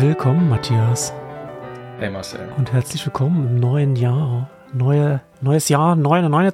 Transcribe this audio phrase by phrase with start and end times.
[0.00, 1.14] Willkommen, Matthias.
[1.98, 2.52] Hey Marcel.
[2.58, 4.50] Und herzlich willkommen im neuen Jahr.
[4.74, 6.52] Neue, neues Jahr, neue, neue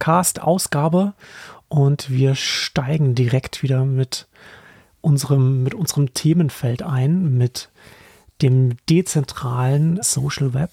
[0.00, 1.14] Cast-Ausgabe.
[1.68, 4.26] Und wir steigen direkt wieder mit
[5.00, 7.70] unserem, mit unserem Themenfeld ein, mit
[8.42, 10.72] dem dezentralen Social Web.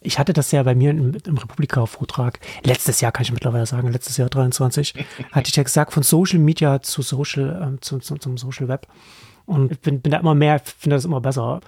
[0.00, 3.92] Ich hatte das ja bei mir im, im Republika-Vortrag, letztes Jahr kann ich mittlerweile sagen,
[3.92, 4.94] letztes Jahr 23,
[5.32, 8.86] hatte ich ja gesagt, von Social Media zu Social, ähm, zu, zu, zum Social Web.
[9.46, 11.60] Und bin, bin da immer mehr, finde das immer besser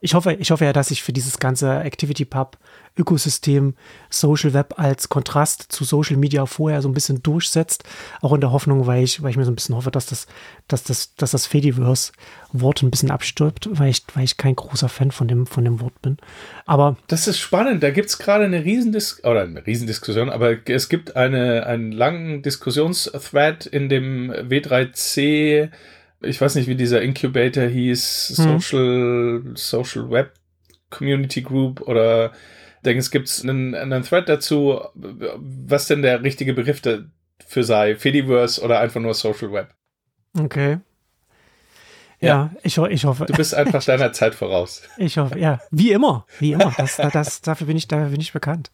[0.00, 2.58] ich hoffe, ich hoffe ja, dass sich für dieses ganze Activity Pub
[2.98, 3.74] Ökosystem
[4.08, 7.84] Social Web als Kontrast zu Social Media vorher so ein bisschen durchsetzt.
[8.22, 10.26] Auch in der Hoffnung, weil ich, weil ich mir so ein bisschen hoffe, dass das,
[10.66, 12.12] dass das, dass das Fediverse
[12.52, 15.80] Wort ein bisschen abstirbt, weil ich, weil ich kein großer Fan von dem, von dem
[15.80, 16.16] Wort bin.
[16.64, 16.96] Aber.
[17.08, 17.82] Das ist spannend.
[17.82, 22.40] Da gibt es gerade eine Riesendis oder eine Riesendiskussion, aber es gibt eine, einen langen
[22.40, 25.68] Diskussionsthread in dem W3C
[26.20, 28.60] ich weiß nicht, wie dieser Incubator hieß, hm.
[28.60, 30.32] Social, Social Web
[30.90, 32.32] Community Group oder
[32.84, 38.62] denke, es gibt einen, einen Thread dazu, was denn der richtige Begriff dafür sei, Fediverse
[38.62, 39.74] oder einfach nur Social Web.
[40.38, 40.78] Okay.
[42.20, 43.26] Ja, ja, ich, ich hoffe.
[43.26, 44.82] Du bist einfach deiner Zeit voraus.
[44.96, 45.60] Ich hoffe, ja.
[45.70, 46.24] Wie immer.
[46.38, 46.72] Wie immer.
[46.76, 48.70] Das, das, dafür, bin ich, dafür bin ich bekannt.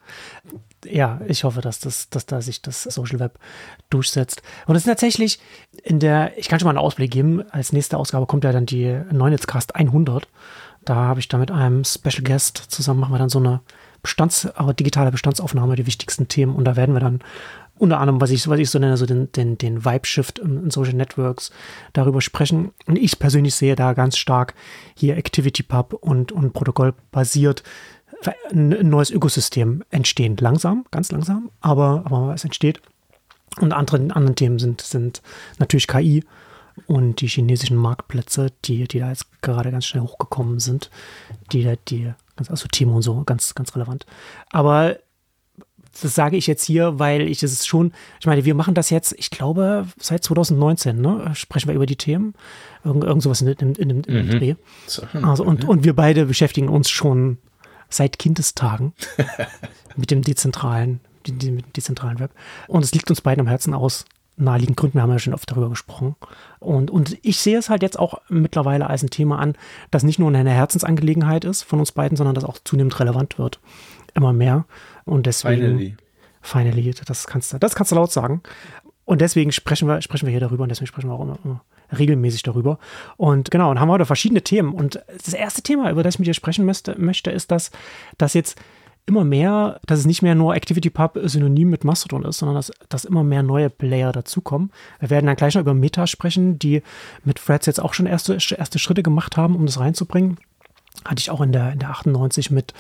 [0.85, 3.39] Ja, ich hoffe, dass, das, dass da sich das Social Web
[3.91, 4.43] durchsetzt.
[4.67, 5.41] Und es ist tatsächlich
[5.83, 7.45] in der, ich kann schon mal einen Ausblick geben.
[7.51, 10.29] Als nächste Ausgabe kommt ja dann die Neunetzcast 100.
[10.85, 13.61] Da habe ich da mit einem Special Guest zusammen, machen wir dann so eine
[14.03, 16.55] Bestands, aber digitale Bestandsaufnahme, die wichtigsten Themen.
[16.55, 17.20] Und da werden wir dann
[17.83, 20.95] unter anderem, was ich, was ich so nenne, so den, den, den Vibe-Shift in, Social
[20.95, 21.51] Networks
[21.93, 22.71] darüber sprechen.
[22.87, 24.55] Und ich persönlich sehe da ganz stark
[24.95, 27.65] hier Activity Pub und, und Protokoll basiert
[28.53, 30.37] ein neues Ökosystem entstehen.
[30.37, 32.81] Langsam, ganz langsam, aber, aber es entsteht.
[33.61, 35.21] Und andere, andere Themen sind, sind
[35.59, 36.23] natürlich KI
[36.87, 40.89] und die chinesischen Marktplätze, die, die da jetzt gerade ganz schnell hochgekommen sind,
[41.53, 42.13] die, die,
[42.48, 44.07] also Timo und so, ganz, ganz relevant.
[44.51, 44.98] Aber
[46.01, 49.14] das sage ich jetzt hier, weil ich es schon, ich meine, wir machen das jetzt,
[49.19, 51.30] ich glaube, seit 2019, ne?
[51.35, 52.35] Sprechen wir über die Themen.
[52.85, 54.30] Irgend, irgend sowas in, in, in, in dem mhm.
[54.30, 54.55] Dreh.
[55.23, 57.39] Also, und, und wir beide beschäftigen uns schon
[57.89, 58.95] seit Kindestagen
[59.97, 62.30] mit dem dezentralen, mit dem dezentralen Web.
[62.69, 64.98] Und es liegt uns beiden am Herzen aus naheliegenden Gründen.
[64.98, 66.17] Wir haben ja schon oft darüber gesprochen.
[66.59, 69.55] Und, und ich sehe es halt jetzt auch mittlerweile als ein Thema an,
[69.91, 73.61] das nicht nur eine Herzensangelegenheit ist von uns beiden, sondern das auch zunehmend relevant wird.
[74.14, 74.64] Immer mehr.
[75.05, 75.63] Und deswegen.
[75.63, 75.96] Finally.
[76.45, 78.42] Finally, das kannst du, das kannst du laut sagen.
[79.05, 81.63] Und deswegen sprechen wir, sprechen wir hier darüber und deswegen sprechen wir auch immer, immer
[81.96, 82.79] regelmäßig darüber.
[83.17, 84.73] Und genau, und haben heute verschiedene Themen.
[84.73, 87.70] Und das erste Thema, über das ich mit dir sprechen möchte, möchte ist, dass,
[88.18, 88.58] dass jetzt
[89.05, 93.05] immer mehr, dass es nicht mehr nur ActivityPub synonym mit Mastodon ist, sondern dass, dass
[93.05, 94.70] immer mehr neue Player dazukommen.
[95.01, 96.83] Wir werden dann gleich noch über Meta sprechen, die
[97.24, 100.39] mit Threads jetzt auch schon erste, erste Schritte gemacht haben, um das reinzubringen.
[101.05, 102.74] Hatte ich auch in der, in der 98 mit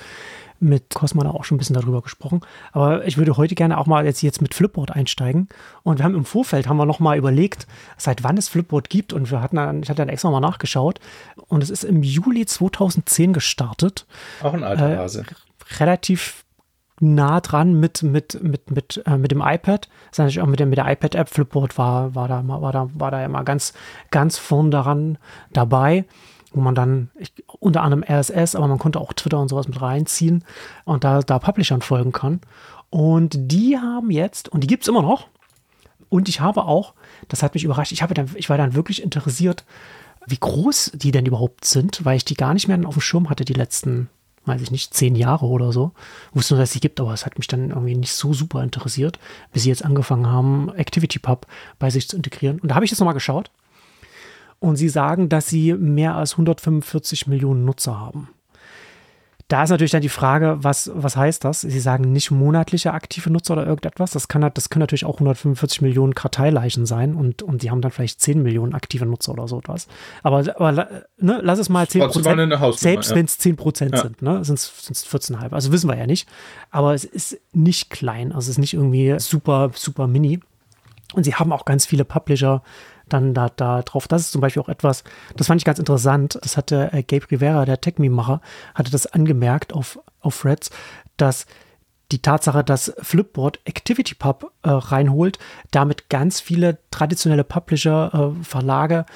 [0.62, 2.40] mit Cosma auch schon ein bisschen darüber gesprochen.
[2.72, 5.48] Aber ich würde heute gerne auch mal jetzt, jetzt mit Flipboard einsteigen.
[5.82, 9.12] Und wir haben im Vorfeld haben wir noch mal überlegt, seit wann es Flipboard gibt.
[9.12, 11.00] Und wir hatten dann, ich hatte dann extra mal nachgeschaut.
[11.48, 14.06] Und es ist im Juli 2010 gestartet.
[14.42, 15.20] Auch ein alter äh, Hase.
[15.20, 16.44] Äh, relativ
[17.00, 19.88] nah dran mit, mit, mit, mit, äh, mit dem iPad.
[19.88, 21.28] Das ist natürlich auch mit der, mit der iPad-App.
[21.28, 23.72] Flipboard war, war, da, war, da, war da ja mal ganz,
[24.10, 25.18] ganz vorn daran
[25.52, 26.04] dabei
[26.52, 29.80] wo man dann ich, unter anderem RSS, aber man konnte auch Twitter und sowas mit
[29.80, 30.44] reinziehen
[30.84, 32.40] und da, da Publishern folgen kann.
[32.90, 35.28] Und die haben jetzt, und die gibt es immer noch,
[36.08, 36.92] und ich habe auch,
[37.28, 39.64] das hat mich überrascht, ich, habe dann, ich war dann wirklich interessiert,
[40.26, 43.30] wie groß die denn überhaupt sind, weil ich die gar nicht mehr auf dem Schirm
[43.30, 44.10] hatte, die letzten,
[44.44, 45.92] weiß ich nicht, zehn Jahre oder so.
[46.30, 48.34] Ich wusste nur, dass es sie gibt, aber es hat mich dann irgendwie nicht so
[48.34, 49.18] super interessiert,
[49.52, 51.46] bis sie jetzt angefangen haben, ActivityPub
[51.78, 52.60] bei sich zu integrieren.
[52.60, 53.50] Und da habe ich jetzt nochmal geschaut
[54.62, 58.28] und sie sagen, dass sie mehr als 145 Millionen Nutzer haben.
[59.48, 61.60] Da ist natürlich dann die Frage, was, was heißt das?
[61.60, 64.12] Sie sagen nicht monatliche aktive Nutzer oder irgendetwas.
[64.12, 67.90] Das, kann, das können natürlich auch 145 Millionen Karteileichen sein und, und die haben dann
[67.90, 69.88] vielleicht 10 Millionen aktive Nutzer oder so etwas.
[70.22, 70.88] Aber, aber
[71.18, 72.78] ne, lass es mal 10 Prozent.
[72.78, 73.16] Selbst ja.
[73.16, 74.00] wenn es 10 Prozent ja.
[74.00, 75.52] sind, ne, sind es 14,5.
[75.52, 76.26] Also wissen wir ja nicht.
[76.70, 78.32] Aber es ist nicht klein.
[78.32, 80.40] Also es ist nicht irgendwie super, super mini.
[81.12, 82.62] Und sie haben auch ganz viele Publisher,
[83.20, 84.08] da, da drauf.
[84.08, 85.04] Das ist zum Beispiel auch etwas,
[85.36, 86.38] das fand ich ganz interessant.
[86.42, 88.40] Das hatte äh, Gabe Rivera, der Techme-Macher,
[88.74, 90.70] hatte das angemerkt auf, auf Threads,
[91.16, 91.46] dass
[92.10, 95.38] die Tatsache, dass Flipboard ActivityPub äh, reinholt,
[95.70, 99.06] damit ganz viele traditionelle Publisher, äh, Verlage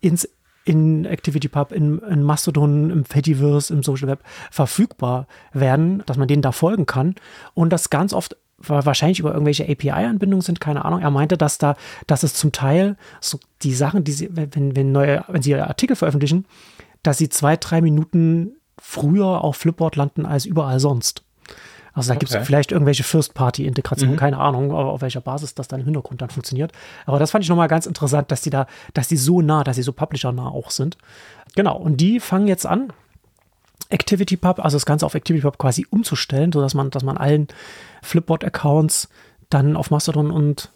[0.00, 0.28] ins
[0.64, 6.42] in ActivityPub, in, in Mastodon, im Fediverse, im Social Web verfügbar werden, dass man denen
[6.42, 7.14] da folgen kann
[7.54, 11.00] und das ganz oft wahrscheinlich über irgendwelche API-Anbindungen sind, keine Ahnung.
[11.00, 11.76] Er meinte, dass da,
[12.06, 15.96] dass es zum Teil so die Sachen, die sie, wenn, wenn neue, wenn sie Artikel
[15.96, 16.46] veröffentlichen,
[17.02, 21.22] dass sie zwei, drei Minuten früher auf Flipboard landen als überall sonst.
[21.92, 22.26] Also da okay.
[22.26, 24.18] gibt es vielleicht irgendwelche First-Party-Integrationen, mhm.
[24.18, 26.72] keine Ahnung, auf welcher Basis das dann im Hintergrund dann funktioniert.
[27.04, 29.76] Aber das fand ich nochmal ganz interessant, dass die da, dass die so nah, dass
[29.76, 30.96] sie so publisher-nah auch sind.
[31.56, 32.92] Genau, und die fangen jetzt an,
[33.90, 37.48] ActivityPub, also das Ganze auf ActivityPub quasi umzustellen, sodass man, dass man allen
[38.02, 39.08] Flipboard-Accounts
[39.48, 40.70] dann auf Mastodon und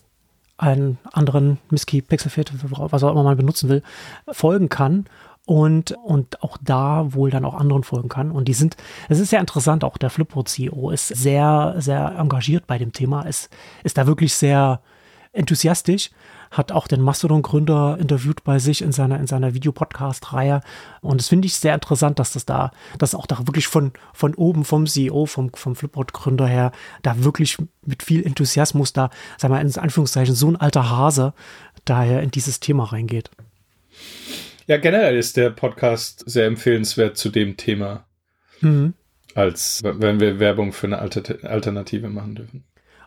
[0.56, 3.82] einen anderen Miski, Pixelfit, was auch immer man benutzen will,
[4.30, 5.06] folgen kann
[5.46, 8.30] und, und auch da wohl dann auch anderen folgen kann.
[8.30, 8.76] Und die sind,
[9.08, 13.22] es ist sehr interessant, auch der Flipboard CEO ist sehr, sehr engagiert bei dem Thema,
[13.22, 13.50] ist,
[13.82, 14.80] ist da wirklich sehr
[15.32, 16.10] enthusiastisch,
[16.56, 20.60] hat auch den Mastodon-Gründer interviewt bei sich in seiner, in seiner Videopodcast-Reihe.
[21.00, 24.34] Und das finde ich sehr interessant, dass das da, dass auch da wirklich von, von
[24.34, 26.72] oben vom CEO, vom, vom Flipboard-Gründer her,
[27.02, 31.34] da wirklich mit viel Enthusiasmus da, sagen wir in Anführungszeichen, so ein alter Hase
[31.84, 33.30] daher in dieses Thema reingeht.
[34.66, 38.06] Ja, generell ist der Podcast sehr empfehlenswert zu dem Thema.
[38.60, 38.94] Mhm.
[39.34, 42.64] Als wenn wir Werbung für eine Alternative machen dürfen.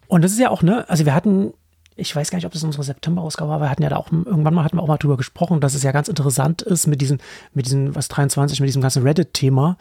[0.07, 1.53] Und das ist ja auch, ne, also wir hatten
[1.97, 4.53] ich weiß gar nicht, ob das unsere September-Ausgabe war, wir hatten ja da auch, irgendwann
[4.53, 7.17] mal hatten wir auch mal drüber gesprochen, dass es ja ganz interessant ist mit diesem,
[7.53, 9.77] mit diesem, was 23, mit diesem ganzen Reddit-Thema,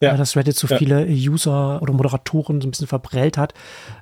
[0.00, 0.14] ja.
[0.14, 0.76] Äh, dass Reddit so ja.
[0.76, 3.54] viele User oder Moderatoren so ein bisschen verbrellt hat,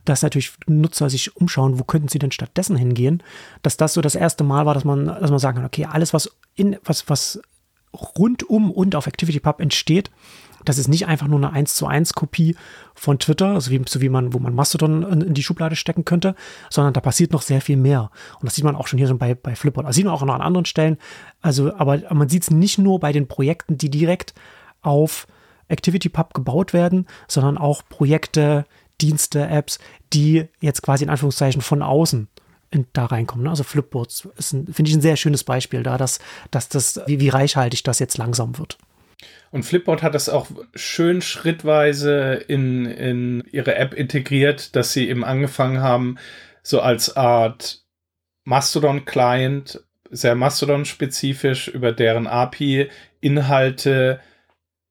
[0.05, 3.23] dass natürlich Nutzer sich umschauen, wo könnten sie denn stattdessen hingehen,
[3.63, 6.15] dass das so das erste Mal war, dass man, dass man sagen kann, okay, alles,
[6.15, 7.41] was in, was, was
[7.93, 10.11] rundum und auf ActivityPub entsteht,
[10.69, 12.57] das ist nicht einfach nur eine 1 zu 1 Kopie
[12.95, 16.05] von Twitter, also wie, so wie man, wo man Mastodon in, in, die Schublade stecken
[16.05, 16.35] könnte,
[16.71, 18.11] sondern da passiert noch sehr viel mehr.
[18.41, 19.87] Und das sieht man auch schon hier so bei, bei Flipboard.
[19.87, 20.99] Das sieht man auch noch an anderen Stellen.
[21.41, 24.35] Also, aber man sieht es nicht nur bei den Projekten, die direkt
[24.83, 25.27] auf
[25.69, 28.65] ActivityPub gebaut werden, sondern auch Projekte,
[29.01, 29.79] Dienste, Apps,
[30.13, 32.29] die jetzt quasi in Anführungszeichen von außen
[32.71, 33.45] in, da reinkommen.
[33.45, 33.51] Ne?
[33.51, 36.19] Also Flipboards finde ich ein sehr schönes Beispiel da, dass,
[36.51, 38.79] dass das, wie, wie reichhaltig das jetzt langsam wird.
[39.51, 45.25] Und Flipboard hat das auch schön schrittweise in, in ihre App integriert, dass sie eben
[45.25, 46.19] angefangen haben,
[46.63, 47.83] so als Art
[48.45, 52.91] Mastodon-Client, sehr Mastodon-spezifisch über deren API
[53.21, 54.21] Inhalte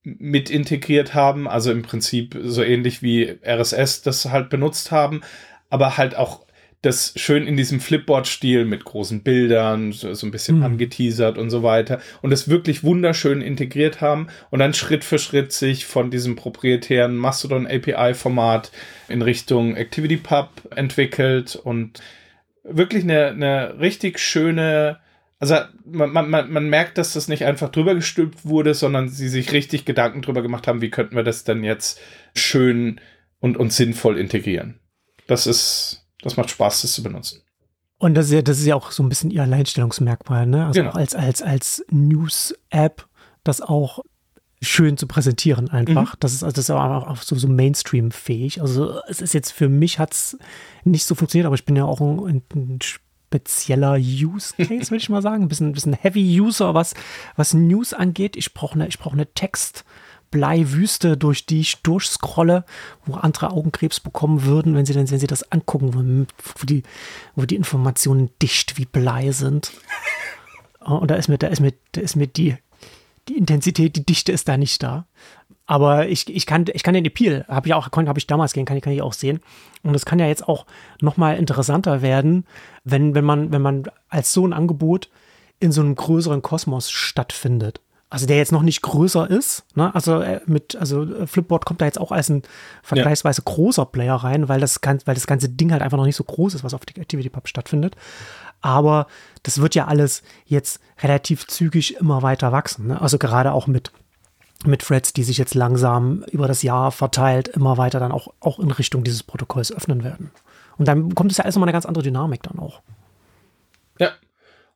[0.04, 5.22] mit integriert haben, also im Prinzip so ähnlich wie RSS das halt benutzt haben,
[5.70, 6.47] aber halt auch
[6.82, 10.64] das schön in diesem Flipboard-Stil mit großen Bildern, so, so ein bisschen mhm.
[10.64, 15.52] angeteasert und so weiter und das wirklich wunderschön integriert haben und dann Schritt für Schritt
[15.52, 18.72] sich von diesem proprietären Mastodon API-Format
[19.10, 22.00] in Richtung ActivityPub entwickelt und
[22.64, 25.00] wirklich eine, eine richtig schöne,
[25.40, 29.52] also man, man, man merkt, dass das nicht einfach drüber gestülpt wurde, sondern sie sich
[29.52, 32.00] richtig Gedanken drüber gemacht haben, wie könnten wir das denn jetzt
[32.36, 33.02] schön
[33.40, 34.80] und, und sinnvoll integrieren.
[35.28, 37.42] Das ist das macht Spaß, das zu benutzen.
[38.00, 40.68] Und das ist ja, das ist ja auch so ein bisschen ihr Alleinstellungsmerkmal, ne?
[40.68, 40.94] Also genau.
[40.94, 43.08] als, als, als News-App
[43.44, 44.00] das auch
[44.62, 46.14] schön zu präsentieren einfach.
[46.14, 46.18] Mhm.
[46.20, 48.62] Das ist, also das ist auch so, so Mainstream-fähig.
[48.62, 50.38] Also es ist jetzt für mich hat es
[50.84, 55.10] nicht so funktioniert, aber ich bin ja auch ein, ein spezieller Use Case, würde ich
[55.10, 55.44] mal sagen.
[55.44, 56.94] Ein bisschen, ein bisschen Heavy User, was,
[57.36, 58.36] was News angeht.
[58.36, 59.86] Ich brauche eine, ich brauche eine Text-
[60.32, 62.66] Bleiwüste, durch die ich durchscrolle,
[63.06, 66.84] wo andere Augenkrebs bekommen würden, wenn sie, wenn sie das angucken, wo die,
[67.36, 69.72] wo die Informationen dicht wie Blei sind.
[70.80, 72.56] Und da ist mir, da ist mir, da ist mir die,
[73.28, 75.06] die Intensität, die Dichte ist da nicht da.
[75.66, 78.64] Aber ich, ich, kann, ich kann den Appeal, habe ich auch, habe ich damals gehen,
[78.66, 79.42] kann, kann ich auch sehen.
[79.84, 80.66] Und es kann ja jetzt auch
[81.02, 82.46] nochmal interessanter werden,
[82.86, 85.10] wenn, wenn man, wenn man als so ein Angebot
[85.60, 89.66] in so einem größeren Kosmos stattfindet also der jetzt noch nicht größer ist.
[89.76, 89.94] Ne?
[89.94, 92.44] Also äh, mit, also äh, Flipboard kommt da jetzt auch als ein
[92.82, 93.54] vergleichsweise ja.
[93.54, 96.54] großer Player rein, weil das, weil das ganze Ding halt einfach noch nicht so groß
[96.54, 97.96] ist, was auf ActivityPub stattfindet.
[98.62, 99.08] Aber
[99.44, 102.88] das wird ja alles jetzt relativ zügig immer weiter wachsen.
[102.88, 103.02] Ne?
[103.02, 103.92] Also gerade auch mit
[104.66, 108.58] mit Threads, die sich jetzt langsam über das Jahr verteilt immer weiter dann auch, auch
[108.58, 110.32] in Richtung dieses Protokolls öffnen werden.
[110.78, 112.82] Und dann kommt es ja alles nochmal eine ganz andere Dynamik dann auch.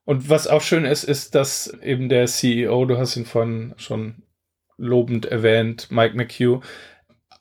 [0.06, 4.24] Und was auch schön ist, ist, dass eben der CEO, du hast ihn von schon
[4.78, 6.62] lobend erwähnt, Mike McHugh,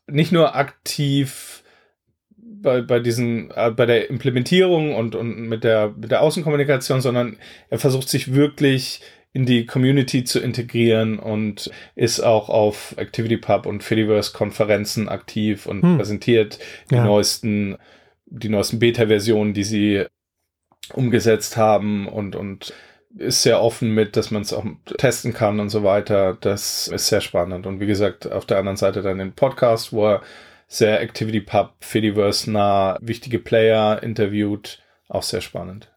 [0.06, 1.62] nicht nur aktiv
[2.36, 7.38] bei, bei diesen, äh, bei der Implementierung und, und mit der, mit der Außenkommunikation, sondern
[7.70, 9.00] er versucht sich wirklich
[9.32, 15.82] in die Community zu integrieren und ist auch auf ActivityPub und Fediverse Konferenzen aktiv und
[15.82, 15.96] hm.
[15.96, 16.58] präsentiert
[16.90, 17.04] die ja.
[17.04, 17.76] neuesten,
[18.26, 20.04] die neuesten Beta-Versionen, die sie
[20.94, 22.72] umgesetzt haben und, und
[23.16, 24.64] ist sehr offen mit, dass man es auch
[24.98, 26.36] testen kann und so weiter.
[26.40, 27.66] Das ist sehr spannend.
[27.66, 30.22] Und wie gesagt, auf der anderen Seite dann den Podcast, wo er
[30.68, 34.80] sehr Activity Pub, Fediverse nah wichtige Player interviewt.
[35.08, 35.90] Auch sehr spannend.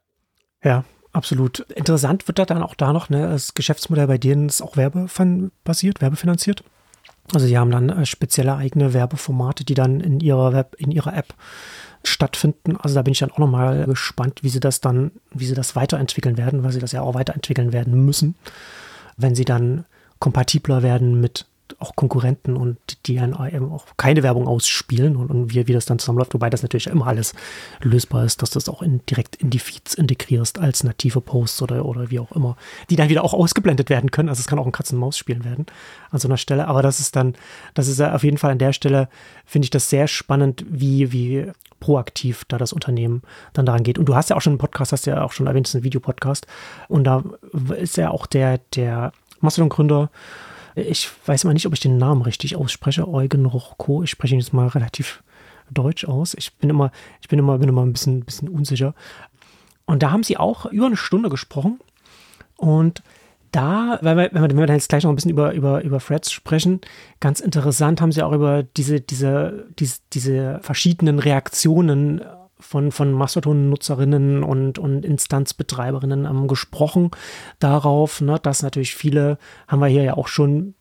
[0.63, 1.59] Ja, absolut.
[1.59, 6.01] Interessant wird da dann auch da noch, ne, das Geschäftsmodell bei denen ist auch werbebasiert,
[6.01, 6.63] werbefinanziert.
[7.31, 11.15] Also sie haben dann äh, spezielle eigene Werbeformate, die dann in ihrer Web, in ihrer
[11.15, 11.35] App
[12.03, 12.77] stattfinden.
[12.77, 15.75] Also da bin ich dann auch nochmal gespannt, wie sie das dann, wie sie das
[15.75, 18.35] weiterentwickeln werden, weil sie das ja auch weiterentwickeln werden müssen,
[19.17, 19.85] wenn sie dann
[20.19, 21.45] kompatibler werden mit
[21.83, 25.85] auch Konkurrenten und die dann eben auch keine Werbung ausspielen und, und wie, wie das
[25.85, 27.33] dann zusammenläuft, wobei das natürlich immer alles
[27.81, 31.61] lösbar ist, dass du das auch in, direkt in die Feeds integrierst als native Posts
[31.61, 32.55] oder, oder wie auch immer,
[32.89, 34.29] die dann wieder auch ausgeblendet werden können.
[34.29, 35.65] Also es kann auch ein Katzen-Maus-Spielen werden
[36.09, 37.35] an so einer Stelle, aber das ist dann,
[37.73, 39.09] das ist auf jeden Fall an der Stelle,
[39.45, 43.99] finde ich das sehr spannend, wie, wie proaktiv da das Unternehmen dann daran geht.
[43.99, 45.81] Und du hast ja auch schon einen Podcast, hast ja auch schon erwähnt, es ist
[45.81, 46.47] ein Videopodcast
[46.87, 47.23] und da
[47.77, 49.11] ist ja auch der, der
[49.41, 50.09] Mastodon-Gründer
[50.75, 53.07] ich weiß mal nicht, ob ich den Namen richtig ausspreche.
[53.07, 54.03] Eugen Rochko.
[54.03, 55.23] Ich spreche ihn jetzt mal relativ
[55.71, 56.33] deutsch aus.
[56.33, 58.93] Ich bin immer, ich bin immer, bin immer ein bisschen, bisschen unsicher.
[59.85, 61.79] Und da haben sie auch über eine Stunde gesprochen.
[62.57, 63.03] Und
[63.51, 66.31] da, wenn wir, wenn wir dann jetzt gleich noch ein bisschen über, über, über Threads
[66.31, 66.81] sprechen,
[67.19, 72.21] ganz interessant haben sie auch über diese, diese, diese, diese verschiedenen Reaktionen
[72.63, 77.11] von, von Mastodon-Nutzerinnen und, und Instanzbetreiberinnen ähm, gesprochen
[77.59, 80.75] darauf, ne, dass natürlich viele, haben wir hier ja auch schon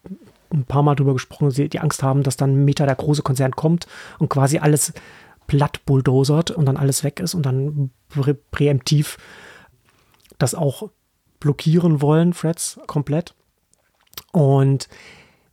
[0.52, 3.86] ein paar Mal drüber gesprochen, die Angst haben, dass dann Meta, der große Konzern, kommt
[4.18, 4.92] und quasi alles
[5.46, 9.18] platt bulldozert und dann alles weg ist und dann prä präemptiv
[10.38, 10.90] das auch
[11.40, 13.34] blockieren wollen, Threads komplett.
[14.32, 14.88] Und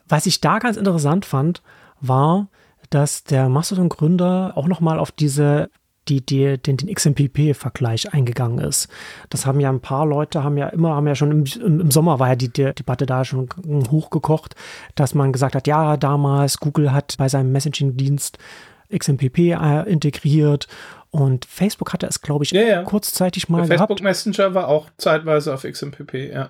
[0.07, 1.61] was ich da ganz interessant fand,
[2.01, 2.47] war,
[2.89, 5.69] dass der Mastodon-Gründer auch nochmal auf diese
[6.09, 8.87] die, die den, den XMPP-Vergleich eingegangen ist.
[9.29, 12.19] Das haben ja ein paar Leute, haben ja immer, haben ja schon im, im Sommer
[12.19, 13.49] war ja die, die Debatte da schon
[13.91, 14.55] hochgekocht,
[14.95, 18.37] dass man gesagt hat, ja, damals Google hat bei seinem Messaging-Dienst
[18.97, 20.67] XMPP äh, integriert
[21.11, 22.83] und Facebook hatte es, glaube ich, ja, ja.
[22.83, 26.49] kurzzeitig mal Der Facebook Messenger war auch zeitweise auf XMPP, ja.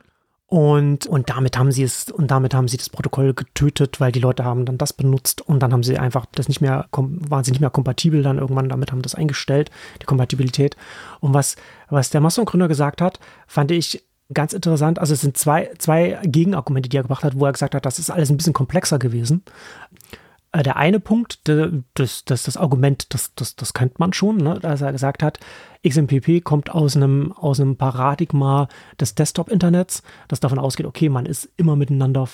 [0.50, 4.20] Und, und damit haben sie es, und damit haben sie das Protokoll getötet, weil die
[4.20, 7.52] Leute haben dann das benutzt und dann haben sie einfach das nicht mehr, waren sie
[7.52, 9.70] nicht mehr kompatibel dann irgendwann damit, haben das eingestellt,
[10.02, 10.76] die Kompatibilität.
[11.20, 11.56] Und was,
[11.90, 14.04] was der Mastodon-Gründer gesagt hat, fand ich
[14.34, 14.98] ganz interessant.
[14.98, 18.00] Also es sind zwei, zwei Gegenargumente, die er gebracht hat, wo er gesagt hat, das
[18.00, 19.44] ist alles ein bisschen komplexer gewesen.
[20.52, 24.60] Äh, der eine Punkt, das, das, das Argument, das, das, das kennt man schon, ne,
[24.60, 25.40] dass er gesagt hat,
[25.88, 28.68] XMPP kommt aus einem, aus einem Paradigma
[29.00, 32.28] des Desktop-Internets, das davon ausgeht, okay, man ist immer miteinander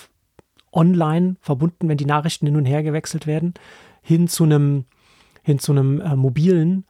[0.71, 3.53] online verbunden, wenn die Nachrichten hin und her gewechselt werden,
[4.01, 4.85] hin zu einem,
[5.43, 6.85] hin zu einem äh, mobilen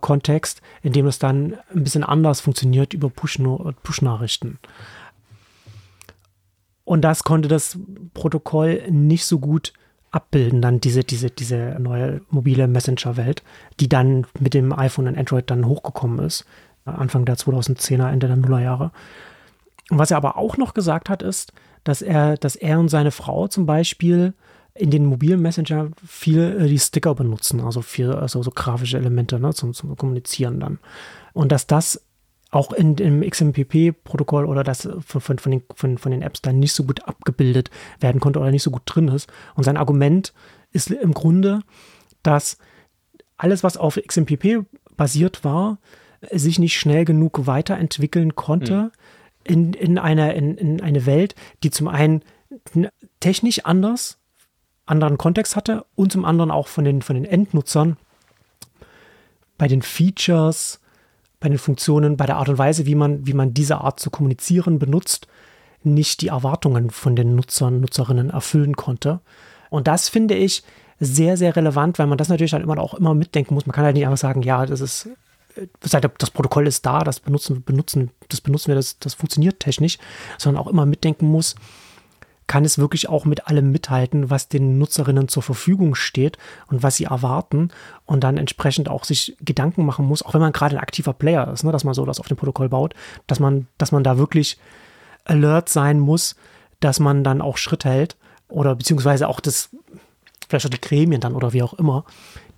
[0.00, 4.58] Kontext, in dem es dann ein bisschen anders funktioniert über Push-Nachrichten.
[4.60, 4.70] Push
[6.84, 7.78] und das konnte das
[8.12, 9.72] Protokoll nicht so gut
[10.14, 13.42] abbilden, dann diese, diese, diese neue mobile Messenger-Welt,
[13.80, 16.44] die dann mit dem iPhone und Android dann hochgekommen ist,
[16.84, 18.92] Anfang der 2010er, Ende der Nullerjahre.
[19.90, 21.52] Und was er aber auch noch gesagt hat, ist,
[21.82, 24.34] dass er, dass er und seine Frau zum Beispiel
[24.74, 29.38] in den mobilen Messenger viel äh, die Sticker benutzen, also viel, also so grafische Elemente
[29.38, 30.78] ne, zum, zum Kommunizieren dann.
[31.32, 32.02] Und dass das
[32.54, 36.60] auch in, im XMPP-Protokoll oder das von, von, von, den, von, von den Apps dann
[36.60, 39.28] nicht so gut abgebildet werden konnte oder nicht so gut drin ist.
[39.56, 40.32] Und sein Argument
[40.70, 41.60] ist im Grunde,
[42.22, 42.58] dass
[43.36, 45.78] alles, was auf XMPP basiert war,
[46.30, 48.90] sich nicht schnell genug weiterentwickeln konnte mhm.
[49.42, 51.34] in, in, einer, in, in eine Welt,
[51.64, 52.22] die zum einen
[53.18, 54.18] technisch anders,
[54.86, 57.96] anderen Kontext hatte und zum anderen auch von den, von den Endnutzern
[59.58, 60.80] bei den Features,
[61.44, 64.08] bei den Funktionen, bei der Art und Weise, wie man, wie man diese Art zu
[64.08, 65.28] kommunizieren benutzt,
[65.82, 69.20] nicht die Erwartungen von den Nutzern, Nutzerinnen erfüllen konnte.
[69.68, 70.62] Und das finde ich
[71.00, 73.66] sehr, sehr relevant, weil man das natürlich dann immer auch immer mitdenken muss.
[73.66, 75.10] Man kann halt nicht einfach sagen, ja, das ist,
[75.80, 79.98] das Protokoll ist da, das benutzen, benutzen, das benutzen wir, das, das funktioniert technisch,
[80.38, 81.56] sondern auch immer mitdenken muss,
[82.46, 86.96] kann es wirklich auch mit allem mithalten, was den Nutzerinnen zur Verfügung steht und was
[86.96, 87.68] sie erwarten
[88.04, 91.50] und dann entsprechend auch sich Gedanken machen muss, auch wenn man gerade ein aktiver Player
[91.52, 92.94] ist, ne, dass man so das auf dem Protokoll baut,
[93.26, 94.58] dass man, dass man da wirklich
[95.24, 96.36] alert sein muss,
[96.80, 98.16] dass man dann auch Schritt hält
[98.48, 99.70] oder beziehungsweise auch das,
[100.48, 102.04] vielleicht auch die Gremien dann oder wie auch immer,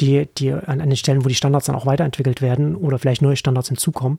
[0.00, 3.22] die, die an, an den Stellen, wo die Standards dann auch weiterentwickelt werden oder vielleicht
[3.22, 4.18] neue Standards hinzukommen,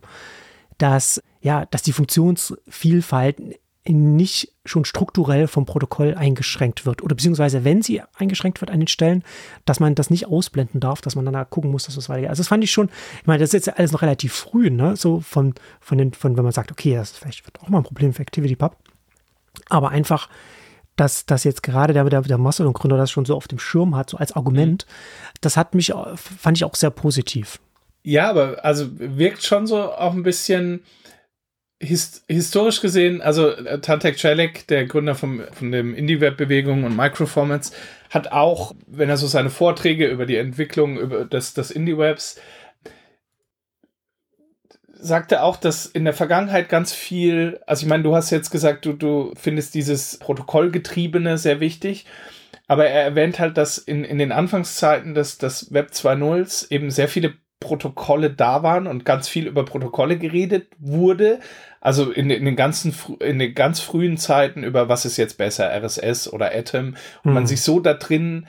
[0.78, 3.60] dass, ja, dass die Funktionsvielfalt
[3.94, 7.04] nicht schon strukturell vom Protokoll eingeschränkt wird.
[7.04, 9.24] Oder beziehungsweise, wenn sie eingeschränkt wird an den Stellen,
[9.66, 12.30] dass man das nicht ausblenden darf, dass man dann da gucken muss, dass das weitergeht.
[12.30, 12.90] Also das fand ich schon,
[13.22, 14.96] ich meine, das ist jetzt alles noch relativ früh, ne?
[14.96, 17.84] So von, von den, von, wenn man sagt, okay, das vielleicht wird auch mal ein
[17.84, 18.76] Problem für ActivityPub.
[19.70, 20.30] Aber einfach,
[20.96, 24.10] dass, dass jetzt gerade der, der, der Mastodon-Gründer das schon so auf dem Schirm hat,
[24.10, 24.86] so als Argument,
[25.42, 27.60] das hat mich, fand ich auch sehr positiv.
[28.04, 30.82] Ja, aber also wirkt schon so auch ein bisschen,
[31.80, 37.72] hist historisch gesehen, also äh, Tatek Celik, der Gründer vom, von dem Indie-Web-Bewegung und Microformats,
[38.10, 42.40] hat auch, wenn er so seine Vorträge über die Entwicklung über des, des Indie-Webs,
[45.00, 48.86] sagte auch, dass in der Vergangenheit ganz viel, also ich meine, du hast jetzt gesagt,
[48.86, 52.06] du, du findest dieses Protokollgetriebene sehr wichtig,
[52.68, 57.08] aber er erwähnt halt, dass in, in den Anfangszeiten des, des Web 2.0 eben sehr
[57.08, 61.40] viele Protokolle da waren und ganz viel über Protokolle geredet wurde.
[61.82, 65.70] Also in, in den ganzen, in den ganz frühen Zeiten über was ist jetzt besser,
[65.72, 66.96] RSS oder Atom.
[67.24, 67.34] Und mhm.
[67.34, 68.48] man sich so da drin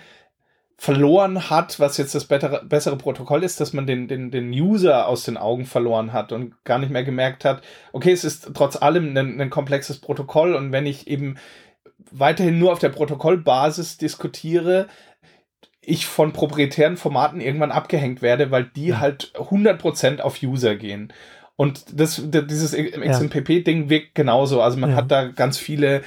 [0.81, 5.09] verloren hat, was jetzt das bessere, bessere Protokoll ist, dass man den, den, den User
[5.09, 7.63] aus den Augen verloren hat und gar nicht mehr gemerkt hat,
[7.93, 11.37] okay, es ist trotz allem ein, ein komplexes Protokoll und wenn ich eben
[12.13, 14.87] weiterhin nur auf der Protokollbasis diskutiere,
[15.89, 19.01] ich von proprietären Formaten irgendwann abgehängt werde, weil die ja.
[19.01, 21.13] halt 100% auf User gehen.
[21.57, 24.63] Und das, dieses XMPP-Ding wirkt genauso.
[24.63, 24.97] Also man ja.
[24.97, 26.03] hat da ganz viele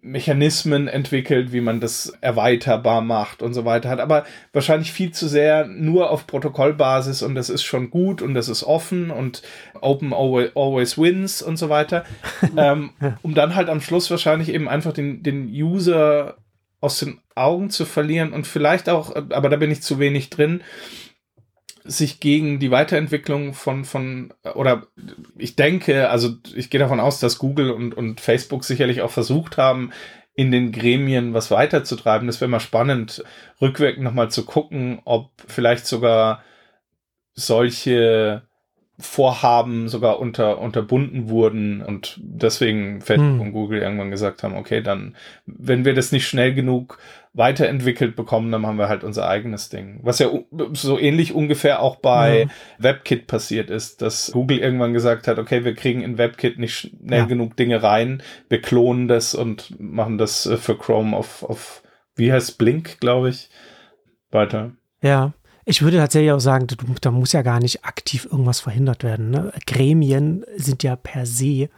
[0.00, 3.88] Mechanismen entwickelt, wie man das erweiterbar macht und so weiter.
[3.88, 8.34] Hat aber wahrscheinlich viel zu sehr nur auf Protokollbasis und das ist schon gut und
[8.34, 9.42] das ist offen und
[9.80, 12.04] Open always wins und so weiter.
[12.56, 12.90] ähm,
[13.22, 16.36] um dann halt am Schluss wahrscheinlich eben einfach den, den User
[16.82, 20.62] aus den Augen zu verlieren und vielleicht auch, aber da bin ich zu wenig drin,
[21.84, 24.86] sich gegen die Weiterentwicklung von, von, oder
[25.36, 29.56] ich denke, also ich gehe davon aus, dass Google und, und Facebook sicherlich auch versucht
[29.56, 29.92] haben,
[30.34, 32.26] in den Gremien was weiterzutreiben.
[32.26, 33.24] Das wäre mal spannend,
[33.60, 36.42] rückwirkend nochmal zu gucken, ob vielleicht sogar
[37.34, 38.42] solche
[38.98, 43.40] Vorhaben sogar unter, unterbunden wurden und deswegen Facebook hm.
[43.40, 46.98] und Google irgendwann gesagt haben, okay, dann, wenn wir das nicht schnell genug
[47.34, 50.00] weiterentwickelt bekommen, dann haben wir halt unser eigenes Ding.
[50.02, 50.28] Was ja
[50.72, 52.48] so ähnlich ungefähr auch bei ja.
[52.78, 57.20] WebKit passiert ist, dass Google irgendwann gesagt hat, okay, wir kriegen in WebKit nicht schnell
[57.20, 57.24] ja.
[57.24, 61.82] genug Dinge rein, wir klonen das und machen das äh, für Chrome auf, auf
[62.14, 63.48] wie heißt Blink, glaube ich,
[64.30, 64.72] weiter.
[65.02, 65.32] Ja,
[65.64, 66.66] ich würde tatsächlich auch sagen,
[67.00, 69.30] da muss ja gar nicht aktiv irgendwas verhindert werden.
[69.30, 69.52] Ne?
[69.66, 71.68] Gremien sind ja per se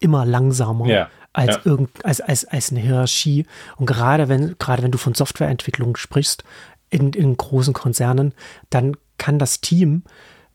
[0.00, 1.60] immer langsamer ja, als, ja.
[1.64, 3.46] Irgend, als, als, als eine Hierarchie.
[3.76, 6.44] Und gerade wenn, gerade wenn du von Softwareentwicklung sprichst,
[6.90, 8.34] in, in großen Konzernen,
[8.68, 10.02] dann kann das Team,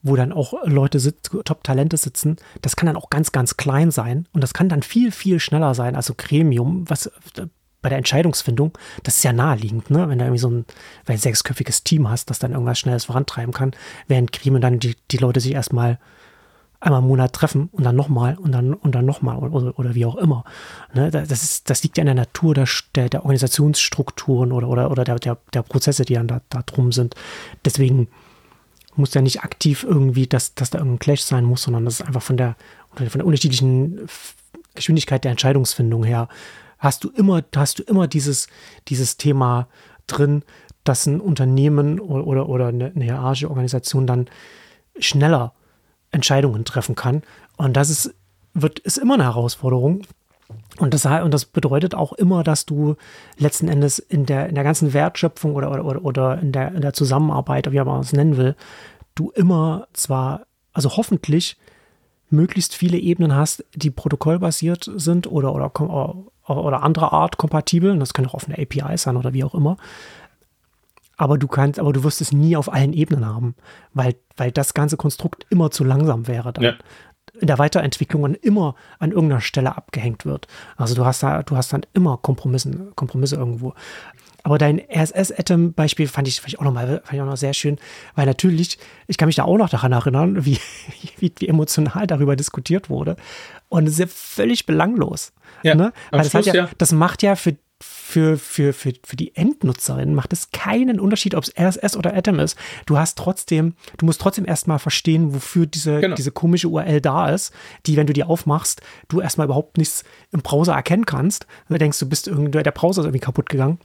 [0.02, 4.28] wo dann auch Leute Top-Talente sitzen, das kann dann auch ganz, ganz klein sein.
[4.34, 5.96] Und das kann dann viel, viel schneller sein.
[5.96, 7.10] Also Gremium, was
[7.86, 10.10] bei der Entscheidungsfindung, das ist ja naheliegend, ne?
[10.10, 10.66] wenn du irgendwie so ein,
[11.06, 13.74] ein sechsköpfiges Team hast, das dann irgendwas Schnelles vorantreiben kann,
[14.08, 16.00] während Gremien dann die, die Leute sich erstmal
[16.80, 20.04] einmal im Monat treffen und dann nochmal und dann und dann nochmal oder, oder wie
[20.04, 20.46] auch immer.
[20.96, 21.12] Ne?
[21.12, 25.04] Das, ist, das liegt ja in der Natur der, der, der Organisationsstrukturen oder, oder, oder
[25.04, 27.14] der, der, der Prozesse, die dann da, da drum sind.
[27.66, 28.08] Deswegen
[28.96, 32.08] muss ja nicht aktiv irgendwie, dass, dass da irgendein Clash sein muss, sondern das ist
[32.08, 32.56] einfach von der,
[32.96, 34.08] von der unterschiedlichen
[34.74, 36.30] Geschwindigkeit der Entscheidungsfindung her
[36.86, 38.48] hast du immer, hast du immer dieses,
[38.88, 39.68] dieses Thema
[40.08, 40.44] drin,
[40.86, 44.28] dass ein Unternehmen oder, oder, oder eine, eine hierarchische Organisation dann
[45.00, 45.54] schneller
[46.12, 47.24] Entscheidungen treffen kann.
[47.58, 48.14] Und das ist,
[48.54, 50.04] wird, ist immer eine Herausforderung.
[50.78, 52.96] Und das, und das bedeutet auch immer, dass du
[53.38, 56.94] letzten Endes in der, in der ganzen Wertschöpfung oder, oder, oder in, der, in der
[56.94, 58.56] Zusammenarbeit, wie man es nennen will,
[59.16, 61.58] du immer zwar, also hoffentlich
[62.30, 65.72] möglichst viele Ebenen hast, die protokollbasiert sind oder, oder,
[66.48, 67.98] oder anderer Art kompatibel.
[68.00, 69.78] Das kann auch auf eine API sein oder wie auch immer.
[71.18, 73.56] Aber du kannst, aber du wirst es nie auf allen Ebenen haben,
[73.94, 76.64] weil, weil das ganze Konstrukt immer zu langsam wäre dann.
[76.64, 76.74] Ja.
[77.40, 80.48] In der Weiterentwicklung und immer an irgendeiner Stelle abgehängt wird.
[80.78, 83.74] Also du hast da, du hast dann immer Kompromissen, Kompromisse irgendwo.
[84.46, 87.80] Aber dein RSS-Atom-Beispiel fand ich, fand ich auch nochmal, fand ich auch noch sehr schön,
[88.14, 88.78] weil natürlich,
[89.08, 90.60] ich kann mich da auch noch daran erinnern, wie,
[91.18, 93.16] wie, wie emotional darüber diskutiert wurde.
[93.70, 95.34] Und es ist ja völlig belanglos.
[95.64, 95.94] Ja, ne?
[96.12, 96.70] Weil das, Schluss, ja, ja.
[96.78, 101.44] das macht ja für für, für, für, für die Endnutzerin macht es keinen Unterschied, ob
[101.44, 102.58] es RSS oder Atom ist.
[102.86, 106.16] Du hast trotzdem, du musst trotzdem erstmal verstehen, wofür diese, genau.
[106.16, 107.52] diese komische URL da ist,
[107.86, 111.48] die, wenn du die aufmachst, du erstmal überhaupt nichts im Browser erkennen kannst.
[111.68, 113.80] Du denkst, du bist irgendwie, der Browser ist irgendwie kaputt gegangen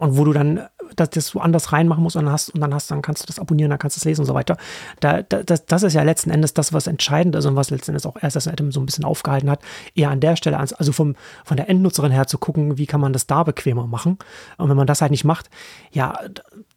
[0.00, 0.62] und wo du dann
[0.96, 3.38] das, das woanders reinmachen musst und dann hast und dann hast, dann kannst du das
[3.38, 4.56] abonnieren, dann kannst du es lesen und so weiter.
[5.00, 7.92] Da, da, das, das ist ja letzten Endes das, was entscheidend ist und was letzten
[7.92, 9.60] Endes auch erst das Atom so ein bisschen aufgehalten hat,
[9.94, 13.12] eher an der Stelle, also vom, von der Endnutzerin her zu gucken, wie kann man
[13.12, 14.18] das da bequemer machen.
[14.56, 15.50] Und wenn man das halt nicht macht,
[15.92, 16.18] ja,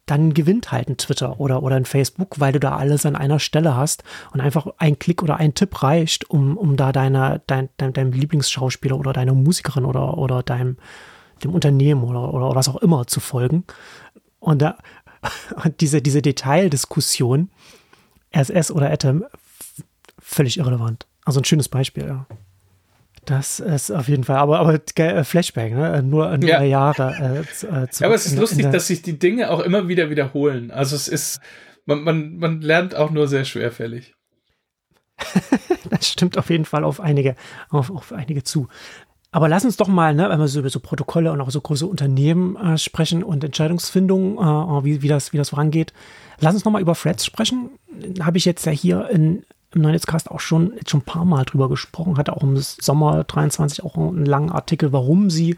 [0.05, 3.39] dann gewinnt halt ein Twitter oder, oder ein Facebook, weil du da alles an einer
[3.39, 7.69] Stelle hast und einfach ein Klick oder ein Tipp reicht, um, um da deiner, dein,
[7.77, 10.75] dein, deinem Lieblingsschauspieler oder deiner Musikerin oder, oder deinem
[11.43, 13.65] dem Unternehmen oder, oder was auch immer zu folgen.
[14.39, 14.77] Und, da,
[15.63, 17.49] und diese, diese Detaildiskussion,
[18.35, 19.25] RSS oder Atom,
[20.19, 21.07] völlig irrelevant.
[21.25, 22.27] Also ein schönes Beispiel, ja.
[23.25, 26.03] Das ist auf jeden Fall, aber, aber äh, Flashback, ne?
[26.03, 26.61] Nur, nur ja.
[26.61, 27.45] Jahre.
[27.61, 29.87] Äh, äh, ja, aber es ist in, lustig, in dass sich die Dinge auch immer
[29.87, 30.71] wieder wiederholen.
[30.71, 31.39] Also es ist,
[31.85, 34.15] man, man, man lernt auch nur sehr schwerfällig.
[35.89, 37.35] das stimmt auf jeden Fall auf einige,
[37.69, 38.67] auf, auf einige zu.
[39.33, 41.59] Aber lass uns doch mal, ne, wenn wir so über so Protokolle und auch so
[41.59, 45.91] große Unternehmen äh, sprechen und Entscheidungsfindung, äh, wie, wie, das, wie das vorangeht,
[46.39, 47.71] lass uns noch mal über Threads sprechen.
[48.21, 49.43] Habe ich jetzt ja hier in,
[49.73, 53.83] im Netzcast auch schon, schon ein paar Mal drüber gesprochen, hatte auch im Sommer 23
[53.83, 55.57] auch einen langen Artikel, warum sie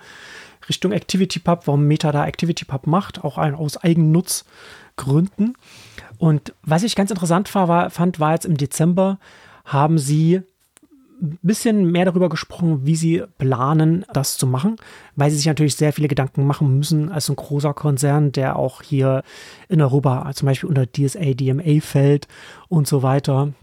[0.70, 5.58] Richtung ActivityPub, warum Meta da ActivityPub macht, auch ein, aus Eigennutzgründen.
[6.18, 9.20] Und was ich ganz interessant war, war, fand, war jetzt im Dezember
[9.66, 10.44] haben sie
[11.20, 14.76] bisschen mehr darüber gesprochen, wie sie planen, das zu machen,
[15.16, 18.82] weil sie sich natürlich sehr viele Gedanken machen müssen als ein großer Konzern, der auch
[18.82, 19.24] hier
[19.70, 22.28] in Europa zum Beispiel unter DSA, DMA fällt
[22.68, 23.54] und so weiter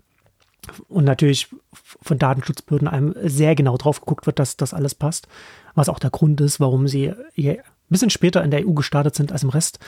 [0.89, 5.27] und natürlich von Datenschutzbehörden einem sehr genau drauf geguckt wird, dass das alles passt.
[5.75, 9.33] Was auch der Grund ist, warum sie ein bisschen später in der EU gestartet sind
[9.33, 9.79] als im Rest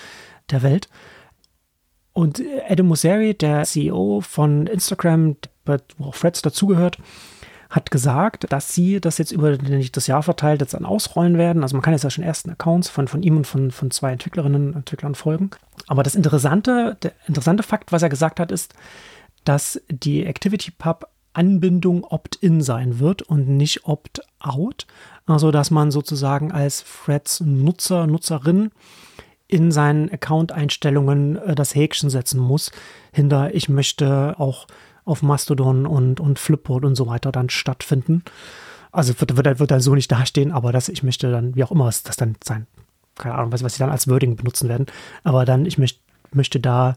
[0.50, 0.88] der Welt.
[2.12, 6.98] Und Adam Mosseri, der CEO von Instagram, wo auch Freds dazugehört,
[7.74, 11.64] hat gesagt, dass sie das jetzt über das Jahr verteilt jetzt dann ausrollen werden.
[11.64, 14.12] Also man kann jetzt ja schon ersten Accounts von, von ihm und von, von zwei
[14.12, 15.50] Entwicklerinnen und Entwicklern folgen.
[15.88, 18.74] Aber das interessante, der interessante Fakt, was er gesagt hat, ist,
[19.44, 24.86] dass die ActivityPub Anbindung Opt-in sein wird und nicht Opt-out.
[25.26, 28.70] Also, dass man sozusagen als Threads Nutzer, Nutzerin
[29.48, 32.70] in seinen Account-Einstellungen äh, das Häkchen setzen muss,
[33.12, 34.68] hinter ich möchte auch
[35.04, 38.22] auf Mastodon und, und Flipboard und so weiter dann stattfinden.
[38.92, 41.72] Also wird, wird, wird dann so nicht dastehen, aber das, ich möchte dann, wie auch
[41.72, 42.66] immer es das dann sein,
[43.16, 44.86] keine Ahnung, was, was sie dann als Wording benutzen werden,
[45.24, 46.00] aber dann, ich möcht,
[46.32, 46.96] möchte da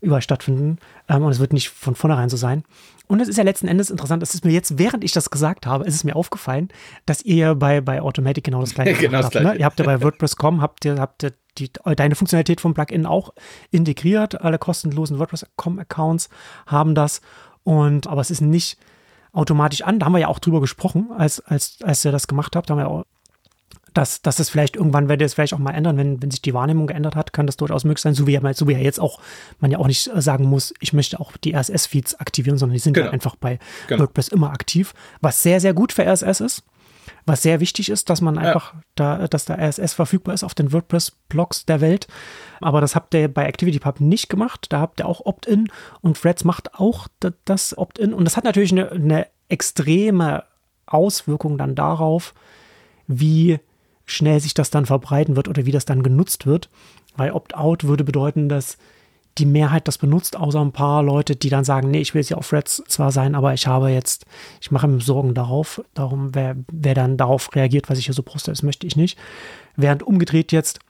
[0.00, 2.64] überall stattfinden ähm, und es wird nicht von vornherein so sein.
[3.08, 5.66] Und es ist ja letzten Endes interessant, es ist mir jetzt, während ich das gesagt
[5.66, 6.68] habe, ist es mir aufgefallen,
[7.06, 9.34] dass ihr bei, bei Automatic genau das gleiche genau habt.
[9.34, 9.56] Ne?
[9.56, 13.32] Ihr habt ja bei WordPress.com, habt ihr, habt ihr die, deine Funktionalität vom Plugin auch
[13.70, 14.40] integriert.
[14.40, 16.28] Alle kostenlosen WordPress.com-Accounts
[16.66, 17.20] haben das.
[17.64, 18.78] Und, aber es ist nicht
[19.32, 19.98] automatisch an.
[19.98, 22.70] Da haben wir ja auch drüber gesprochen, als, als, als ihr das gemacht habt.
[22.70, 23.04] Da haben wir auch
[23.94, 26.54] dass, dass es vielleicht irgendwann werde es vielleicht auch mal ändern, wenn, wenn sich die
[26.54, 29.00] Wahrnehmung geändert hat, kann das durchaus möglich sein, so wie, ja, so wie ja jetzt
[29.00, 29.18] auch,
[29.58, 32.80] man ja auch nicht äh, sagen muss, ich möchte auch die RSS-Feeds aktivieren, sondern die
[32.80, 33.06] sind genau.
[33.06, 34.02] ja einfach bei genau.
[34.02, 36.62] WordPress immer aktiv, was sehr, sehr gut für RSS ist,
[37.28, 38.80] was sehr wichtig ist, dass man einfach ja.
[38.94, 42.08] da, dass da RSS verfügbar ist auf den WordPress-Blogs der Welt.
[42.60, 45.68] Aber das habt ihr bei ActivityPub nicht gemacht, da habt ihr auch Opt-in
[46.00, 47.08] und Threads macht auch
[47.44, 50.44] das Opt-in und das hat natürlich eine, eine extreme
[50.86, 52.34] Auswirkung dann darauf,
[53.06, 53.60] wie
[54.04, 56.70] schnell sich das dann verbreiten wird oder wie das dann genutzt wird.
[57.16, 58.78] Weil Opt-out würde bedeuten, dass
[59.38, 62.30] die Mehrheit das benutzt, außer ein paar Leute, die dann sagen, nee, ich will jetzt
[62.30, 64.26] ja auf Threads zwar sein, aber ich habe jetzt,
[64.60, 68.22] ich mache mir Sorgen darauf, darum, wer, wer dann darauf reagiert, was ich hier so
[68.22, 69.18] poste, das möchte ich nicht.
[69.76, 70.80] Während umgedreht jetzt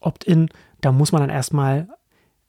[0.00, 0.48] Opt-in,
[0.80, 1.88] da muss man dann erstmal,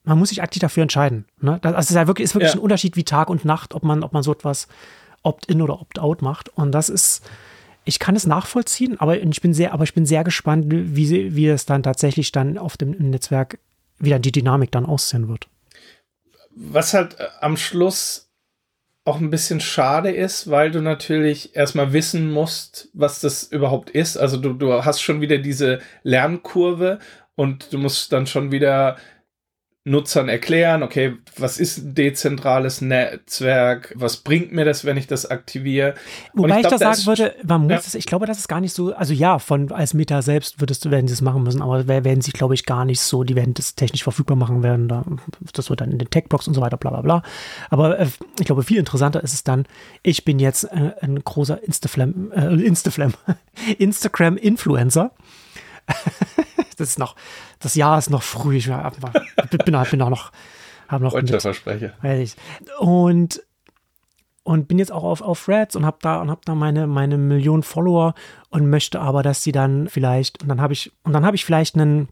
[0.03, 1.25] man muss sich aktiv dafür entscheiden.
[1.41, 1.59] Ne?
[1.61, 2.59] Das, also es ist, ja wirklich, ist wirklich ja.
[2.59, 4.67] ein Unterschied wie Tag und Nacht, ob man, ob man so etwas
[5.23, 6.49] Opt-in oder Opt-out macht.
[6.49, 7.27] Und das ist,
[7.83, 11.47] ich kann es nachvollziehen, aber ich bin sehr, aber ich bin sehr gespannt, wie, wie
[11.47, 13.59] es dann tatsächlich dann auf dem Netzwerk,
[13.97, 15.48] wie dann die Dynamik dann aussehen wird.
[16.51, 18.29] Was halt äh, am Schluss
[19.05, 24.17] auch ein bisschen schade ist, weil du natürlich erstmal wissen musst, was das überhaupt ist.
[24.17, 26.99] Also du, du hast schon wieder diese Lernkurve
[27.35, 28.97] und du musst dann schon wieder
[29.89, 35.25] Nutzern erklären, okay, was ist ein dezentrales Netzwerk, was bringt mir das, wenn ich das
[35.25, 35.95] aktiviere?
[36.33, 37.77] Wobei ich, glaub, ich da sagen würde, man muss ja.
[37.77, 40.85] es, ich glaube, das ist gar nicht so, also ja, von als Meta selbst würdest
[40.85, 43.35] du, werden sie es machen müssen, aber werden sie, glaube ich, gar nicht so, die
[43.35, 45.03] werden das technisch verfügbar machen werden, da,
[45.53, 47.23] das wird dann in den Tech-Blocks und so weiter, bla bla bla.
[47.69, 48.07] Aber äh,
[48.39, 49.65] ich glaube, viel interessanter ist es dann,
[50.03, 53.13] ich bin jetzt äh, ein großer Instaflam, äh, Instaflam,
[53.77, 55.11] Instagram-Influencer.
[56.77, 57.15] das ist noch,
[57.59, 58.57] das Jahr ist noch früh.
[58.57, 60.31] Ich bin, bin, bin auch noch,
[60.87, 61.13] habe noch.
[61.13, 61.93] Unterverspreche.
[62.79, 63.43] Und
[64.43, 67.17] und bin jetzt auch auf, auf Threads und habe da und habe da meine meine
[67.17, 68.15] Millionen Follower
[68.49, 71.45] und möchte aber, dass sie dann vielleicht und dann habe ich und dann habe ich
[71.45, 72.09] vielleicht einen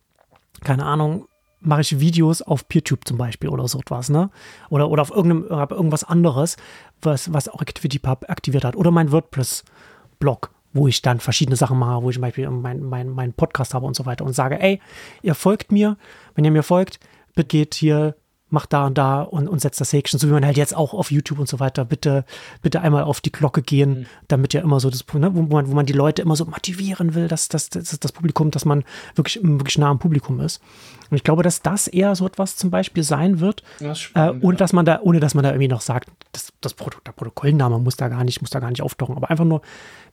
[0.64, 1.28] keine Ahnung
[1.60, 4.30] mache ich Videos auf PeerTube zum Beispiel oder so etwas, ne?
[4.70, 6.58] Oder, oder auf irgendeinem, irgendwas anderes,
[7.02, 8.76] was, was auch ActivityPub aktiviert hat.
[8.76, 13.10] Oder mein WordPress-Blog wo ich dann verschiedene Sachen mache, wo ich zum Beispiel meinen mein,
[13.10, 14.80] mein Podcast habe und so weiter und sage, ey,
[15.22, 15.98] ihr folgt mir,
[16.36, 17.00] wenn ihr mir folgt,
[17.36, 18.16] bitte geht hier
[18.50, 20.94] mach da und da und, und setzt das Häkchen, so wie man halt jetzt auch
[20.94, 22.24] auf YouTube und so weiter, bitte,
[22.62, 24.06] bitte einmal auf die Glocke gehen, mhm.
[24.28, 27.14] damit ja immer so das, ne, wo, man, wo man die Leute immer so motivieren
[27.14, 28.84] will, dass, dass, dass das Publikum, dass man
[29.16, 30.62] wirklich, wirklich nah am Publikum ist.
[31.10, 33.64] Und ich glaube, dass das eher so etwas zum Beispiel sein wird.
[33.80, 34.58] Das spannend, äh, und ja.
[34.58, 37.80] dass man da, ohne dass man da irgendwie noch sagt, das, das Produkt, der Protokollname
[37.80, 39.16] muss da gar nicht, muss da gar nicht auftauchen.
[39.16, 39.62] Aber einfach nur,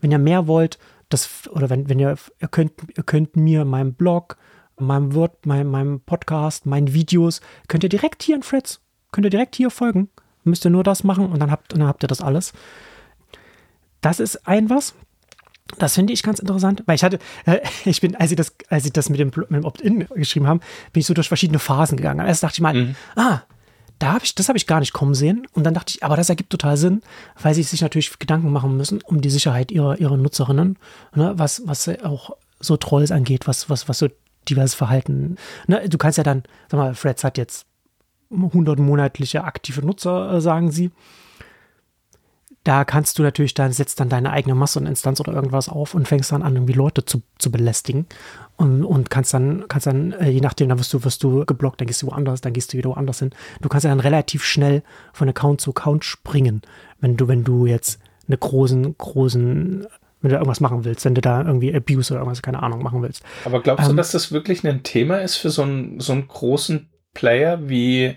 [0.01, 3.95] wenn ihr mehr wollt, das, oder wenn, wenn ihr, ihr könnt, ihr könnt mir meinem
[3.95, 4.37] Blog,
[4.79, 8.81] meinem Word, meinem, meinem Podcast, meinen Videos, könnt ihr direkt hier in Freds,
[9.13, 10.09] könnt ihr direkt hier folgen.
[10.45, 12.53] Müsst ihr nur das machen und dann habt, und dann habt ihr das alles.
[14.01, 14.95] Das ist ein was.
[15.79, 18.85] Das finde ich ganz interessant, weil ich hatte, äh, ich bin, als sie das, als
[18.85, 20.61] sie das mit dem, mit dem Opt-in geschrieben haben,
[20.93, 22.27] bin ich so durch verschiedene Phasen gegangen.
[22.27, 22.97] Erst dachte ich mal, mhm.
[23.17, 23.41] ah,
[23.99, 25.47] da habe ich, das habe ich gar nicht kommen sehen.
[25.53, 27.01] Und dann dachte ich, aber das ergibt total Sinn,
[27.41, 30.79] weil sie sich natürlich Gedanken machen müssen um die Sicherheit ihrer, ihrer Nutzerinnen,
[31.15, 34.09] ne, was, was auch so Trolls angeht, was, was, was so
[34.49, 35.37] diverses Verhalten.
[35.67, 37.67] Ne, du kannst ja dann, sag mal, Freds hat jetzt
[38.31, 40.91] 100 monatliche aktive Nutzer, äh, sagen sie.
[42.65, 46.33] Da kannst du natürlich dann, setzt dann deine eigene Masseninstanz oder irgendwas auf und fängst
[46.33, 48.07] dann an, irgendwie Leute zu, zu belästigen.
[48.57, 51.81] Und, und kannst dann, kannst dann, äh, je nachdem, dann wirst du, wirst du geblockt,
[51.81, 53.31] dann gehst du woanders, dann gehst du wieder woanders hin.
[53.61, 56.63] Du kannst ja dann relativ schnell von Account zu Account springen,
[57.01, 59.87] wenn du, wenn du jetzt eine großen, großen
[60.25, 63.03] wenn du irgendwas machen willst, wenn du da irgendwie Abuse oder irgendwas, keine Ahnung, machen
[63.03, 63.23] willst.
[63.45, 66.27] Aber glaubst ähm, du, dass das wirklich ein Thema ist für so einen, so einen
[66.29, 68.17] großen Player wie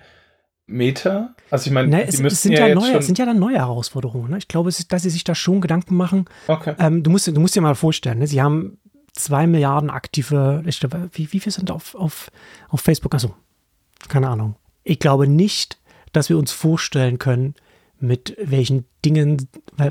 [0.67, 1.35] Meta?
[1.51, 3.57] Also ich meine, ne, es, es, sind ja, ja neue, es sind ja dann neue
[3.57, 4.31] Herausforderungen.
[4.31, 4.37] Ne?
[4.37, 6.29] Ich glaube, ist, dass sie sich da schon Gedanken machen.
[6.47, 6.75] Okay.
[6.79, 8.27] Ähm, du, musst, du musst dir mal vorstellen, ne?
[8.27, 8.77] sie haben
[9.11, 12.31] zwei Milliarden aktive, ich glaube, wie, wie viel sind auf, auf,
[12.69, 13.13] auf Facebook?
[13.15, 13.33] Also,
[14.07, 14.55] keine Ahnung.
[14.85, 15.77] Ich glaube nicht,
[16.13, 17.55] dass wir uns vorstellen können,
[17.99, 19.49] mit welchen Dingen,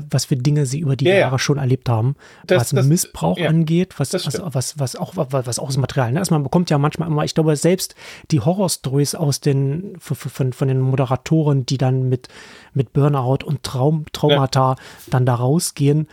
[0.09, 1.39] was für Dinge sie über die ja, Jahre ja.
[1.39, 2.15] schon erlebt haben,
[2.45, 6.11] das, was das, Missbrauch ja, angeht, was, was, was, was, auch, was auch das Material.
[6.13, 6.19] Ne?
[6.19, 7.95] Also man bekommt ja manchmal immer, ich glaube, selbst
[8.31, 12.29] die Horrorstories aus den, von, von, von den Moderatoren, die dann mit,
[12.73, 16.07] mit Burnout und Traum, Traumata dann da rausgehen,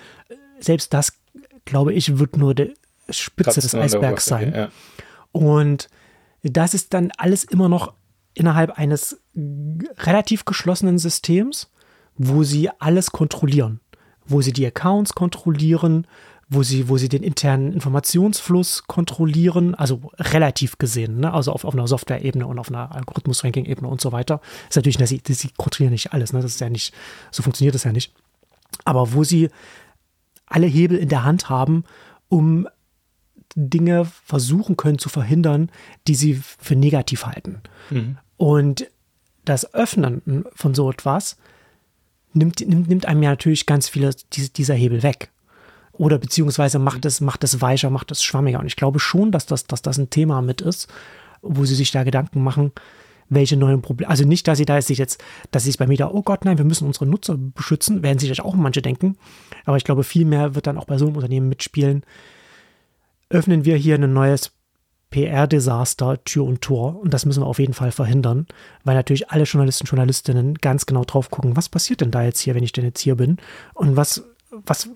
[0.59, 1.13] selbst das,
[1.65, 2.75] glaube ich, wird nur die
[3.11, 4.69] Spitze des Eisbergs sein.
[5.33, 5.89] Und
[6.43, 7.93] das ist dann alles immer noch
[8.35, 11.71] innerhalb eines relativ geschlossenen Systems
[12.17, 13.81] wo sie alles kontrollieren,
[14.27, 16.07] wo sie die Accounts kontrollieren,
[16.49, 21.33] wo sie, wo sie den internen Informationsfluss kontrollieren, also relativ gesehen, ne?
[21.33, 24.41] also auf, auf einer Software-Ebene und auf einer Algorithmus-Ranking-Ebene und so weiter.
[24.69, 26.41] Ist natürlich, dass sie, sie kontrollieren nicht alles, ne?
[26.41, 26.95] das ist ja nicht,
[27.31, 28.13] so funktioniert das ja nicht.
[28.85, 29.49] Aber wo sie
[30.47, 31.85] alle Hebel in der Hand haben,
[32.29, 32.69] um
[33.57, 35.71] Dinge versuchen können zu verhindern,
[36.07, 37.61] die sie für negativ halten.
[37.91, 38.19] Mhm.
[38.37, 38.91] Und
[39.45, 41.37] das Öffnen von so etwas
[42.35, 45.31] nimmt, nimmt, nimmt einem ja natürlich ganz viele dieser Hebel weg.
[45.93, 48.59] Oder beziehungsweise macht es, macht es weicher, macht es schwammiger.
[48.59, 50.89] Und ich glaube schon, dass das, dass das ein Thema mit ist,
[51.41, 52.73] wo sie sich da Gedanken machen,
[53.29, 54.11] welche neuen Probleme.
[54.11, 56.45] Also nicht, dass sie da sich jetzt, dass sie es bei mir da, oh Gott,
[56.45, 59.17] nein, wir müssen unsere Nutzer beschützen, werden sich auch manche denken.
[59.65, 62.05] Aber ich glaube, viel mehr wird dann auch bei so einem Unternehmen mitspielen.
[63.31, 64.53] Öffnen wir hier ein neues
[65.15, 67.01] PR-Desaster Tür und Tor.
[67.01, 68.49] Und das müssen wir auf jeden Fall verhindern,
[68.83, 72.57] weil natürlich alle Journalisten Journalistinnen ganz genau drauf gucken, was passiert denn da jetzt hier,
[72.57, 73.37] wenn ich denn jetzt hier bin?
[73.75, 74.91] Und was, was,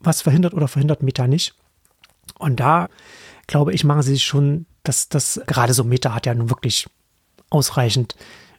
[0.00, 1.54] was verhindert oder verhindert Meta nicht?
[2.40, 2.88] Und da,
[3.46, 6.88] glaube ich, machen sie sich schon, dass das, gerade so Meta hat ja nun wirklich
[7.48, 8.16] ausreichend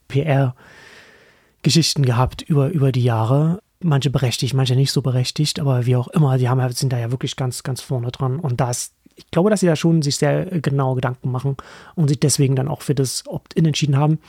[0.08, 3.62] PR-Geschichten gehabt über, über die Jahre.
[3.82, 7.12] Manche berechtigt, manche nicht so berechtigt, aber wie auch immer, die haben, sind da ja
[7.12, 8.39] wirklich ganz, ganz vorne dran.
[8.39, 11.58] Und da ist ich glaube, dass sie da schon sich sehr genau Gedanken machen
[11.95, 14.19] und sich deswegen dann auch für das Opt-in entschieden haben.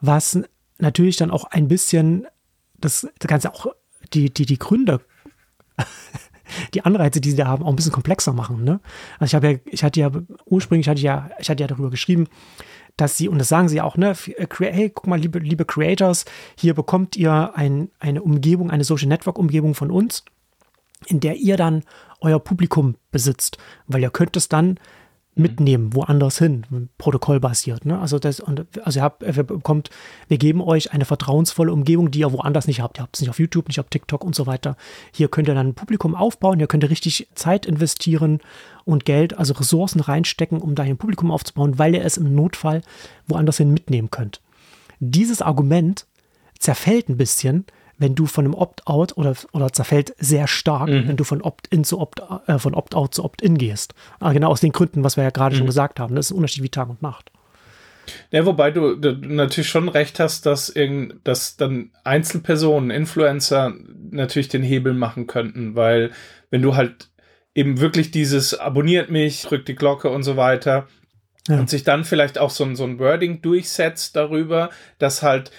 [0.00, 0.38] Was
[0.78, 2.26] natürlich dann auch ein bisschen
[2.78, 3.66] das, das Ganze auch
[4.12, 5.00] die, die, die Gründe,
[6.74, 8.64] die Anreize, die sie da haben, auch ein bisschen komplexer machen.
[8.64, 8.80] Ne?
[9.18, 10.10] Also ich habe ja, ich hatte ja,
[10.46, 12.26] ursprünglich hatte ich ja, ich hatte ja darüber geschrieben,
[12.96, 16.24] dass sie, und das sagen sie auch, ne, äh, hey, guck mal, liebe, liebe Creators,
[16.56, 20.24] hier bekommt ihr ein, eine Umgebung, eine Social Network Umgebung von uns,
[21.06, 21.82] in der ihr dann
[22.20, 24.76] euer Publikum besitzt, weil ihr könnt es dann mhm.
[25.34, 27.84] mitnehmen, woanders hin, protokollbasiert.
[27.84, 27.98] Ne?
[27.98, 29.90] Also, das, also ihr, habt, ihr bekommt,
[30.26, 32.98] wir geben euch eine vertrauensvolle Umgebung, die ihr woanders nicht habt.
[32.98, 34.76] Ihr habt es nicht auf YouTube, nicht auf TikTok und so weiter.
[35.12, 38.40] Hier könnt ihr dann ein Publikum aufbauen, ihr könnt richtig Zeit investieren
[38.84, 42.82] und Geld, also Ressourcen reinstecken, um da ein Publikum aufzubauen, weil ihr es im Notfall
[43.26, 44.40] woanders hin mitnehmen könnt.
[45.00, 46.06] Dieses Argument
[46.58, 47.66] zerfällt ein bisschen,
[47.98, 51.08] wenn du von einem Opt-out oder, oder zerfällt sehr stark, mhm.
[51.08, 53.94] wenn du von Opt-in zu Opt, äh, von Opt-out zu Opt-in gehst.
[54.20, 55.58] Aber ah, genau aus den Gründen, was wir ja gerade mhm.
[55.58, 56.14] schon gesagt haben.
[56.14, 57.30] Das ist ein Unterschied wie Tag und Nacht.
[58.30, 63.74] Ja, wobei du, du, natürlich schon recht hast, dass, irgend, dass dann Einzelpersonen, Influencer
[64.10, 66.12] natürlich den Hebel machen könnten, weil
[66.50, 67.10] wenn du halt
[67.54, 70.86] eben wirklich dieses abonniert mich, drückt die Glocke und so weiter,
[71.48, 71.58] Ja.
[71.58, 75.50] Und sich dann vielleicht auch so ein, so ein Wording durchsetzt darüber, dass halt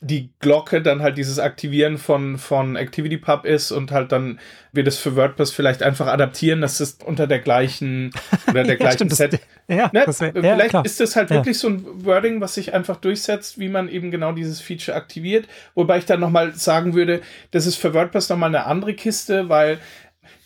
[0.00, 4.38] die Glocke dann halt dieses Aktivieren von, von ActivityPub ist und halt dann
[4.72, 8.12] wir das für WordPress vielleicht einfach adaptieren, dass es unter der gleichen
[8.48, 9.40] oder der ja, gleichen Set.
[9.68, 10.04] Ja, ne?
[10.06, 13.68] wär, vielleicht ja, ist das halt wirklich so ein Wording, was sich einfach durchsetzt, wie
[13.68, 15.48] man eben genau dieses Feature aktiviert.
[15.74, 19.80] Wobei ich dann nochmal sagen würde, das ist für WordPress nochmal eine andere Kiste, weil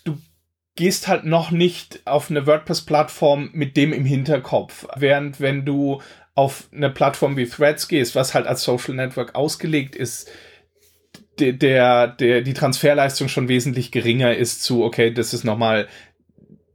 [0.05, 0.17] du
[0.77, 4.87] gehst halt noch nicht auf eine WordPress-Plattform mit dem im Hinterkopf.
[4.97, 6.01] Während wenn du
[6.35, 10.31] auf eine Plattform wie Threads gehst, was halt als Social Network ausgelegt ist,
[11.39, 15.89] der, der, der, die Transferleistung schon wesentlich geringer ist zu, okay, das ist nochmal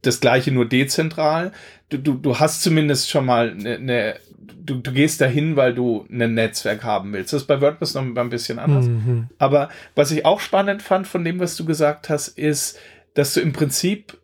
[0.02, 1.52] das gleiche, nur dezentral.
[1.90, 4.16] Du, du, du hast zumindest schon mal eine, eine
[4.66, 7.34] du, du gehst dahin, weil du ein Netzwerk haben willst.
[7.34, 8.86] Das ist bei WordPress noch ein bisschen anders.
[8.86, 9.30] Mhm.
[9.38, 12.78] Aber was ich auch spannend fand von dem, was du gesagt hast, ist,
[13.14, 14.18] dass du im Prinzip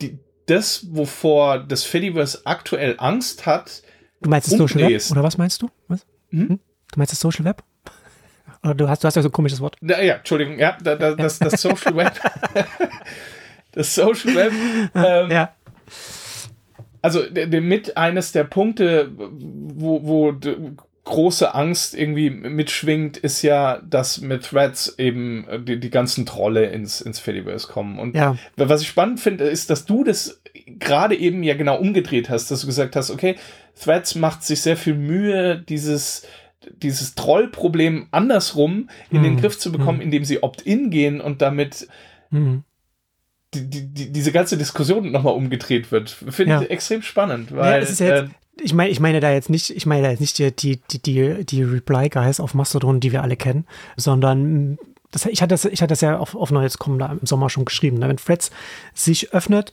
[0.00, 3.82] die, das, wovor das Fediverse aktuell Angst hat,
[4.22, 5.02] Du meinst das Social Web?
[5.10, 5.70] Oder was meinst du?
[5.88, 6.06] Was?
[6.30, 6.48] Hm?
[6.48, 6.60] hm?
[6.92, 7.62] Du meinst das Social Web?
[8.62, 9.76] Oder du hast, du hast ja so ein komisches Wort.
[9.80, 12.12] Ja, ja Entschuldigung, ja, das, das, das Social Web.
[13.72, 14.52] das Social Web.
[14.94, 15.54] Ähm, ja.
[17.02, 20.32] Also mit eines der Punkte, wo, wo
[21.04, 27.00] große Angst irgendwie mitschwingt, ist ja, dass mit Threads eben die, die ganzen Trolle ins,
[27.00, 27.98] ins Fediverse kommen.
[27.98, 28.36] Und ja.
[28.56, 30.40] was ich spannend finde, ist, dass du das
[30.78, 33.36] gerade eben ja genau umgedreht hast, dass du gesagt hast, okay,
[33.80, 36.26] Threads macht sich sehr viel Mühe, dieses
[36.70, 39.22] dieses Trollproblem andersrum in mhm.
[39.24, 40.04] den Griff zu bekommen, mhm.
[40.04, 41.88] indem sie opt-in gehen und damit
[42.30, 42.64] mhm.
[43.54, 46.10] die, die, diese ganze Diskussion nochmal umgedreht wird.
[46.10, 46.62] Finde ja.
[46.62, 47.64] ich extrem spannend, weil.
[47.64, 48.28] Ja, ja jetzt, äh,
[48.60, 51.44] ich meine, ich meine da jetzt nicht, ich meine da jetzt nicht die, die, die,
[51.44, 54.78] die, Reply Guys auf Mastodon, die wir alle kennen, sondern
[55.10, 57.50] das, ich hatte das, ich hatte das ja auf, auf Neues kommen da im Sommer
[57.50, 57.98] schon geschrieben.
[57.98, 58.08] Ne?
[58.08, 58.50] Wenn Threads
[58.94, 59.72] sich öffnet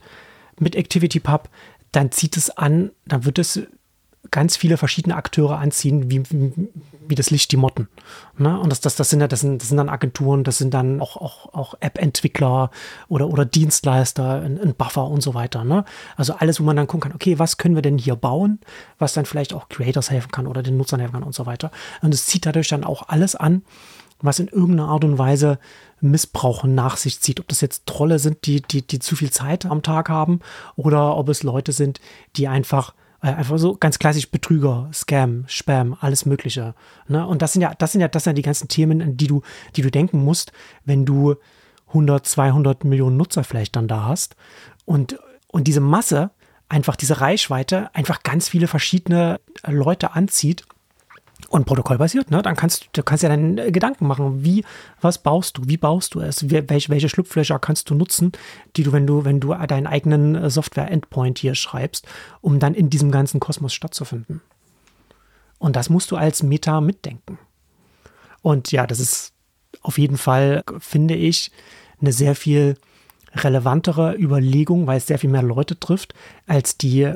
[0.59, 1.49] mit ActivityPub,
[1.91, 3.61] dann zieht es an, dann wird es
[4.31, 7.87] ganz viele verschiedene Akteure anziehen, wie, wie, das Licht die Motten.
[8.37, 8.59] Ne?
[8.59, 11.01] Und das, das, das, sind ja, das, sind, das sind dann Agenturen, das sind dann
[11.01, 12.71] auch, auch, auch App-Entwickler
[13.07, 15.63] oder, oder Dienstleister, ein, ein, Buffer und so weiter.
[15.63, 15.85] Ne?
[16.15, 18.59] Also alles, wo man dann gucken kann, okay, was können wir denn hier bauen,
[18.97, 21.71] was dann vielleicht auch Creators helfen kann oder den Nutzern helfen kann und so weiter.
[22.01, 23.63] Und es zieht dadurch dann auch alles an,
[24.21, 25.59] was in irgendeiner Art und Weise
[26.01, 27.39] Missbrauch nach sich zieht.
[27.39, 30.39] Ob das jetzt Trolle sind, die, die, die zu viel Zeit am Tag haben
[30.75, 31.99] oder ob es Leute sind,
[32.35, 36.73] die einfach äh, einfach so ganz klassisch Betrüger, Scam, Spam, alles Mögliche.
[37.07, 37.25] Ne?
[37.25, 39.27] Und das sind ja, das sind ja, das sind ja die ganzen Themen, an die
[39.27, 39.41] du,
[39.75, 40.51] die du denken musst,
[40.85, 41.35] wenn du
[41.89, 44.35] 100, 200 Millionen Nutzer vielleicht dann da hast.
[44.85, 46.31] Und, und diese Masse,
[46.69, 50.65] einfach diese Reichweite, einfach ganz viele verschiedene Leute anzieht
[51.49, 52.41] und protokollbasiert, ne?
[52.41, 54.63] Dann kannst du kannst ja deinen Gedanken machen, wie,
[55.01, 58.31] was baust du, wie baust du es, welche, welche Schlupflöcher kannst du nutzen,
[58.75, 62.07] die du, wenn du, wenn du deinen eigenen äh, Software-Endpoint hier schreibst,
[62.41, 64.41] um dann in diesem ganzen Kosmos stattzufinden.
[65.57, 67.39] Und das musst du als Meta mitdenken.
[68.41, 69.33] Und ja, das ist
[69.81, 71.51] auf jeden Fall, finde ich,
[71.99, 72.77] eine sehr viel
[73.33, 76.13] relevantere Überlegung, weil es sehr viel mehr Leute trifft,
[76.47, 77.11] als die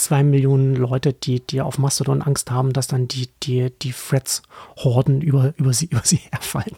[0.00, 5.20] zwei Millionen Leute, die, die auf Mastodon Angst haben, dass dann die, die, die Threads-Horden
[5.20, 6.76] über, über, sie, über sie herfallen.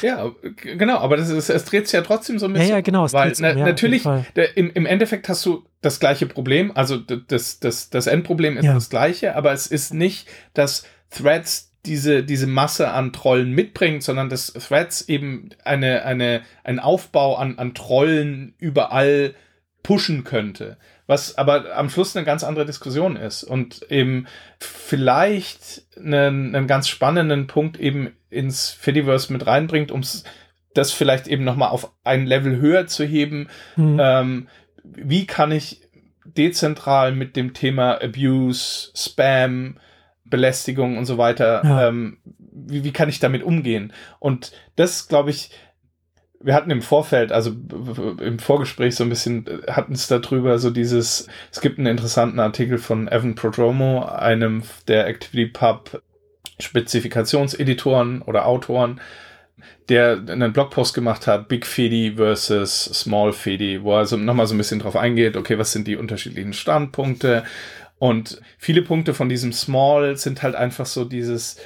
[0.00, 2.68] Ja, genau, aber das ist, es dreht sich ja trotzdem so ein bisschen.
[2.68, 3.04] Ja, ja genau.
[3.04, 4.04] Es weil na, um, ja, natürlich,
[4.36, 8.64] der, im, im Endeffekt hast du das gleiche Problem, also das, das, das Endproblem ist
[8.64, 8.74] ja.
[8.74, 14.28] das gleiche, aber es ist nicht, dass Threads diese, diese Masse an Trollen mitbringt, sondern
[14.28, 19.34] dass Threads eben eine, eine, einen Aufbau an, an Trollen überall
[19.82, 24.26] pushen könnte was aber am Schluss eine ganz andere Diskussion ist und eben
[24.58, 30.02] vielleicht einen, einen ganz spannenden Punkt eben ins Fediverse mit reinbringt, um
[30.74, 33.48] das vielleicht eben nochmal auf ein Level höher zu heben.
[33.76, 33.98] Mhm.
[34.00, 34.48] Ähm,
[34.84, 35.82] wie kann ich
[36.24, 39.78] dezentral mit dem Thema Abuse, Spam,
[40.24, 41.88] Belästigung und so weiter, ja.
[41.88, 43.92] ähm, wie, wie kann ich damit umgehen?
[44.18, 45.50] Und das, glaube ich,
[46.42, 47.52] wir hatten im Vorfeld, also
[48.20, 52.78] im Vorgespräch so ein bisschen, hatten es darüber so dieses, es gibt einen interessanten Artikel
[52.78, 56.02] von Evan Prodromo, einem der ActivityPub
[56.58, 59.00] Spezifikationseditoren oder Autoren,
[59.88, 64.54] der einen Blogpost gemacht hat, Big Fedi versus Small Fedi, wo er so nochmal so
[64.54, 67.44] ein bisschen drauf eingeht, okay, was sind die unterschiedlichen Standpunkte?
[67.98, 71.58] Und viele Punkte von diesem Small sind halt einfach so dieses,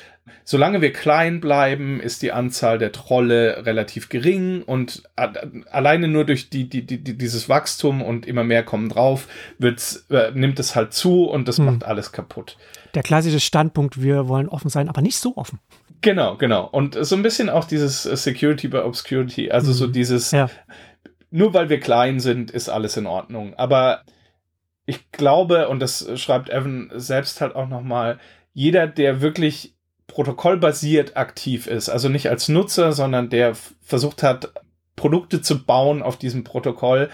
[0.44, 6.50] solange wir klein bleiben, ist die Anzahl der Trolle relativ gering und alleine nur durch
[6.50, 10.92] die, die, die, dieses Wachstum und immer mehr kommen drauf, wird's, äh, nimmt es halt
[10.92, 11.66] zu und das hm.
[11.66, 12.56] macht alles kaputt.
[12.94, 15.58] Der klassische Standpunkt, wir wollen offen sein, aber nicht so offen.
[16.00, 16.66] Genau, genau.
[16.66, 19.74] Und so ein bisschen auch dieses Security by Obscurity, also hm.
[19.74, 20.48] so dieses, ja.
[21.30, 23.54] nur weil wir klein sind, ist alles in Ordnung.
[23.54, 24.02] Aber
[24.86, 28.18] ich glaube, und das schreibt Evan selbst halt auch nochmal,
[28.52, 29.75] jeder, der wirklich
[30.06, 34.52] protokollbasiert aktiv ist, also nicht als Nutzer, sondern der versucht hat,
[34.94, 37.10] Produkte zu bauen auf diesem Protokoll,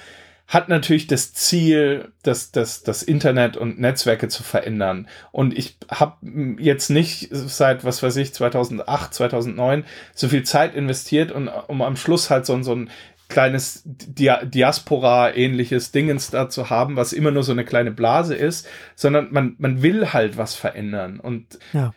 [0.46, 5.08] hat natürlich das Ziel, das, das, das Internet und Netzwerke zu verändern.
[5.30, 6.16] Und ich habe
[6.58, 9.84] jetzt nicht seit, was weiß ich, 2008, 2009
[10.14, 12.90] so viel Zeit investiert, und, um am Schluss halt so, so ein
[13.28, 18.68] kleines Dia Diaspora-ähnliches Dingens da zu haben, was immer nur so eine kleine Blase ist,
[18.94, 21.18] sondern man, man will halt was verändern.
[21.18, 21.94] Und ja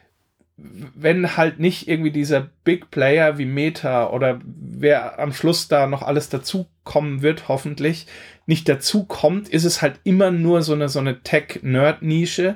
[0.58, 6.02] wenn halt nicht irgendwie dieser Big Player wie Meta oder wer am Schluss da noch
[6.02, 8.08] alles dazukommen wird, hoffentlich,
[8.46, 12.56] nicht dazukommt, ist es halt immer nur so eine, so eine Tech-Nerd-Nische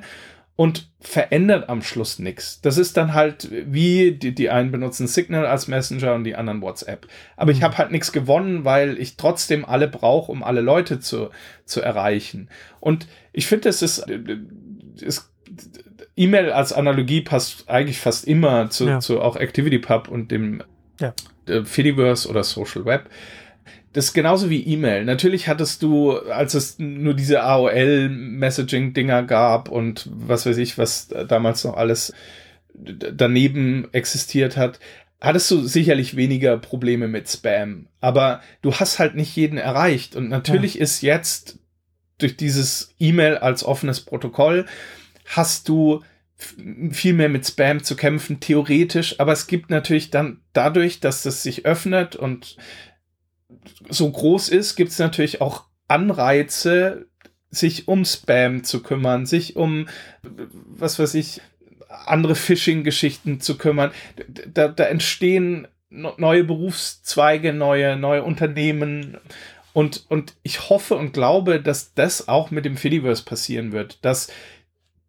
[0.56, 2.60] und verändert am Schluss nichts.
[2.60, 6.60] Das ist dann halt wie, die, die einen benutzen Signal als Messenger und die anderen
[6.60, 7.06] WhatsApp.
[7.36, 7.58] Aber mhm.
[7.58, 11.30] ich habe halt nichts gewonnen, weil ich trotzdem alle brauche, um alle Leute zu,
[11.64, 12.48] zu erreichen.
[12.78, 14.04] Und ich finde, es ist,
[15.00, 15.29] ist
[16.16, 19.00] E-Mail als Analogie passt eigentlich fast immer zu, ja.
[19.00, 20.62] zu auch ActivityPub und dem
[21.00, 21.14] ja.
[21.64, 23.08] Fediverse oder Social Web.
[23.92, 25.04] Das ist genauso wie E-Mail.
[25.04, 31.64] Natürlich hattest du, als es nur diese AOL-Messaging-Dinger gab und was weiß ich, was damals
[31.64, 32.12] noch alles
[32.72, 34.78] daneben existiert hat,
[35.20, 37.88] hattest du sicherlich weniger Probleme mit Spam.
[38.00, 40.14] Aber du hast halt nicht jeden erreicht.
[40.14, 40.82] Und natürlich ja.
[40.82, 41.58] ist jetzt
[42.18, 44.66] durch dieses E-Mail als offenes Protokoll
[45.30, 46.02] hast du
[46.90, 51.42] viel mehr mit Spam zu kämpfen, theoretisch, aber es gibt natürlich dann dadurch, dass es
[51.42, 52.56] sich öffnet und
[53.88, 57.06] so groß ist, gibt es natürlich auch Anreize,
[57.50, 59.88] sich um Spam zu kümmern, sich um,
[60.22, 61.40] was weiß ich,
[62.06, 63.90] andere Phishing-Geschichten zu kümmern.
[64.46, 69.18] Da, da entstehen neue Berufszweige, neue, neue Unternehmen.
[69.72, 74.28] Und, und ich hoffe und glaube, dass das auch mit dem Fediverse passieren wird, dass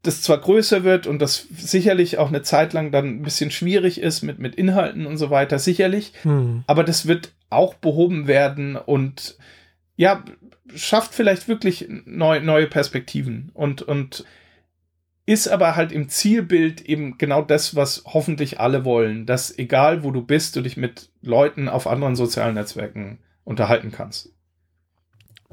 [0.04, 4.02] das zwar größer wird und das sicherlich auch eine Zeit lang dann ein bisschen schwierig
[4.02, 6.64] ist mit, mit Inhalten und so weiter, sicherlich, hm.
[6.68, 9.38] aber das wird auch behoben werden und
[9.96, 10.24] ja,
[10.74, 14.26] schafft vielleicht wirklich neu, neue Perspektiven und, und
[15.26, 20.12] ist aber halt im Zielbild eben genau das, was hoffentlich alle wollen, dass egal wo
[20.12, 24.34] du bist, du dich mit Leuten auf anderen sozialen Netzwerken unterhalten kannst.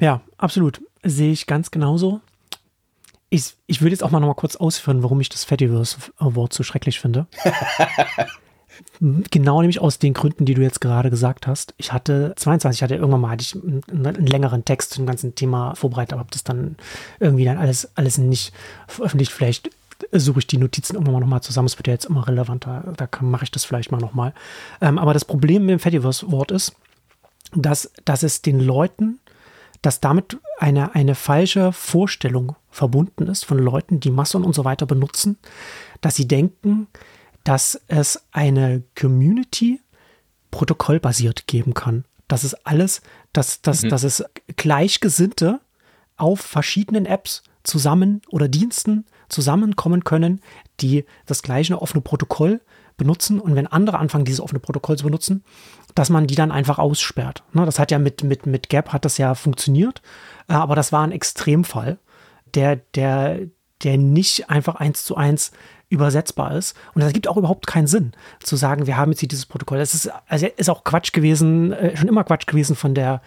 [0.01, 0.81] Ja, absolut.
[1.03, 2.21] Sehe ich ganz genauso.
[3.31, 6.63] Ich, ich würde jetzt auch mal noch mal kurz ausführen, warum ich das Fediverse-Wort so
[6.63, 7.27] schrecklich finde.
[9.01, 11.75] genau nämlich aus den Gründen, die du jetzt gerade gesagt hast.
[11.77, 15.35] Ich hatte 22, ich hatte irgendwann mal hatte ich einen, einen längeren Text zum ganzen
[15.35, 16.77] Thema vorbereitet, aber habe das dann
[17.21, 18.53] irgendwie dann alles, alles nicht
[18.87, 19.33] veröffentlicht.
[19.33, 19.71] Vielleicht
[20.13, 21.67] suche ich die Notizen irgendwann mal nochmal zusammen.
[21.67, 22.93] Es wird ja jetzt immer relevanter.
[22.97, 24.33] Da mache ich das vielleicht mal nochmal.
[24.81, 26.75] Ähm, aber das Problem mit dem Fediverse-Wort ist,
[27.55, 29.19] dass, dass es den Leuten
[29.83, 34.87] dass damit eine, eine falsche Vorstellung verbunden ist von Leuten, die Masson und so weiter
[34.87, 35.39] benutzen,
[36.01, 36.89] dass sie denken,
[37.45, 39.81] dass es eine Community
[40.51, 42.05] protokollbasiert geben kann.
[42.27, 43.01] Das ist alles,
[43.33, 43.89] dass, dass, mhm.
[43.89, 44.25] dass es
[44.57, 45.61] Gleichgesinnte
[46.17, 50.41] auf verschiedenen Apps zusammen oder Diensten zusammenkommen können,
[50.81, 52.61] die das gleiche offene Protokoll
[52.99, 55.43] benutzen und wenn andere anfangen, dieses offene Protokoll zu benutzen,
[55.95, 57.43] dass man die dann einfach aussperrt.
[57.55, 60.03] Ne, das hat ja mit, mit, mit Gap hat das ja funktioniert,
[60.49, 61.99] äh, aber das war ein Extremfall,
[62.55, 63.39] der, der,
[63.83, 65.53] der nicht einfach eins zu eins
[65.89, 66.77] übersetzbar ist.
[66.95, 69.79] Und das gibt auch überhaupt keinen Sinn, zu sagen, wir haben jetzt hier dieses Protokoll.
[69.79, 73.23] Das ist, also ist auch Quatsch gewesen, äh, schon immer Quatsch gewesen von der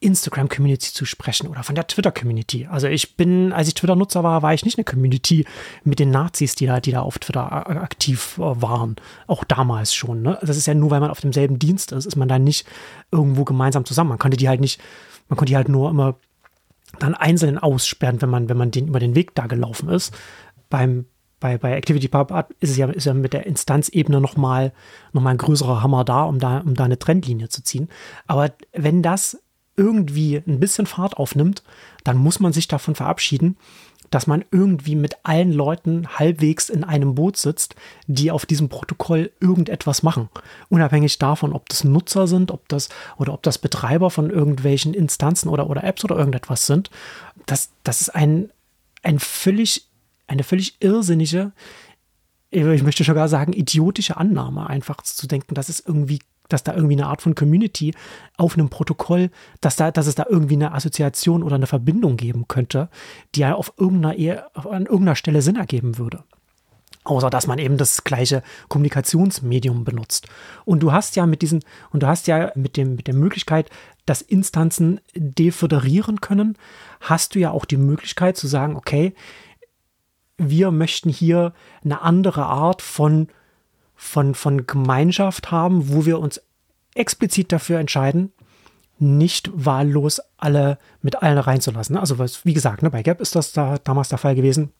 [0.00, 2.66] Instagram-Community zu sprechen oder von der Twitter-Community.
[2.70, 5.46] Also ich bin, als ich Twitter-Nutzer war, war ich nicht eine Community
[5.82, 8.96] mit den Nazis, die da, die da auf Twitter aktiv äh, waren.
[9.26, 10.22] Auch damals schon.
[10.22, 10.38] Ne?
[10.42, 12.66] Das ist ja nur, weil man auf demselben Dienst ist, ist man da nicht
[13.10, 14.10] irgendwo gemeinsam zusammen.
[14.10, 14.80] Man konnte die halt nicht,
[15.28, 16.16] man konnte die halt nur immer
[16.98, 20.14] dann einzeln aussperren, wenn man, wenn man den über den Weg da gelaufen ist.
[20.68, 21.06] Beim,
[21.40, 24.72] bei, bei ActivityPub ist es ja, ist ja mit der Instanzebene nochmal
[25.12, 27.88] noch mal ein größerer Hammer da, um da, um da eine Trendlinie zu ziehen.
[28.26, 29.43] Aber wenn das
[29.76, 31.62] irgendwie ein bisschen Fahrt aufnimmt,
[32.04, 33.56] dann muss man sich davon verabschieden,
[34.10, 37.74] dass man irgendwie mit allen Leuten halbwegs in einem Boot sitzt,
[38.06, 40.28] die auf diesem Protokoll irgendetwas machen.
[40.68, 45.48] Unabhängig davon, ob das Nutzer sind, ob das oder ob das Betreiber von irgendwelchen Instanzen
[45.48, 46.90] oder, oder Apps oder irgendetwas sind.
[47.46, 48.50] Das, das ist ein,
[49.02, 49.88] ein völlig,
[50.26, 51.52] eine völlig irrsinnige,
[52.50, 56.94] ich möchte sogar sagen, idiotische Annahme, einfach zu denken, dass es irgendwie dass da irgendwie
[56.94, 57.94] eine Art von Community
[58.36, 59.30] auf einem Protokoll,
[59.60, 62.88] dass, da, dass es da irgendwie eine Assoziation oder eine Verbindung geben könnte,
[63.34, 66.24] die ja auf irgendeiner, an irgendeiner Stelle Sinn ergeben würde.
[67.04, 70.26] außer dass man eben das gleiche Kommunikationsmedium benutzt.
[70.64, 73.70] Und du hast ja mit diesen, und du hast ja mit dem, mit der Möglichkeit,
[74.06, 76.56] dass Instanzen deföderieren können,
[77.00, 79.14] hast du ja auch die Möglichkeit zu sagen, okay,
[80.36, 81.52] wir möchten hier
[81.84, 83.28] eine andere Art von,
[83.94, 86.40] von, von Gemeinschaft haben, wo wir uns
[86.94, 88.32] explizit dafür entscheiden,
[88.98, 91.96] nicht wahllos alle mit allen reinzulassen.
[91.96, 94.72] Also was, wie gesagt, ne, bei Gap ist das da damals der Fall gewesen.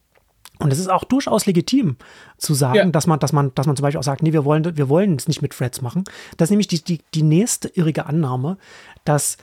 [0.60, 1.96] Und es ist auch durchaus legitim
[2.38, 2.86] zu sagen, ja.
[2.86, 5.16] dass man, dass man, dass man zum Beispiel auch sagt, nee, wir wollen, wir wollen
[5.16, 6.04] es nicht mit Threads machen.
[6.36, 8.56] Das ist nämlich die, die, die nächste irrige Annahme,
[9.04, 9.36] dass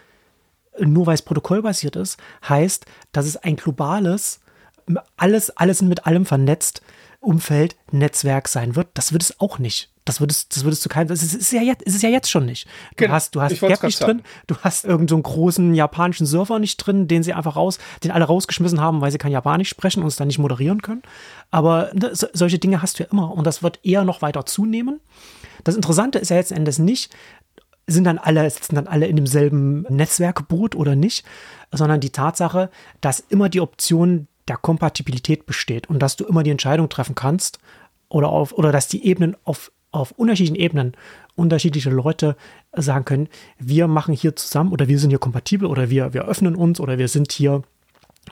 [0.80, 2.18] nur weil es protokollbasiert ist,
[2.48, 4.40] heißt, dass es ein globales,
[5.18, 6.82] alles, alles mit allem vernetzt
[7.22, 8.90] Umfeld, Netzwerk sein wird.
[8.96, 9.92] Das wird es auch nicht.
[10.06, 12.30] Das würdest, das würdest du keinem, das ist, ist, ja jetzt, ist es ja jetzt
[12.30, 12.66] schon nicht.
[12.66, 13.14] Du genau.
[13.14, 17.08] hast, du hast Gap nicht drin, du hast irgendeinen so großen japanischen Server nicht drin,
[17.08, 20.16] den sie einfach raus, den alle rausgeschmissen haben, weil sie kein Japanisch sprechen und es
[20.16, 21.04] dann nicht moderieren können.
[21.52, 24.48] Aber ne, so, solche Dinge hast du ja immer und das wird eher noch weiter
[24.48, 25.00] zunehmen.
[25.64, 27.16] Das Interessante ist ja jetzt Endes nicht,
[27.86, 31.26] sind dann alle, sitzen dann alle in demselben Netzwerkboot oder nicht,
[31.72, 36.52] sondern die Tatsache, dass immer die Option der Kompatibilität besteht und dass du immer die
[36.52, 37.60] Entscheidung treffen kannst
[38.10, 40.94] oder auf, oder dass die Ebenen auf auf unterschiedlichen Ebenen
[41.36, 42.38] unterschiedliche Leute
[42.72, 43.28] sagen können,
[43.60, 46.98] wir machen hier zusammen oder wir sind hier kompatibel oder wir, wir öffnen uns oder
[46.98, 47.64] wir sind hier,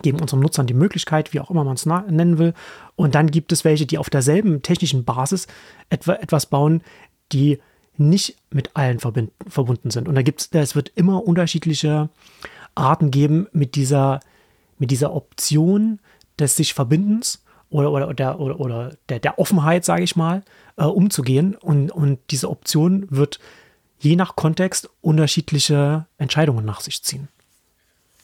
[0.02, 2.54] geben unseren Nutzern die Möglichkeit, wie auch immer man es nennen will.
[2.96, 5.48] Und dann gibt es welche, die auf derselben technischen Basis
[5.90, 6.82] etwa, etwas bauen,
[7.34, 7.60] die
[7.98, 10.08] nicht mit allen verbunden sind.
[10.08, 12.08] Und da gibt es, es wird immer unterschiedliche
[12.74, 14.22] Arten geben mit dieser,
[14.78, 16.00] mit dieser Option
[16.40, 20.44] des sich Verbindens oder, oder, der, oder, oder der, der Offenheit, sage ich mal,
[20.78, 21.56] äh, umzugehen.
[21.56, 23.40] Und, und diese Option wird
[24.00, 27.28] je nach Kontext unterschiedliche Entscheidungen nach sich ziehen.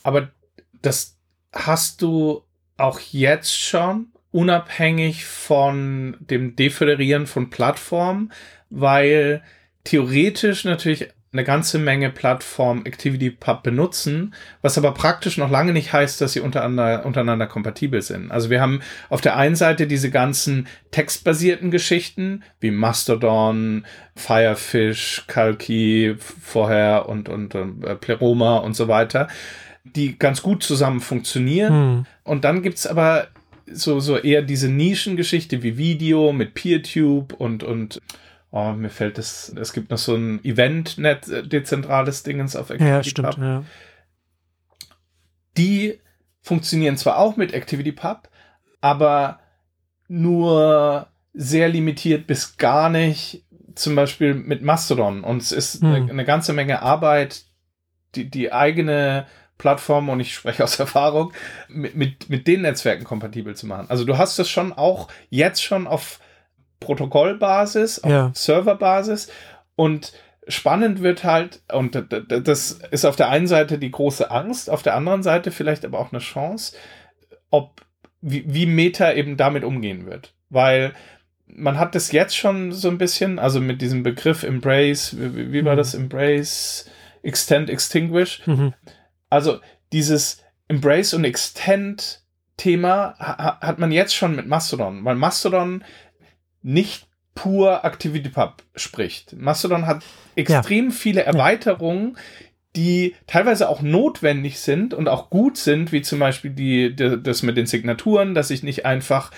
[0.04, 0.30] Aber
[0.82, 1.16] das
[1.54, 2.44] hast du
[2.78, 8.34] auch jetzt schon, unabhängig von dem Deföderieren von Plattformen,
[8.70, 9.42] weil
[9.86, 16.22] theoretisch natürlich eine ganze Menge Plattformen ActivityPub benutzen, was aber praktisch noch lange nicht heißt,
[16.22, 18.32] dass sie untereinander, untereinander kompatibel sind.
[18.32, 26.16] Also wir haben auf der einen Seite diese ganzen textbasierten Geschichten wie Mastodon, Firefish, Kalki
[26.18, 29.28] vorher und, und, und äh, Pleroma und so weiter,
[29.84, 31.74] die ganz gut zusammen funktionieren.
[31.74, 32.06] Hm.
[32.24, 33.28] Und dann gibt's aber
[33.70, 38.00] so, so eher diese Nischengeschichte wie Video mit PeerTube und, und
[38.58, 42.88] Oh, mir fällt es, es gibt noch so ein Event-Net, äh, dezentrales Dingens auf ActivityPub.
[42.88, 43.64] Ja, stimmt, ja.
[45.58, 46.00] Die
[46.42, 48.30] funktionieren zwar auch mit ActivityPub,
[48.80, 49.42] aber
[50.08, 53.44] nur sehr limitiert bis gar nicht,
[53.76, 55.26] zum Beispiel mit Mastodon.
[55.26, 55.94] Und es ist hm.
[55.94, 57.44] eine, eine, ganze Menge Arbeit,
[58.16, 59.28] die, die eigene
[59.58, 61.34] Plattform, und ich spreche aus Erfahrung,
[61.68, 63.88] mit, mit, mit den Netzwerken kompatibel zu machen.
[63.90, 66.22] Also du hast es schon auch jetzt schon auf
[66.86, 68.32] Protokollbasis, auf ja.
[68.34, 69.30] Serverbasis
[69.76, 70.14] und
[70.48, 74.96] spannend wird halt, und das ist auf der einen Seite die große Angst, auf der
[74.96, 76.76] anderen Seite vielleicht aber auch eine Chance,
[77.50, 77.82] ob
[78.22, 80.34] wie, wie Meta eben damit umgehen wird.
[80.50, 80.94] Weil
[81.48, 85.66] man hat das jetzt schon so ein bisschen, also mit diesem Begriff Embrace, wie, wie
[85.66, 85.78] war mhm.
[85.78, 85.94] das?
[85.94, 86.90] Embrace,
[87.24, 88.46] Extend, Extinguish.
[88.46, 88.74] Mhm.
[89.30, 89.60] Also
[89.92, 92.22] dieses Embrace und Extend
[92.58, 95.84] Thema hat man jetzt schon mit Mastodon, weil Mastodon
[96.66, 99.34] nicht pur ActivityPub spricht.
[99.34, 100.04] Mastodon hat
[100.36, 100.92] extrem ja.
[100.92, 102.18] viele Erweiterungen,
[102.76, 107.44] die teilweise auch notwendig sind und auch gut sind, wie zum Beispiel die, die das
[107.44, 109.32] mit den Signaturen, dass ich nicht einfach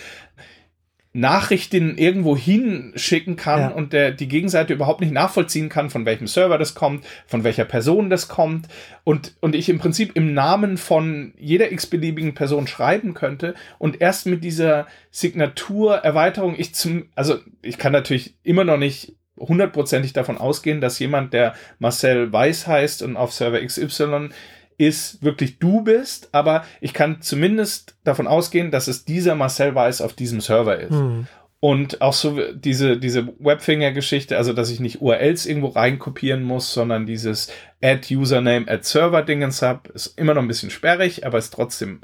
[1.17, 3.67] Nachrichten irgendwo hinschicken kann ja.
[3.69, 7.65] und der die Gegenseite überhaupt nicht nachvollziehen kann, von welchem Server das kommt, von welcher
[7.65, 8.67] Person das kommt
[9.03, 14.27] und, und ich im Prinzip im Namen von jeder x-beliebigen Person schreiben könnte und erst
[14.27, 20.81] mit dieser Signaturerweiterung ich zum, also ich kann natürlich immer noch nicht hundertprozentig davon ausgehen,
[20.81, 24.29] dass jemand, der Marcel Weiß heißt und auf Server XY
[24.77, 30.01] ist wirklich du bist, aber ich kann zumindest davon ausgehen, dass es dieser Marcel Weiß
[30.01, 30.91] auf diesem Server ist.
[30.91, 31.27] Mhm.
[31.59, 37.07] Und auch so diese, diese Webfinger-Geschichte, also dass ich nicht URLs irgendwo reinkopieren muss, sondern
[37.07, 37.51] dieses
[37.81, 42.01] Add Username, Add Server Dingens habe, ist immer noch ein bisschen sperrig, aber ist trotzdem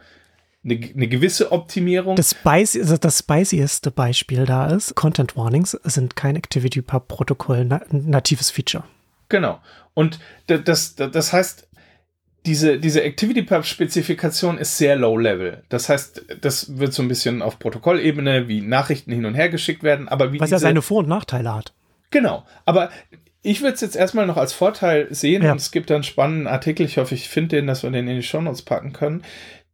[0.66, 2.16] eine, eine gewisse Optimierung.
[2.16, 8.86] Das, Spicy, also das spicieste Beispiel da ist, Content Warnings sind kein ActivityPub-Protokoll, natives Feature.
[9.30, 9.60] Genau.
[9.94, 11.68] Und das, das heißt,
[12.46, 15.64] diese, diese ActivityPub-Spezifikation ist sehr low-level.
[15.70, 19.84] Das heißt, das wird so ein bisschen auf Protokollebene, wie Nachrichten hin und her geschickt
[19.84, 20.40] werden, aber wie.
[20.40, 21.74] Was ja seine Vor- und Nachteile hat.
[22.12, 22.46] Genau.
[22.66, 22.90] Aber
[23.42, 25.52] ich würde es jetzt erstmal noch als Vorteil sehen ja.
[25.52, 28.16] und es gibt einen spannenden Artikel, ich hoffe, ich finde den, dass wir den in
[28.18, 29.24] die Shownotes packen können.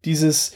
[0.05, 0.55] Dieses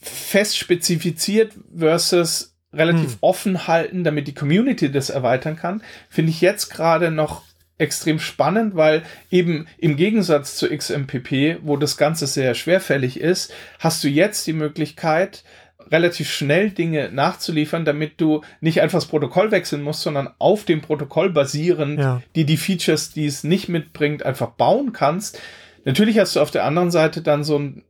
[0.00, 3.18] fest spezifiziert versus relativ hm.
[3.20, 7.42] offen halten, damit die Community das erweitern kann, finde ich jetzt gerade noch
[7.78, 14.02] extrem spannend, weil eben im Gegensatz zu XMPP, wo das Ganze sehr schwerfällig ist, hast
[14.02, 15.44] du jetzt die Möglichkeit,
[15.90, 20.80] relativ schnell Dinge nachzuliefern, damit du nicht einfach das Protokoll wechseln musst, sondern auf dem
[20.80, 22.22] Protokoll basierend, ja.
[22.34, 25.40] die die Features, die es nicht mitbringt, einfach bauen kannst.
[25.84, 27.84] Natürlich hast du auf der anderen Seite dann so ein,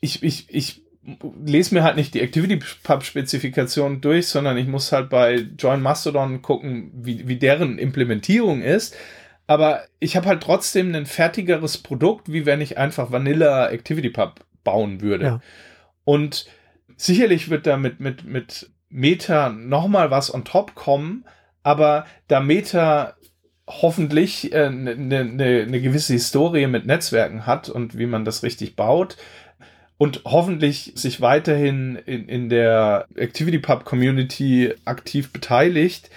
[0.00, 5.46] ich, ich, ich lese mir halt nicht die ActivityPub-Spezifikation durch, sondern ich muss halt bei
[5.58, 8.96] Join Mastodon gucken, wie, wie deren Implementierung ist.
[9.46, 15.00] Aber ich habe halt trotzdem ein fertigeres Produkt, wie wenn ich einfach Vanilla ActivityPub bauen
[15.00, 15.24] würde.
[15.24, 15.40] Ja.
[16.04, 16.46] Und
[16.96, 21.24] sicherlich wird da mit, mit, mit Meta nochmal was on top kommen,
[21.62, 23.14] aber da Meta
[23.66, 28.42] hoffentlich eine äh, ne, ne, ne gewisse Historie mit Netzwerken hat und wie man das
[28.42, 29.16] richtig baut,
[30.00, 36.08] und hoffentlich sich weiterhin in, in der ActivityPub Community aktiv beteiligt,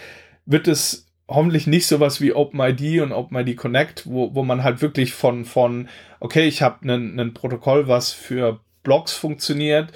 [0.45, 5.11] wird es hoffentlich nicht sowas wie OpenID und OpenID Connect, wo, wo man halt wirklich
[5.11, 5.89] von, von
[6.21, 9.91] okay, ich habe ein Protokoll, was für Blogs funktioniert,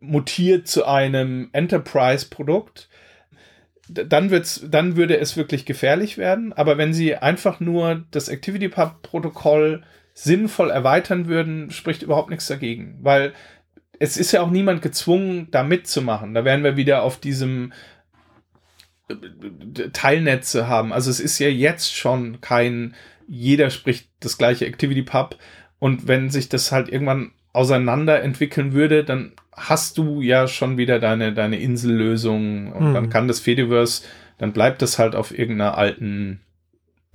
[0.00, 2.88] mutiert zu einem Enterprise-Produkt.
[3.90, 6.54] Dann, wird's, dann würde es wirklich gefährlich werden.
[6.54, 9.82] Aber wenn sie einfach nur das ActivityPub-Protokoll
[10.18, 12.98] sinnvoll erweitern würden, spricht überhaupt nichts dagegen.
[13.02, 13.34] Weil
[13.98, 16.32] es ist ja auch niemand gezwungen, da mitzumachen.
[16.32, 17.74] Da wären wir wieder auf diesem
[19.08, 20.94] äh, Teilnetze haben.
[20.94, 22.94] Also es ist ja jetzt schon kein,
[23.28, 25.36] jeder spricht das gleiche Activity Pub.
[25.78, 30.98] Und wenn sich das halt irgendwann auseinander entwickeln würde, dann hast du ja schon wieder
[30.98, 32.94] deine, deine Insellösung und hm.
[32.94, 34.02] dann kann das Fediverse,
[34.38, 36.40] dann bleibt das halt auf irgendeiner alten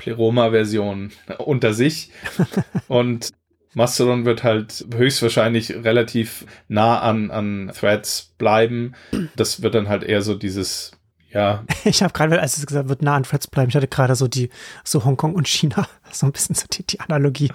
[0.02, 2.10] Pleroma-Version unter sich.
[2.88, 3.30] und
[3.76, 8.94] Mastodon wird halt höchstwahrscheinlich relativ nah an, an Threads bleiben.
[9.36, 10.92] Das wird dann halt eher so dieses,
[11.32, 11.64] ja.
[11.86, 14.28] Ich habe gerade, als es gesagt wird, nah an Threads bleiben, ich hatte gerade so
[14.28, 14.50] die,
[14.84, 17.52] so Hongkong und China, so ein bisschen so die, die Analogie.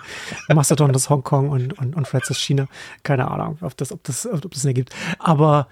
[0.49, 2.69] Mastodon ist Hongkong und, und, und Threads ist China.
[3.03, 4.95] Keine Ahnung, ob das, ob das, ob das Sinn ergibt.
[5.19, 5.67] Aber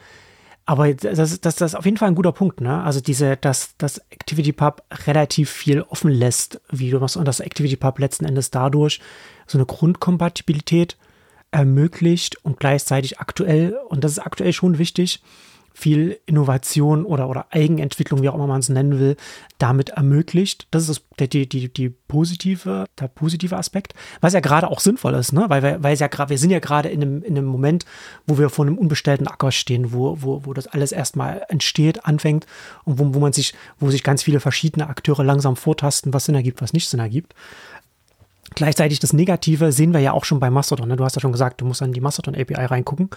[0.67, 2.83] aber das, das, das ist auf jeden Fall ein guter Punkt, ne?
[2.83, 7.99] Also diese, dass das ActivityPub relativ viel offen lässt, wie du machst, und das ActivityPub
[7.99, 9.01] letzten Endes dadurch
[9.47, 10.97] so eine Grundkompatibilität
[11.51, 15.23] ermöglicht und gleichzeitig aktuell, und das ist aktuell schon wichtig,
[15.75, 19.17] viel Innovation oder, oder Eigenentwicklung, wie auch immer man es nennen will,
[19.59, 20.69] damit ermöglicht.
[20.71, 24.81] Das ist das, der, die, die, die positive, der positive Aspekt, was ja gerade auch
[24.81, 25.47] sinnvoll ist, ne?
[25.49, 27.85] weil, wir, weil ja wir sind ja gerade in einem, in einem Moment,
[28.27, 32.47] wo wir vor einem unbestellten Acker stehen, wo, wo, wo das alles erstmal entsteht, anfängt
[32.85, 36.37] und wo, wo man sich, wo sich ganz viele verschiedene Akteure langsam vortasten, was Sinn
[36.37, 37.35] ergibt, was nicht Sinn ergibt.
[38.55, 40.89] Gleichzeitig das Negative sehen wir ja auch schon bei Mastodon.
[40.89, 40.97] Ne?
[40.97, 43.11] Du hast ja schon gesagt, du musst an die Mastodon API reingucken.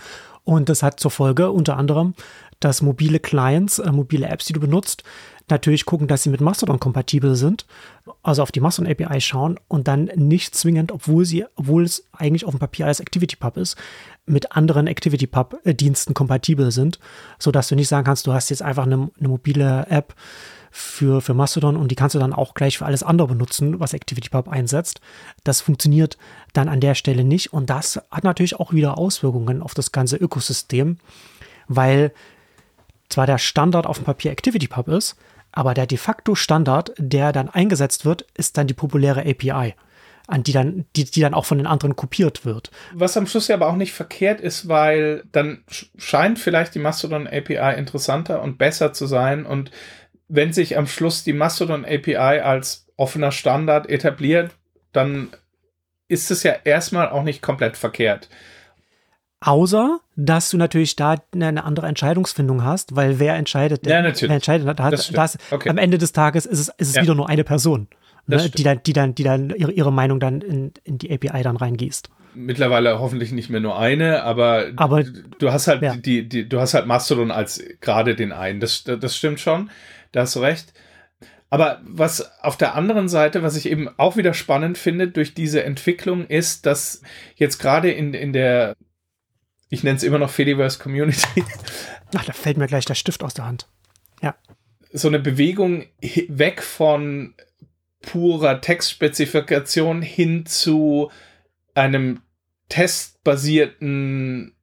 [0.44, 2.16] Und das hat zur Folge unter anderem,
[2.60, 5.04] dass mobile Clients, äh, mobile Apps, die du benutzt,
[5.50, 7.66] natürlich gucken, dass sie mit Mastodon kompatibel sind,
[8.22, 12.46] also auf die Mastodon API schauen und dann nicht zwingend, obwohl sie, obwohl es eigentlich
[12.46, 13.78] auf dem Papier alles ActivityPub ist,
[14.26, 17.00] mit anderen ActivityPub-Diensten kompatibel sind,
[17.40, 20.16] sodass du nicht sagen kannst, du hast jetzt einfach eine, eine mobile App
[20.70, 23.94] für, für Mastodon und die kannst du dann auch gleich für alles andere benutzen, was
[23.94, 25.00] ActivityPub einsetzt.
[25.46, 26.18] Das funktioniert
[26.52, 30.18] dann an der Stelle nicht und das hat natürlich auch wieder Auswirkungen auf das ganze
[30.18, 30.98] Ökosystem,
[31.70, 32.12] weil
[33.10, 35.16] zwar der Standard auf dem Papier ActivityPub ist,
[35.52, 39.76] aber der de facto Standard, der dann eingesetzt wird, ist dann die populäre API,
[40.28, 42.70] an die dann, die, die dann auch von den anderen kopiert wird.
[42.94, 45.64] Was am Schluss ja aber auch nicht verkehrt ist, weil dann
[45.98, 49.72] scheint vielleicht die Mastodon API interessanter und besser zu sein und
[50.28, 54.52] wenn sich am Schluss die Mastodon API als offener Standard etabliert,
[54.92, 55.30] dann
[56.08, 58.30] ist es ja erstmal auch nicht komplett verkehrt.
[59.40, 64.30] Außer, dass du natürlich da eine andere Entscheidungsfindung hast, weil wer entscheidet, ja, natürlich.
[64.30, 65.70] wer entscheidet hat, das das, okay.
[65.70, 67.04] am Ende des Tages ist es, ist es ja.
[67.04, 67.88] wieder nur eine Person,
[68.26, 71.44] ne, die dann, die dann, die dann ihre, ihre Meinung dann in, in die API
[71.44, 72.10] dann reingießt.
[72.34, 75.96] Mittlerweile hoffentlich nicht mehr nur eine, aber, aber du hast halt ja.
[75.96, 78.60] die, die, du hast halt Mastodon als gerade den einen.
[78.60, 79.70] Das, das stimmt schon,
[80.14, 80.74] da hast du recht.
[81.50, 85.64] Aber was auf der anderen Seite, was ich eben auch wieder spannend finde durch diese
[85.64, 87.02] Entwicklung, ist, dass
[87.36, 88.76] jetzt gerade in, in der
[89.70, 91.44] ich nenne es immer noch Fediverse Community.
[92.16, 93.68] Ach, da fällt mir gleich der Stift aus der Hand.
[94.22, 94.36] Ja.
[94.94, 95.86] So eine Bewegung
[96.28, 97.36] weg von
[98.02, 101.12] purer Textspezifikation hin zu
[101.74, 102.22] einem
[102.70, 104.56] testbasierten,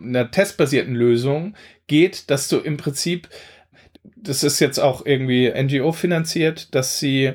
[0.00, 3.28] einer testbasierten Lösung geht, dass du im Prinzip,
[4.16, 7.32] das ist jetzt auch irgendwie NGO finanziert, dass sie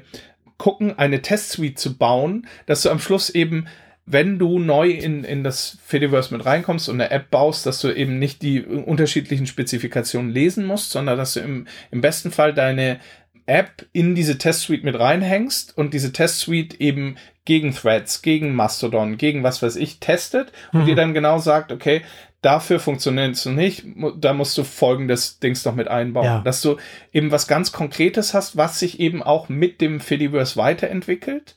[0.57, 3.67] gucken, eine Testsuite zu bauen, dass du am Schluss eben
[4.12, 7.91] wenn du neu in, in das Fediverse mit reinkommst und eine App baust, dass du
[7.91, 12.99] eben nicht die unterschiedlichen Spezifikationen lesen musst, sondern dass du im, im besten Fall deine
[13.45, 18.53] App in diese Test Suite mit reinhängst und diese Test Suite eben gegen Threads, gegen
[18.53, 20.86] Mastodon, gegen was weiß ich testet und mhm.
[20.86, 22.01] dir dann genau sagt, okay,
[22.41, 23.86] dafür funktioniert es nicht,
[24.18, 26.26] da musst du folgendes Dings noch mit einbauen.
[26.26, 26.41] Ja.
[26.41, 26.78] Dass du
[27.12, 31.55] eben was ganz Konkretes hast, was sich eben auch mit dem Fediverse weiterentwickelt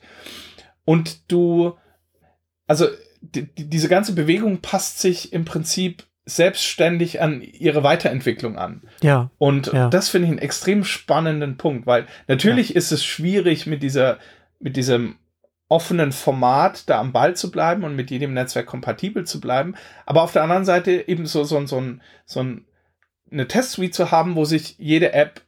[0.85, 1.77] und du,
[2.67, 2.87] also
[3.21, 8.83] die, diese ganze Bewegung passt sich im Prinzip selbstständig an ihre Weiterentwicklung an.
[9.01, 9.29] Ja.
[9.37, 9.89] Und ja.
[9.89, 12.75] das finde ich einen extrem spannenden Punkt, weil natürlich ja.
[12.75, 14.19] ist es schwierig mit dieser,
[14.59, 15.17] mit diesem
[15.67, 19.75] offenen Format da am Ball zu bleiben und mit jedem Netzwerk kompatibel zu bleiben.
[20.05, 22.65] Aber auf der anderen Seite eben so, so, so, ein, so ein,
[23.31, 25.41] eine Testsuite zu haben, wo sich jede App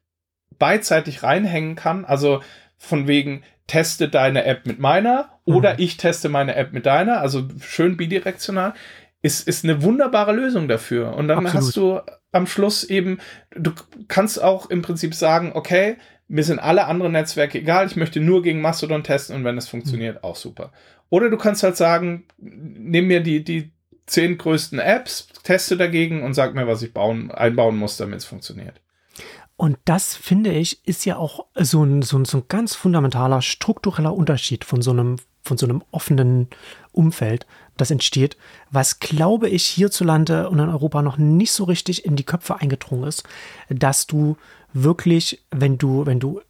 [0.57, 2.05] beidseitig reinhängen kann.
[2.05, 2.41] Also
[2.78, 5.80] von wegen, teste deine App mit meiner oder mhm.
[5.80, 7.19] ich teste meine App mit deiner.
[7.21, 8.73] Also schön bidirektional.
[9.21, 11.15] Ist, ist eine wunderbare Lösung dafür.
[11.15, 11.65] Und dann Absolut.
[11.65, 11.99] hast du
[12.32, 13.19] am Schluss eben,
[13.55, 13.71] du
[14.07, 15.97] kannst auch im Prinzip sagen, okay,
[16.28, 19.67] mir sind alle anderen Netzwerke egal, ich möchte nur gegen Mastodon testen und wenn es
[19.67, 20.23] funktioniert, mhm.
[20.23, 20.71] auch super.
[21.09, 23.71] Oder du kannst halt sagen, nimm mir die, die
[24.05, 28.26] zehn größten Apps, teste dagegen und sag mir, was ich bauen, einbauen muss, damit es
[28.26, 28.82] funktioniert.
[29.58, 33.41] Und das, finde ich, ist ja auch so ein, so ein, so ein ganz fundamentaler
[33.41, 36.49] struktureller Unterschied von so einem, von so einem offenen
[36.91, 37.45] Umfeld,
[37.78, 38.36] das entsteht,
[38.72, 43.06] was, glaube ich, hierzulande und in Europa noch nicht so richtig in die Köpfe eingedrungen
[43.06, 43.24] ist,
[43.70, 44.38] dass du
[44.74, 46.41] wirklich, wenn du, wenn du,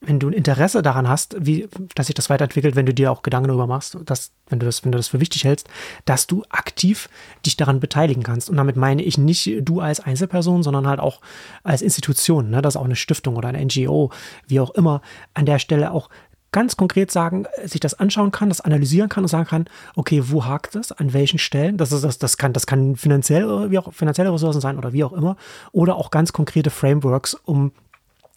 [0.00, 3.22] wenn du ein Interesse daran hast, wie, dass sich das weiterentwickelt, wenn du dir auch
[3.22, 5.68] Gedanken darüber machst, dass, wenn du das, wenn du das für wichtig hältst,
[6.04, 7.08] dass du aktiv
[7.44, 8.50] dich daran beteiligen kannst.
[8.50, 11.20] Und damit meine ich nicht du als Einzelperson, sondern halt auch
[11.62, 14.10] als Institution, ne, dass auch eine Stiftung oder eine NGO,
[14.46, 15.00] wie auch immer,
[15.34, 16.10] an der Stelle auch
[16.52, 20.46] ganz konkret sagen, sich das anschauen kann, das analysieren kann und sagen kann, okay, wo
[20.46, 21.76] hakt es, an welchen Stellen?
[21.76, 25.04] Das, ist, das, das, kann, das kann finanziell, wie auch finanzielle Ressourcen sein oder wie
[25.04, 25.36] auch immer.
[25.72, 27.72] Oder auch ganz konkrete Frameworks, um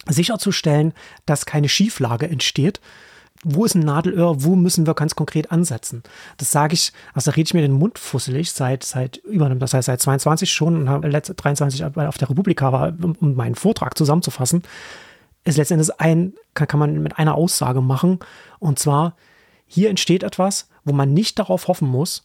[0.10, 0.94] sicherzustellen,
[1.26, 2.80] dass keine Schieflage entsteht.
[3.44, 4.44] Wo ist ein Nadelöhr?
[4.44, 6.04] Wo müssen wir ganz konkret ansetzen?
[6.38, 9.74] Das sage ich, also da rede ich mir den Mund fusselig seit, seit über, das
[9.74, 13.56] heißt seit 22 schon und habe letzte 23 auf der Republika war, um, um meinen
[13.56, 14.64] Vortrag zusammenzufassen
[15.44, 18.20] ist letztendlich ein, kann, kann man mit einer Aussage machen.
[18.60, 19.16] Und zwar,
[19.66, 22.24] hier entsteht etwas, wo man nicht darauf hoffen muss,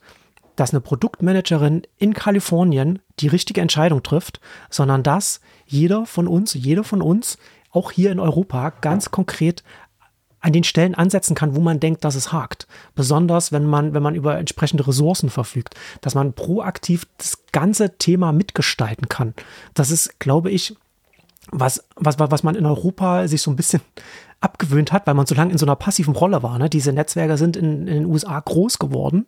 [0.56, 6.84] dass eine Produktmanagerin in Kalifornien die richtige Entscheidung trifft, sondern dass jeder von uns, jeder
[6.84, 7.38] von uns,
[7.74, 9.62] auch hier in Europa, ganz konkret
[10.40, 12.66] an den Stellen ansetzen kann, wo man denkt, dass es hakt.
[12.94, 18.32] Besonders wenn man, wenn man über entsprechende Ressourcen verfügt, dass man proaktiv das ganze Thema
[18.32, 19.32] mitgestalten kann.
[19.72, 20.76] Das ist, glaube ich,
[21.50, 23.80] was, was, was man in Europa sich so ein bisschen
[24.40, 26.58] abgewöhnt hat, weil man so lange in so einer passiven Rolle war.
[26.58, 26.68] Ne?
[26.68, 29.26] Diese Netzwerke sind in, in den USA groß geworden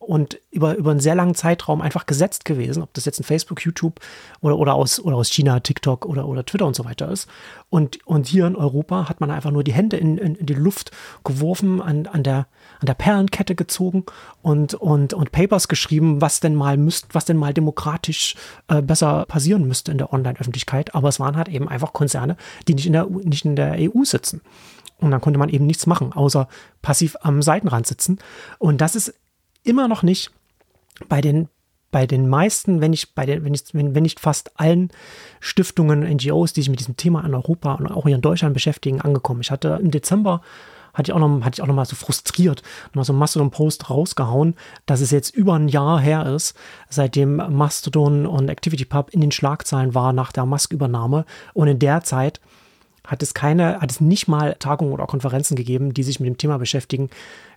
[0.00, 3.62] und über, über einen sehr langen Zeitraum einfach gesetzt gewesen, ob das jetzt ein Facebook,
[3.62, 4.00] YouTube
[4.40, 7.28] oder, oder, aus, oder aus China, TikTok oder, oder Twitter und so weiter ist.
[7.68, 10.54] Und, und hier in Europa hat man einfach nur die Hände in, in, in die
[10.54, 10.90] Luft
[11.22, 12.46] geworfen, an, an, der,
[12.80, 14.06] an der Perlenkette gezogen
[14.40, 18.36] und, und, und Papers geschrieben, was denn mal müsst, was denn mal demokratisch
[18.68, 20.94] äh, besser passieren müsste in der Online-Öffentlichkeit.
[20.94, 22.38] Aber es waren halt eben einfach Konzerne,
[22.68, 24.40] die nicht in der, nicht in der EU sitzen.
[24.96, 26.48] Und dann konnte man eben nichts machen, außer
[26.80, 28.18] passiv am Seitenrand sitzen.
[28.58, 29.14] Und das ist
[29.70, 30.30] immer noch nicht
[31.08, 31.48] bei den
[31.92, 34.90] bei den meisten, wenn nicht bei den, wenn nicht, wenn, wenn nicht fast allen
[35.40, 39.00] Stiftungen, NGOs, die sich mit diesem Thema in Europa und auch hier in Deutschland beschäftigen,
[39.00, 39.40] angekommen.
[39.40, 40.40] Ich hatte im Dezember
[40.94, 42.62] hatte ich auch noch, hatte ich auch noch mal so frustriert,
[42.94, 44.54] noch so einen Mastodon-Post rausgehauen,
[44.86, 46.56] dass es jetzt über ein Jahr her ist,
[46.88, 51.24] seitdem Mastodon und ActivityPub in den Schlagzeilen war nach der Musk-Übernahme.
[51.54, 52.40] Und in der Zeit
[53.06, 56.38] hat es keine, hat es nicht mal Tagungen oder Konferenzen gegeben, die sich mit dem
[56.38, 57.10] Thema beschäftigen,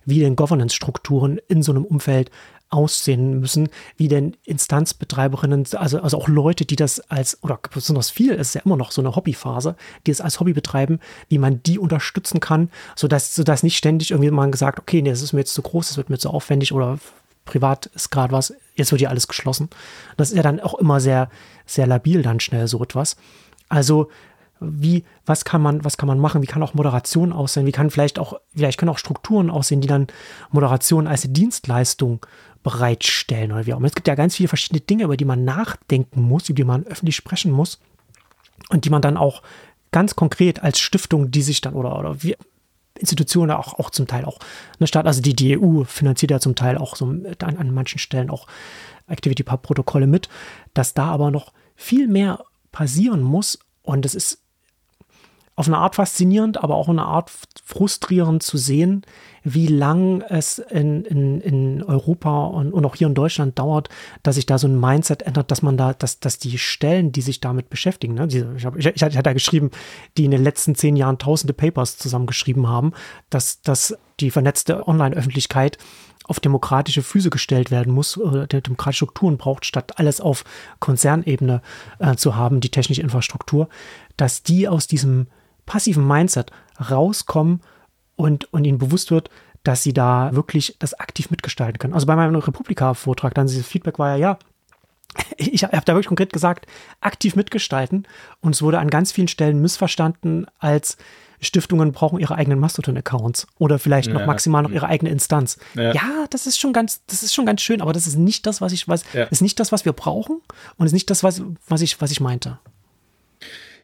[0.06, 2.30] wie denn Governance-Strukturen in so einem Umfeld
[2.70, 8.32] aussehen müssen, wie denn Instanzbetreiberinnen, also, also auch Leute, die das als, oder besonders viel,
[8.32, 9.76] ist ja immer noch so eine Hobbyphase,
[10.06, 10.98] die es als Hobby betreiben,
[11.28, 15.22] wie man die unterstützen kann, sodass, sodass nicht ständig irgendwie man gesagt, okay, nee, das
[15.22, 16.98] ist mir jetzt zu groß, das wird mir zu aufwendig oder
[17.44, 19.68] privat ist gerade was, jetzt wird hier alles geschlossen.
[20.16, 21.30] Das ist ja dann auch immer sehr,
[21.66, 23.16] sehr labil dann schnell so etwas.
[23.68, 24.08] Also
[24.70, 27.90] wie, was kann man, was kann man machen, wie kann auch Moderation aussehen, wie kann
[27.90, 30.06] vielleicht auch, vielleicht können auch Strukturen aussehen, die dann
[30.50, 32.24] Moderation als Dienstleistung
[32.62, 33.86] bereitstellen oder wie auch immer.
[33.86, 36.84] Es gibt ja ganz viele verschiedene Dinge, über die man nachdenken muss, über die man
[36.84, 37.78] öffentlich sprechen muss
[38.70, 39.42] und die man dann auch
[39.92, 42.36] ganz konkret als Stiftung, die sich dann oder, oder wie,
[42.98, 44.38] Institutionen auch, auch zum Teil auch
[44.78, 47.98] eine Stadt, also die, die EU finanziert ja zum Teil auch so an, an manchen
[47.98, 48.46] Stellen auch
[49.08, 50.28] Activity-Pub-Protokolle mit,
[50.74, 54.43] dass da aber noch viel mehr passieren muss und es ist
[55.56, 57.30] auf eine Art faszinierend, aber auch eine Art
[57.64, 59.02] frustrierend zu sehen,
[59.44, 63.88] wie lang es in, in, in Europa und, und auch hier in Deutschland dauert,
[64.22, 67.20] dass sich da so ein Mindset ändert, dass man da, dass, dass die Stellen, die
[67.20, 69.70] sich damit beschäftigen, ne, diese, ich, hab, ich, ich hatte da geschrieben,
[70.16, 72.92] die in den letzten zehn Jahren tausende Papers zusammengeschrieben haben,
[73.30, 75.78] dass, dass die vernetzte Online-Öffentlichkeit
[76.24, 80.44] auf demokratische Füße gestellt werden muss, oder demokratische Strukturen braucht, statt alles auf
[80.80, 81.60] Konzernebene
[81.98, 83.68] äh, zu haben, die technische Infrastruktur,
[84.16, 85.26] dass die aus diesem
[85.66, 86.50] passiven Mindset
[86.90, 87.60] rauskommen
[88.16, 89.30] und, und ihnen bewusst wird,
[89.62, 91.94] dass sie da wirklich das aktiv mitgestalten können.
[91.94, 94.38] Also bei meinem Republika-Vortrag, dann dieses Feedback war ja, ja,
[95.36, 96.66] ich habe da wirklich konkret gesagt,
[97.00, 98.06] aktiv mitgestalten.
[98.40, 100.96] Und es wurde an ganz vielen Stellen missverstanden als
[101.40, 104.26] Stiftungen brauchen ihre eigenen Mastodon-Accounts oder vielleicht noch ja.
[104.26, 105.58] maximal noch ihre eigene Instanz.
[105.74, 105.92] Ja.
[105.92, 106.26] ja.
[106.30, 108.72] das ist schon ganz, das ist schon ganz schön, aber das ist nicht das, was
[108.72, 109.24] ich, was, ja.
[109.24, 110.40] ist nicht das, was wir brauchen
[110.76, 112.58] und ist nicht das, was, was ich, was ich meinte.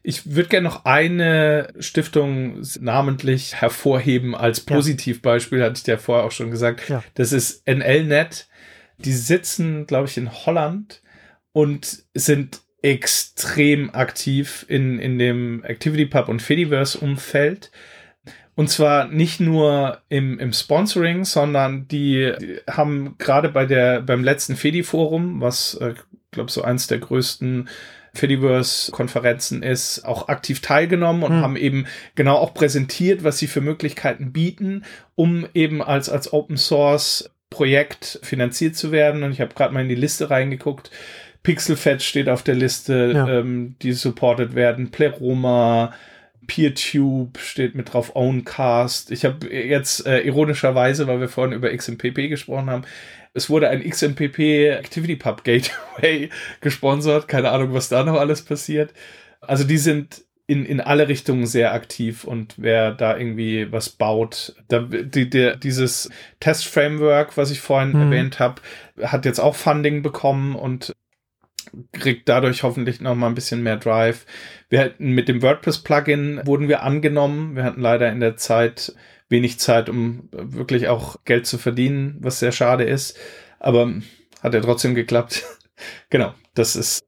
[0.03, 6.33] Ich würde gerne noch eine Stiftung namentlich hervorheben als Positivbeispiel, hatte ich dir vorher auch
[6.33, 6.89] schon gesagt.
[6.89, 7.03] Ja.
[7.15, 8.49] Das ist NLNet.
[8.99, 11.03] Die sitzen, glaube ich, in Holland
[11.53, 17.71] und sind extrem aktiv in, in dem ActivityPub und Fediverse-Umfeld.
[18.55, 24.25] Und zwar nicht nur im, im Sponsoring, sondern die, die haben gerade bei der, beim
[24.25, 25.95] letzten Fedi-Forum, was, äh,
[26.31, 27.69] glaube so eins der größten
[28.15, 31.43] Fediverse-Konferenzen ist, auch aktiv teilgenommen und hm.
[31.43, 34.85] haben eben genau auch präsentiert, was sie für Möglichkeiten bieten,
[35.15, 39.23] um eben als, als Open Source Projekt finanziert zu werden.
[39.23, 40.91] Und ich habe gerade mal in die Liste reingeguckt.
[41.43, 43.29] Pixelfed steht auf der Liste, ja.
[43.29, 44.91] ähm, die supported werden.
[44.91, 45.93] Pleroma,
[46.47, 49.11] PeerTube steht mit drauf, Owncast.
[49.11, 52.85] Ich habe jetzt äh, ironischerweise, weil wir vorhin über XMPP gesprochen haben,
[53.33, 57.28] es wurde ein XMPP ActivityPub Gateway gesponsert.
[57.28, 58.93] Keine Ahnung, was da noch alles passiert.
[59.41, 64.57] Also die sind in, in alle Richtungen sehr aktiv und wer da irgendwie was baut,
[64.66, 66.11] da, die, die, dieses
[66.41, 68.01] Test-Framework, was ich vorhin hm.
[68.01, 68.61] erwähnt habe,
[69.01, 70.93] hat jetzt auch Funding bekommen und
[71.93, 74.27] kriegt dadurch hoffentlich noch mal ein bisschen mehr Drive.
[74.69, 77.57] Wir hatten mit dem WordPress-Plugin wurden wir angenommen.
[77.57, 78.95] Wir hatten leider in der Zeit
[79.29, 83.17] wenig Zeit, um wirklich auch Geld zu verdienen, was sehr schade ist.
[83.59, 83.93] Aber
[84.43, 85.45] hat ja trotzdem geklappt.
[86.11, 87.05] genau, das ist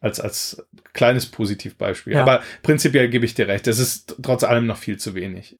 [0.00, 2.14] als, als kleines Positivbeispiel.
[2.14, 2.22] Ja.
[2.22, 5.56] Aber prinzipiell gebe ich dir recht, es ist trotz allem noch viel zu wenig.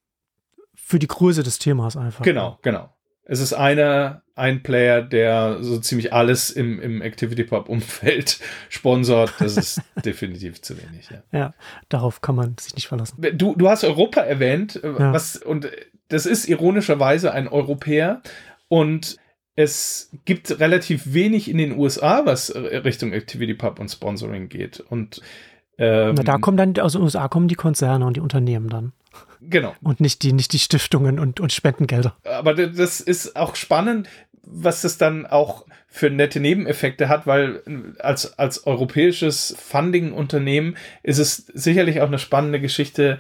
[0.75, 2.25] Für die Größe des Themas einfach.
[2.25, 2.95] Genau, genau.
[3.25, 9.35] Es ist einer, ein Player, der so ziemlich alles im, im ActivityPub-Umfeld sponsort.
[9.39, 11.09] Das ist definitiv zu wenig.
[11.11, 11.39] Ja.
[11.39, 11.55] ja.
[11.89, 13.25] darauf kann man sich nicht verlassen.
[13.35, 15.13] Du, du hast Europa erwähnt, äh, ja.
[15.13, 15.71] was, und
[16.09, 18.23] das ist ironischerweise ein Europäer.
[18.69, 19.19] Und
[19.55, 24.81] es gibt relativ wenig in den USA, was Richtung ActivityPub und Sponsoring geht.
[24.81, 25.21] Und
[25.79, 28.93] ähm, Na, da kommen dann, aus den USA kommen die Konzerne und die Unternehmen dann.
[29.49, 29.75] Genau.
[29.83, 32.17] Und nicht die, nicht die Stiftungen und, und Spendengelder.
[32.25, 34.09] Aber das ist auch spannend,
[34.45, 37.63] was das dann auch für nette Nebeneffekte hat, weil
[37.99, 43.19] als, als europäisches Funding-Unternehmen ist es sicherlich auch eine spannende Geschichte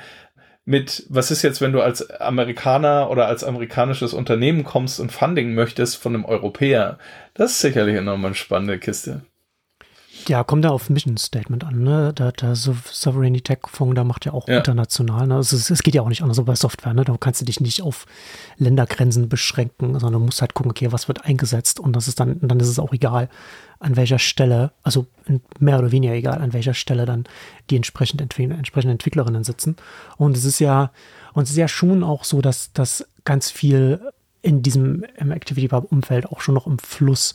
[0.64, 5.54] mit, was ist jetzt, wenn du als Amerikaner oder als amerikanisches Unternehmen kommst und Funding
[5.54, 6.98] möchtest von einem Europäer?
[7.34, 9.22] Das ist sicherlich nochmal eine spannende Kiste.
[10.28, 12.12] Ja, kommt da auf Mission Statement an, ne?
[12.12, 14.58] Der, der Sovereignty Tech Fonds, da macht ja auch ja.
[14.58, 15.36] international, ne?
[15.36, 17.04] Also es, es, geht ja auch nicht anders so bei Software, ne?
[17.04, 18.06] Da kannst du dich nicht auf
[18.58, 22.38] Ländergrenzen beschränken, sondern du musst halt gucken, okay, was wird eingesetzt und das ist dann,
[22.40, 23.28] dann ist es auch egal,
[23.78, 25.06] an welcher Stelle, also
[25.58, 27.24] mehr oder weniger egal, an welcher Stelle dann
[27.68, 29.76] die entsprechend entsprechenden Entwicklerinnen sitzen.
[30.16, 30.92] Und es ist ja,
[31.32, 34.00] und es ist ja schon auch so, dass, dass ganz viel
[34.42, 37.34] in diesem im Activity Umfeld auch schon noch im Fluss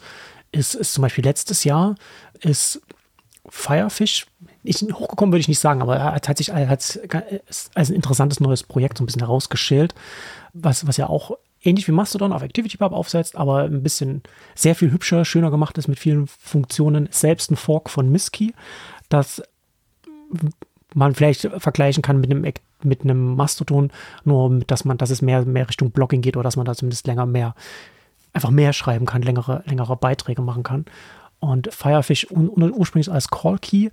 [0.51, 1.95] ist, ist zum Beispiel letztes Jahr
[2.39, 2.81] ist
[3.49, 4.25] Firefish,
[4.63, 6.99] ich, hochgekommen würde ich nicht sagen, aber er hat sich als,
[7.73, 9.95] als ein interessantes neues Projekt so ein bisschen herausgeschält,
[10.53, 14.21] was, was ja auch ähnlich wie Mastodon auf ActivityPub aufsetzt, aber ein bisschen
[14.55, 17.07] sehr viel hübscher, schöner gemacht ist mit vielen Funktionen.
[17.11, 18.53] Selbst ein Fork von Miski,
[19.09, 19.41] das
[20.93, 23.91] man vielleicht vergleichen kann mit einem, mit einem Mastodon,
[24.23, 27.07] nur dass man, dass es mehr, mehr Richtung Blogging geht oder dass man da zumindest
[27.07, 27.55] länger mehr
[28.37, 30.85] einfach mehr schreiben kann, längere, längere Beiträge machen kann.
[31.39, 33.89] Und Firefish ursprünglich als Call Key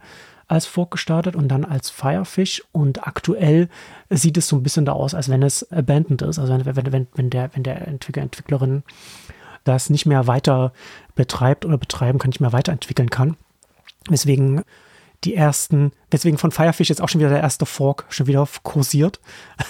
[0.46, 3.68] als Fork gestartet und dann als Firefish und aktuell
[4.10, 7.06] sieht es so ein bisschen da aus, als wenn es abandoned ist, also wenn, wenn,
[7.14, 8.82] wenn, der, wenn der Entwickler, Entwicklerin
[9.64, 10.72] das nicht mehr weiter
[11.14, 13.36] betreibt oder betreiben kann, nicht mehr weiterentwickeln kann.
[14.08, 14.62] Weswegen
[15.24, 19.20] die ersten, weswegen von Firefish jetzt auch schon wieder der erste Fork schon wieder kursiert.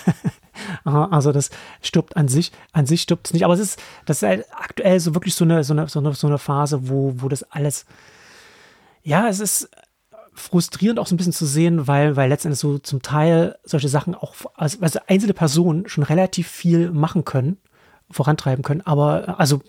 [0.85, 1.51] Also das
[1.83, 3.45] stirbt an sich, an sich stirbt es nicht.
[3.45, 6.15] Aber es ist, das ist halt aktuell so wirklich so eine, so eine, so eine,
[6.15, 7.87] so eine Phase, wo, wo das alles,
[9.03, 9.69] ja, es ist,
[10.35, 14.15] frustrierend auch so ein bisschen zu sehen, weil, weil letztendlich so zum Teil solche Sachen
[14.15, 17.59] auch, also, also einzelne Personen schon relativ viel machen können,
[18.11, 19.61] vorantreiben können, aber also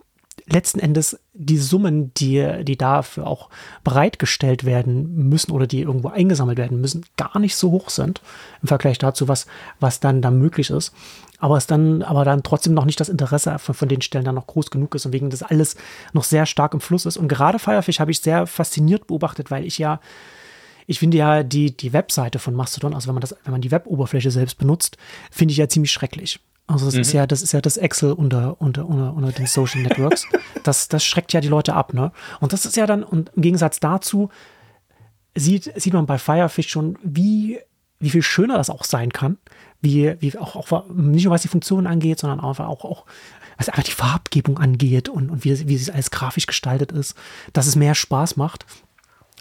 [0.47, 3.49] letzten Endes die Summen, die, die dafür auch
[3.83, 8.21] bereitgestellt werden müssen oder die irgendwo eingesammelt werden müssen, gar nicht so hoch sind
[8.61, 9.47] im Vergleich dazu, was,
[9.79, 10.93] was dann da möglich ist.
[11.39, 14.35] Aber es dann, aber dann trotzdem noch nicht das Interesse von, von den Stellen dann
[14.35, 15.75] noch groß genug ist und wegen das alles
[16.13, 17.17] noch sehr stark im Fluss ist.
[17.17, 19.99] Und gerade Firefish habe ich sehr fasziniert beobachtet, weil ich ja
[20.87, 23.71] ich finde ja die, die Webseite von Mastodon, also wenn man das, wenn man die
[23.71, 24.97] Web-Oberfläche selbst benutzt,
[25.31, 26.39] finde ich ja ziemlich schrecklich.
[26.67, 27.01] Also das mhm.
[27.01, 30.25] ist ja, das ist ja das Excel unter, unter, unter, unter den Social Networks.
[30.63, 32.11] das, das schreckt ja die Leute ab, ne?
[32.39, 34.29] Und das ist ja dann, und im Gegensatz dazu
[35.35, 37.59] sieht, sieht man bei Firefish schon, wie,
[37.99, 39.37] wie viel schöner das auch sein kann.
[39.81, 43.05] Wie, wie auch, auch nicht nur was die Funktionen angeht, sondern auch, auch, auch
[43.57, 47.15] was einfach die Farbgebung angeht und, und wie, wie es alles grafisch gestaltet ist,
[47.53, 48.65] dass es mehr Spaß macht.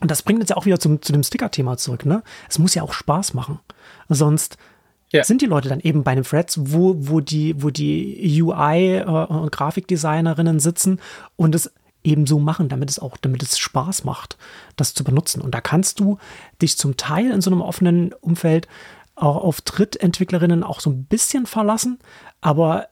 [0.01, 2.23] Und das bringt uns ja auch wieder zum, zu dem Sticker-Thema zurück, ne?
[2.49, 3.61] Es muss ja auch Spaß machen.
[4.09, 4.59] Sonst,
[5.15, 5.25] ja.
[5.25, 9.05] sind die Leute dann eben bei einem Threads, wo, wo die, wo die UI äh,
[9.05, 11.01] und Grafikdesignerinnen sitzen
[11.37, 14.37] und es eben so machen, damit es auch, damit es Spaß macht,
[14.77, 15.41] das zu benutzen.
[15.41, 16.19] Und da kannst du
[16.61, 18.69] dich zum Teil in so einem offenen Umfeld
[19.15, 22.01] auch auf Drittentwicklerinnen auch so ein bisschen verlassen,
[22.41, 22.89] aber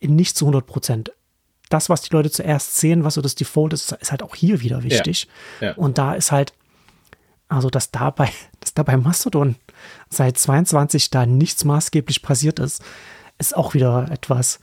[0.00, 1.12] nicht zu 100 Prozent.
[1.70, 4.60] Das, was die Leute zuerst sehen, was so das Default ist, ist halt auch hier
[4.60, 5.28] wieder wichtig.
[5.60, 5.68] Ja.
[5.68, 5.74] Ja.
[5.74, 6.52] Und da ist halt,
[7.54, 8.30] also dass dabei,
[8.60, 9.56] dass dabei Mastodon
[10.08, 12.82] seit 22 da nichts maßgeblich passiert ist,
[13.38, 14.60] ist auch wieder etwas,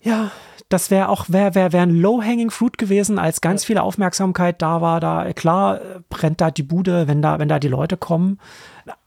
[0.00, 0.30] ja,
[0.68, 4.82] das wäre auch, wäre wär, wär ein Low-Hanging Fruit gewesen, als ganz viel Aufmerksamkeit da
[4.82, 5.80] war, da, klar,
[6.10, 8.38] brennt da die Bude, wenn da, wenn da die Leute kommen.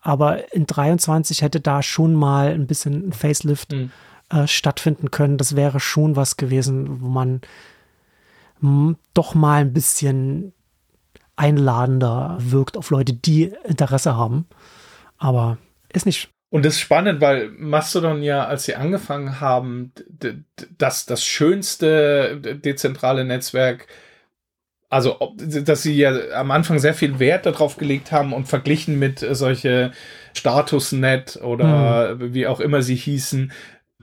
[0.02, 3.92] Aber in 23 hätte da schon mal ein bisschen ein Facelift mhm.
[4.30, 5.38] äh, stattfinden können.
[5.38, 7.42] Das wäre schon was gewesen, wo man
[8.60, 10.54] hm, doch mal ein bisschen
[11.36, 14.48] einladender wirkt auf Leute, die Interesse haben.
[15.18, 15.58] Aber
[15.94, 16.30] ist nicht.
[16.50, 19.94] Und das ist spannend, weil Mastodon ja, als sie angefangen haben,
[20.78, 23.88] das, das schönste dezentrale Netzwerk,
[24.90, 29.26] also dass sie ja am Anfang sehr viel Wert darauf gelegt haben und verglichen mit
[29.32, 29.92] solche
[30.34, 32.34] Statusnet oder mhm.
[32.34, 33.54] wie auch immer sie hießen,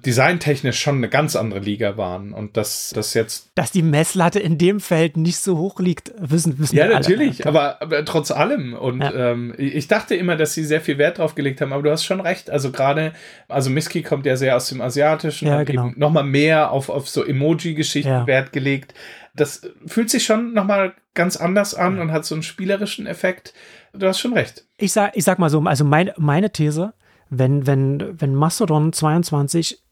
[0.05, 3.51] designtechnisch schon eine ganz andere Liga waren und dass das jetzt.
[3.55, 6.92] Dass die Messlatte in dem Feld nicht so hoch liegt, wissen, wissen ja, wir.
[6.92, 8.74] Ja, natürlich, aber, aber, trotz allem.
[8.74, 9.32] Und ja.
[9.32, 12.05] ähm, ich dachte immer, dass sie sehr viel Wert drauf gelegt haben, aber du hast
[12.05, 12.51] schon recht.
[12.51, 13.12] Also gerade,
[13.49, 15.86] also Miski kommt ja sehr aus dem Asiatischen ja, und genau.
[15.88, 18.26] eben nochmal mehr auf, auf so Emoji-Geschichten ja.
[18.26, 18.94] Wert gelegt.
[19.34, 23.55] Das fühlt sich schon nochmal ganz anders an und hat so einen spielerischen Effekt.
[23.92, 24.64] Du hast schon recht.
[24.76, 26.92] Ich sag, ich sag mal so, also mein, meine These,
[27.30, 29.82] wenn, wenn, wenn Mastodon 22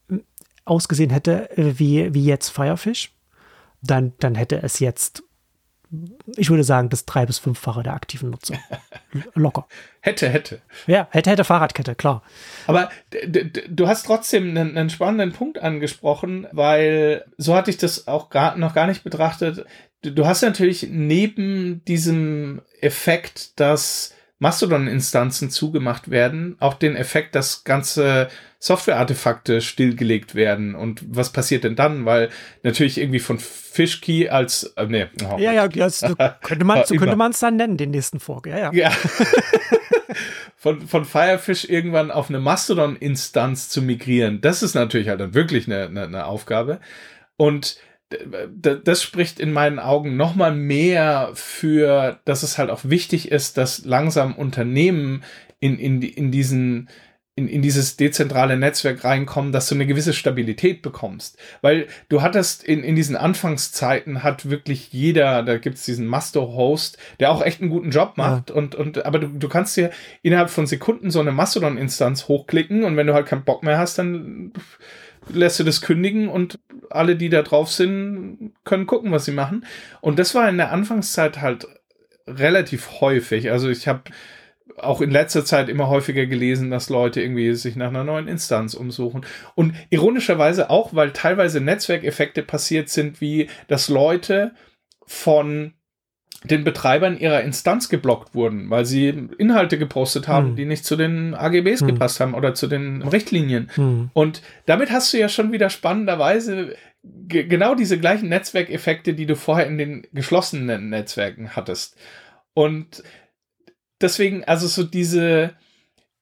[0.67, 3.13] ausgesehen hätte wie, wie jetzt Firefish,
[3.81, 5.23] dann, dann hätte es jetzt,
[6.35, 8.57] ich würde sagen, das drei- bis fünffache der aktiven Nutzung.
[9.33, 9.67] Locker.
[10.01, 10.61] hätte, hätte.
[10.85, 12.23] Ja, hätte, hätte Fahrradkette, klar.
[12.65, 12.89] Aber
[13.69, 18.57] du hast trotzdem einen, einen, spannenden Punkt angesprochen, weil so hatte ich das auch gar,
[18.57, 19.65] noch gar nicht betrachtet.
[20.01, 27.63] Du, du hast natürlich neben diesem Effekt, dass Mastodon-Instanzen zugemacht werden, auch den Effekt, dass
[27.63, 28.29] ganze
[28.59, 30.75] Software-Artefakte stillgelegt werden.
[30.75, 32.05] Und was passiert denn dann?
[32.05, 32.29] Weil
[32.63, 35.07] natürlich irgendwie von Fishkey als, äh, nee.
[35.23, 38.19] Oh, ja, ja, das, so könnte man, so könnte man es dann nennen, den nächsten
[38.19, 38.47] Fork.
[38.47, 38.71] Ja, ja.
[38.73, 38.91] ja.
[40.55, 45.67] von, von Firefish irgendwann auf eine Mastodon-Instanz zu migrieren, das ist natürlich halt dann wirklich
[45.67, 46.79] eine, eine, eine Aufgabe.
[47.37, 47.77] Und
[48.09, 53.57] das spricht in meinen Augen noch mal mehr für, dass es halt auch wichtig ist,
[53.57, 55.23] dass langsam Unternehmen
[55.59, 56.89] in, in, in diesen
[57.37, 61.37] in, in dieses dezentrale Netzwerk reinkommen, dass du eine gewisse Stabilität bekommst.
[61.61, 67.31] Weil du hattest in, in diesen Anfangszeiten hat wirklich jeder, da gibt's diesen Master-Host, der
[67.31, 68.49] auch echt einen guten Job macht.
[68.49, 68.55] Ja.
[68.55, 69.91] Und, und, aber du, du kannst dir
[70.23, 73.99] innerhalb von Sekunden so eine Mastodon-Instanz hochklicken und wenn du halt keinen Bock mehr hast,
[73.99, 74.51] dann
[75.29, 76.59] lässt du das kündigen und
[76.89, 79.65] alle, die da drauf sind, können gucken, was sie machen.
[80.01, 81.67] Und das war in der Anfangszeit halt
[82.27, 83.51] relativ häufig.
[83.51, 84.03] Also ich habe
[84.77, 88.73] auch in letzter Zeit immer häufiger gelesen, dass Leute irgendwie sich nach einer neuen Instanz
[88.73, 89.25] umsuchen.
[89.55, 94.53] Und ironischerweise auch, weil teilweise Netzwerkeffekte passiert sind, wie dass Leute
[95.05, 95.73] von
[96.43, 99.07] den Betreibern ihrer Instanz geblockt wurden, weil sie
[99.37, 100.55] Inhalte gepostet haben, hm.
[100.55, 101.87] die nicht zu den AGBs hm.
[101.87, 103.69] gepasst haben oder zu den Richtlinien.
[103.73, 104.11] Hm.
[104.13, 106.75] Und damit hast du ja schon wieder spannenderweise
[107.27, 111.95] genau diese gleichen Netzwerkeffekte, die du vorher in den geschlossenen Netzwerken hattest.
[112.53, 113.03] Und
[114.01, 115.55] deswegen, also so diese,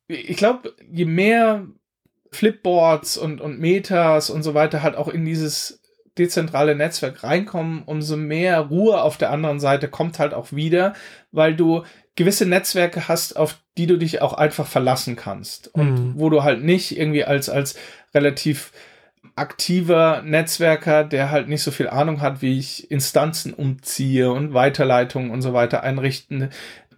[0.08, 1.68] ich glaube, je mehr
[2.32, 5.82] Flipboards und, und Metas und so weiter halt auch in dieses
[6.18, 10.94] dezentrale Netzwerk reinkommen, umso mehr Ruhe auf der anderen Seite kommt halt auch wieder,
[11.32, 11.84] weil du
[12.16, 16.14] gewisse Netzwerke hast, auf die du dich auch einfach verlassen kannst und Mhm.
[16.16, 17.76] wo du halt nicht irgendwie als, als
[18.14, 18.72] relativ
[19.36, 25.32] aktiver Netzwerker, der halt nicht so viel Ahnung hat, wie ich Instanzen umziehe und Weiterleitungen
[25.32, 26.52] und so weiter einrichten,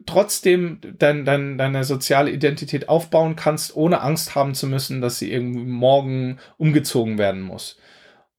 [0.06, 5.32] trotzdem dein, dein, deine soziale Identität aufbauen kannst, ohne Angst haben zu müssen, dass sie
[5.32, 7.78] irgendwie morgen umgezogen werden muss.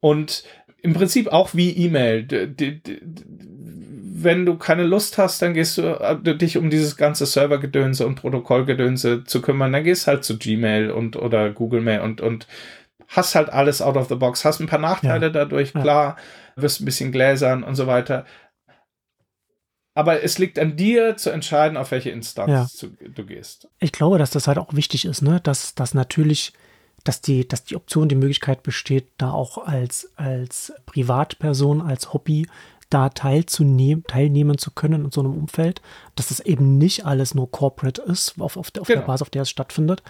[0.01, 0.45] Und
[0.83, 2.27] im Prinzip auch wie E-Mail.
[4.21, 8.17] Wenn du keine Lust hast, dann gehst du äh, dich um dieses ganze Servergedönse und
[8.17, 12.47] Protokollgedönse zu kümmern, dann gehst halt zu Gmail und oder Google Mail und, und
[13.07, 15.33] hast halt alles out of the box, hast ein paar Nachteile Ja.
[15.33, 16.17] dadurch, klar,
[16.57, 18.27] wirst ein bisschen gläsern und so weiter.
[19.95, 22.89] Aber es liegt an dir zu entscheiden, auf welche Instanz Ja.
[23.15, 23.69] du gehst.
[23.81, 25.41] Ich glaube, dass das halt auch wichtig ist, ne?
[25.43, 26.53] Dass, dass natürlich,
[27.05, 32.47] dass die, dass die Option, die Möglichkeit besteht, da auch als, als Privatperson, als Hobby
[32.91, 35.83] da teilzunehmen, teilnehmen zu können in so einem Umfeld,
[36.17, 39.07] dass das eben nicht alles nur corporate ist, auf, auf, der, auf der Genau.
[39.07, 40.03] Basis, auf der es stattfindet.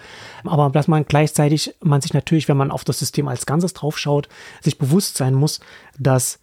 [0.45, 4.29] Aber dass man gleichzeitig, man sich natürlich, wenn man auf das System als Ganzes draufschaut,
[4.61, 5.59] sich bewusst sein muss,
[5.97, 6.39] dass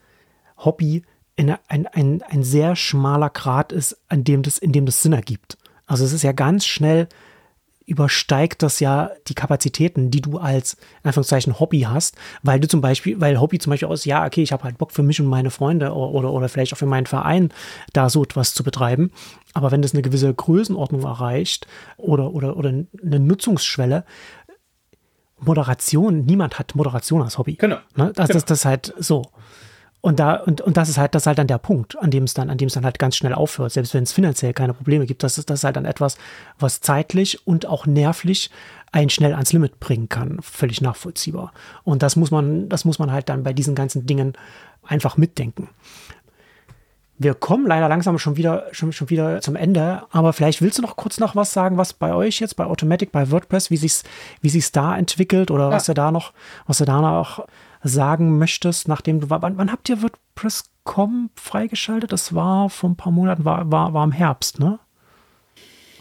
[0.59, 1.05] Hobby
[1.36, 5.12] in ein, ein, ein sehr schmaler Grad ist, an dem das, in dem das Sinn
[5.12, 5.57] ergibt.
[5.86, 7.09] Also es ist ja ganz schnell
[7.87, 13.20] übersteigt das ja die Kapazitäten, die du als Anführungszeichen Hobby hast, weil du zum Beispiel,
[13.20, 15.51] weil Hobby zum Beispiel aus, ja, okay, ich habe halt Bock für mich und meine
[15.51, 17.53] Freunde oder, oder, oder vielleicht auch für meinen Verein
[17.93, 19.12] da so etwas zu betreiben.
[19.55, 24.05] Aber wenn das eine gewisse Größenordnung erreicht oder, oder, oder eine Nutzungsschwelle,
[25.39, 27.55] Moderation, niemand hat Moderation als Hobby.
[27.55, 27.76] Genau.
[27.95, 28.12] Ne?
[28.14, 28.39] Das, Genau.
[28.39, 29.22] das, das ist halt so.
[30.01, 32.24] Und da, und, und das ist halt, das ist halt dann der Punkt, an dem
[32.24, 34.72] es dann, an dem es dann halt ganz schnell aufhört, selbst wenn es finanziell keine
[34.72, 35.22] Probleme gibt.
[35.22, 36.16] Das ist, das ist halt dann etwas,
[36.59, 38.51] was zeitlich und auch nervlich
[38.92, 40.38] einen schnell ans Limit bringen kann.
[40.42, 41.53] Völlig nachvollziehbar.
[41.82, 44.34] Und das muss man, das muss man halt dann bei diesen ganzen Dingen
[44.84, 45.68] einfach mitdenken.
[47.18, 50.82] Wir kommen leider langsam schon wieder, schon, schon wieder zum Ende, aber vielleicht willst du
[50.82, 54.05] noch kurz noch was sagen, was bei euch jetzt, bei Automatic, bei WordPress, wie sich's,
[54.42, 56.34] wie sich's da entwickelt oder was du da noch,
[56.66, 57.47] was du da noch
[57.89, 62.12] sagen möchtest, nachdem du, wann, wann habt ihr WordPress.com freigeschaltet?
[62.12, 64.78] Das war vor ein paar Monaten, war, war, war im Herbst, ne?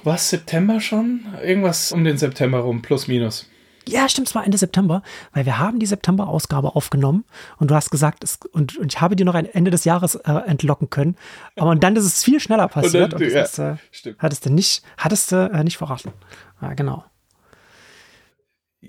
[0.04, 1.22] Was, September schon?
[1.44, 3.50] Irgendwas um den September rum, plus minus.
[3.88, 7.24] Ja, stimmt, es war Ende September, weil wir haben die September-Ausgabe aufgenommen
[7.58, 10.16] und du hast gesagt, es, und, und ich habe dir noch ein Ende des Jahres
[10.16, 11.16] äh, entlocken können.
[11.56, 13.14] Aber und dann ist es viel schneller passiert.
[13.14, 14.18] dann- Und, ja, das ist, äh, stimmt.
[14.20, 16.14] hattest du nicht, hattest du äh, nicht verraten.
[16.62, 17.04] Ja, genau.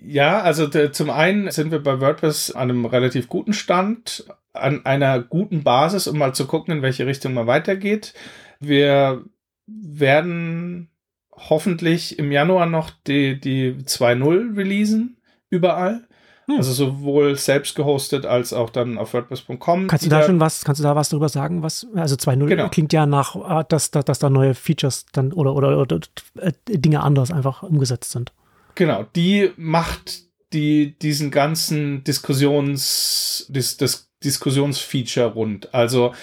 [0.04, 5.20] Ja, also zum einen sind wir bei WordPress an einem relativ guten Stand, an einer
[5.20, 8.14] guten Basis, um mal zu gucken, in welche Richtung man weitergeht.
[8.60, 9.24] Wir
[9.66, 10.90] werden
[11.32, 15.18] hoffentlich im Januar noch die, die 2.0 releasen,
[15.50, 16.06] überall.
[16.46, 16.58] Hm.
[16.58, 19.88] Also sowohl selbst gehostet als auch dann auf WordPress.com.
[19.88, 21.62] Kannst du da schon was, kannst du da was drüber sagen?
[21.62, 22.68] Was, also 2.0 Genau.
[22.68, 25.98] klingt ja nach, äh, dass, dass, dass da neue Features dann oder, oder, oder
[26.36, 28.32] äh, Dinge anders einfach umgesetzt sind.
[28.76, 30.22] Genau, die macht
[30.52, 35.74] die diesen ganzen Diskussions dis, das Diskussionsfeature rund.
[35.74, 36.14] Also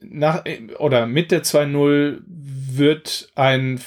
[0.00, 0.44] nach
[0.78, 3.80] oder mit der 2.0 wird ein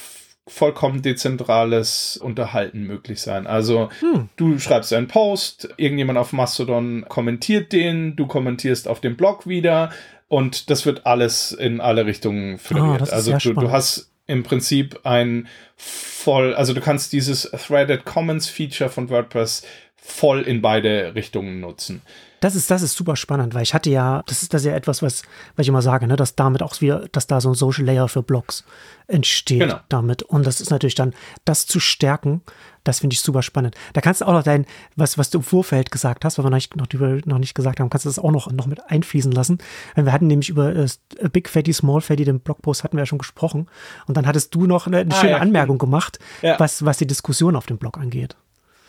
[0.46, 3.46] vollkommen dezentrales Unterhalten möglich sein.
[3.46, 4.28] Also Hm.
[4.36, 9.90] du schreibst einen Post, irgendjemand auf Mastodon kommentiert den, du kommentierst auf dem Blog wieder
[10.28, 12.58] und das wird alles in alle Richtungen.
[12.74, 17.50] Ah, das ist also du, du hast im Prinzip ein voll, also du kannst dieses
[17.50, 19.62] Threaded Commons Feature von WordPress
[19.96, 22.02] voll in beide Richtungen nutzen.
[22.40, 24.74] Das ist, das ist super spannend, weil ich hatte ja, das ist das ist ja
[24.74, 25.22] etwas, was,
[25.56, 28.08] was ich immer sage, ne, dass damit auch wieder, dass da so ein Social Layer
[28.08, 28.64] für Blogs
[29.06, 29.80] entsteht Genau.
[29.88, 30.22] damit.
[30.22, 31.14] Und das ist natürlich dann,
[31.44, 32.42] das zu stärken,
[32.84, 33.74] das finde ich super spannend.
[33.92, 34.66] Da kannst du auch noch dein,
[34.96, 37.54] was, was du im Vorfeld gesagt hast, weil wir noch nicht, noch, über, noch nicht
[37.54, 39.58] gesagt haben, kannst du das auch noch, noch mit einfließen lassen.
[39.96, 40.86] Wir hatten nämlich über äh,
[41.32, 43.66] Big Fatty, Small Fatty, den Blogpost hatten wir ja schon gesprochen.
[44.06, 46.58] Und dann hattest du noch eine, eine Ah, schöne ja, Anmerkung gemacht, Ja.
[46.60, 48.36] was, was die Diskussion auf dem Blog angeht.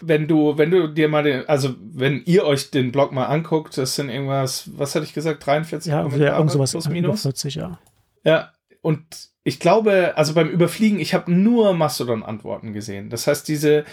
[0.02, 3.78] Wenn du, wenn du dir mal den, also wenn ihr euch den Blog mal anguckt,
[3.78, 7.22] das sind irgendwas, was hatte ich gesagt, 43 Ja, Kommentare ja irgend sowas plus minus.
[7.24, 7.80] 40, ja.
[8.24, 8.52] Ja,
[8.82, 9.04] und
[9.44, 13.10] ich glaube, also beim Überfliegen, ich habe nur Mastodon-Antworten gesehen.
[13.10, 13.84] Das heißt, diese,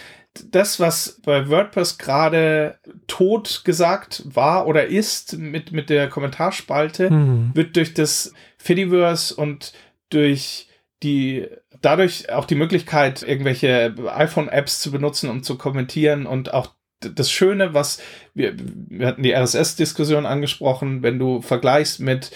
[0.51, 2.77] das, was bei WordPress gerade
[3.07, 7.51] tot gesagt war oder ist mit, mit der Kommentarspalte, Hm.
[7.53, 9.73] wird durch das Fediverse und
[10.09, 10.69] durch
[11.03, 11.47] die
[11.81, 17.73] dadurch auch die Möglichkeit, irgendwelche iPhone-Apps zu benutzen, um zu kommentieren und auch das Schöne,
[17.73, 18.01] was
[18.33, 22.31] wir, wir hatten die RSS-Diskussion angesprochen, wenn du vergleichst mit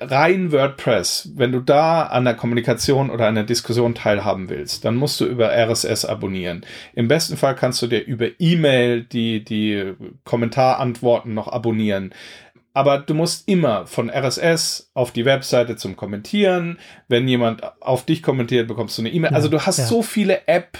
[0.00, 4.96] rein WordPress, wenn du da an der Kommunikation oder an der Diskussion teilhaben willst, dann
[4.96, 6.66] musst du über RSS abonnieren.
[6.94, 9.94] Im besten Fall kannst du dir über E-Mail die, die
[10.24, 12.12] Kommentarantworten noch abonnieren.
[12.72, 16.78] Aber du musst immer von RSS auf die Webseite zum Kommentieren.
[17.08, 19.30] Wenn jemand auf dich kommentiert, bekommst du eine E-Mail.
[19.32, 19.86] Ja, also du hast ja.
[19.86, 20.78] so viele App,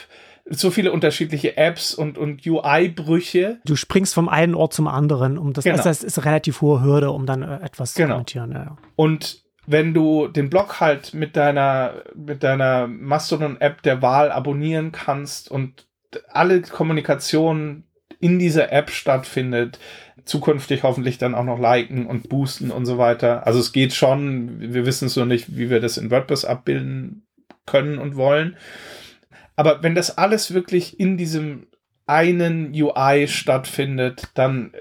[0.48, 3.60] so viele unterschiedliche Apps und, und UI-Brüche.
[3.64, 5.76] Du springst vom einen Ort zum anderen, um das, Genau.
[5.76, 8.14] also das ist eine relativ hohe Hürde, um dann äh, etwas zu Genau.
[8.14, 8.52] kommentieren.
[8.52, 8.76] Ja.
[8.96, 15.50] Und wenn du den Blog halt mit deiner, mit deiner Mastodon-App der Wahl abonnieren kannst
[15.50, 15.86] und
[16.28, 17.84] alle Kommunikation
[18.18, 19.78] in dieser App stattfindet,
[20.24, 23.46] zukünftig hoffentlich dann auch noch liken und boosten und so weiter.
[23.46, 27.26] Also es geht schon, wir wissen es noch nicht, wie wir das in WordPress abbilden
[27.66, 28.56] können und wollen.
[29.56, 31.66] Aber wenn das alles wirklich in diesem
[32.06, 34.72] einen UI stattfindet, dann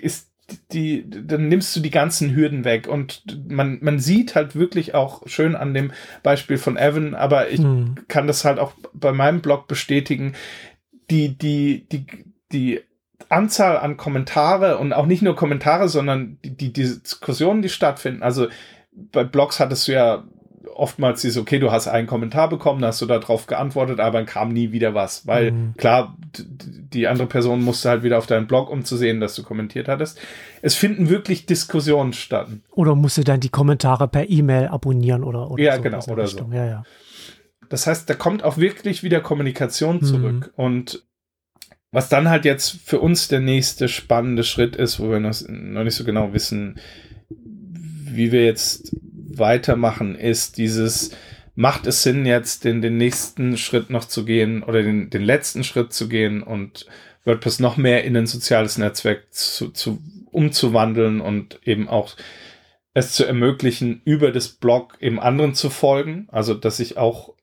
[0.00, 0.28] ist
[0.72, 5.26] die, dann nimmst du die ganzen Hürden weg und man, man sieht halt wirklich auch
[5.26, 5.92] schön an dem
[6.22, 7.96] Beispiel von Evan, aber ich Hm.
[8.08, 10.34] kann das halt auch bei meinem Blog bestätigen,
[11.10, 12.06] die, die, die,
[12.52, 12.80] die
[13.28, 18.22] Anzahl an Kommentare und auch nicht nur Kommentare, sondern die, die, die Diskussionen, die stattfinden.
[18.22, 18.46] Also
[18.92, 20.24] bei Blogs hattest du ja
[20.74, 24.50] oftmals dieses, okay, du hast einen Kommentar bekommen, hast du darauf geantwortet, aber dann kam
[24.50, 25.74] nie wieder was, weil Mhm.
[25.76, 29.42] klar, die andere Person musste halt wieder auf deinen Blog, um zu sehen, dass du
[29.42, 30.20] kommentiert hattest.
[30.62, 32.48] Es finden wirklich Diskussionen statt.
[32.70, 36.22] Oder musst du dann die Kommentare per E-Mail abonnieren oder, oder Ja, so, genau, oder
[36.24, 36.50] Richtung.
[36.50, 36.56] so.
[36.56, 36.82] Ja, ja.
[37.68, 40.02] Das heißt, da kommt auch wirklich wieder Kommunikation Mhm.
[40.04, 40.52] zurück.
[40.56, 41.04] Und
[41.90, 45.84] was dann halt jetzt für uns der nächste spannende Schritt ist, wo wir noch, noch
[45.84, 46.78] nicht so genau wissen,
[47.30, 48.94] wie wir jetzt
[49.38, 51.12] weitermachen, ist dieses,
[51.54, 55.64] macht es Sinn, jetzt den, den nächsten Schritt noch zu gehen oder den, den letzten
[55.64, 56.86] Schritt zu gehen und
[57.24, 62.16] WordPress noch mehr in ein soziales Netzwerk zu, zu, umzuwandeln und eben auch
[62.94, 66.26] es zu ermöglichen, über das Blog eben anderen zu folgen.
[66.30, 67.34] Also, dass ich auch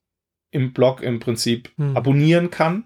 [0.51, 1.95] im Blog im Prinzip Hm.
[1.95, 2.85] abonnieren kann.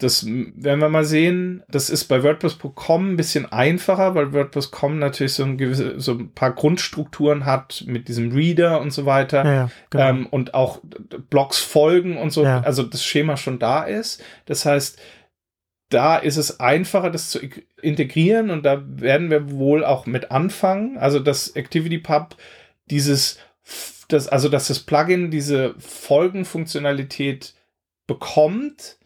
[0.00, 1.64] Das werden wir mal sehen.
[1.68, 6.32] Das ist bei WordPress.com ein bisschen einfacher, weil WordPress.com natürlich so ein, gewisse, so ein
[6.32, 9.44] paar Grundstrukturen hat mit diesem Reader und so weiter.
[9.44, 10.08] ja, ja genau.
[10.08, 10.80] Ähm, und auch
[11.30, 12.60] Blogs folgen und so, Ja.
[12.60, 14.22] also das Schema schon da ist.
[14.46, 15.00] Das heißt,
[15.88, 17.40] da ist es einfacher, das zu
[17.82, 20.96] integrieren und da werden wir wohl auch mit anfangen.
[20.98, 22.36] Also das ActivityPub,
[22.90, 23.38] dieses,
[24.08, 27.54] das, also dass das Plugin diese Folgenfunktionalität
[28.06, 28.97] bekommt,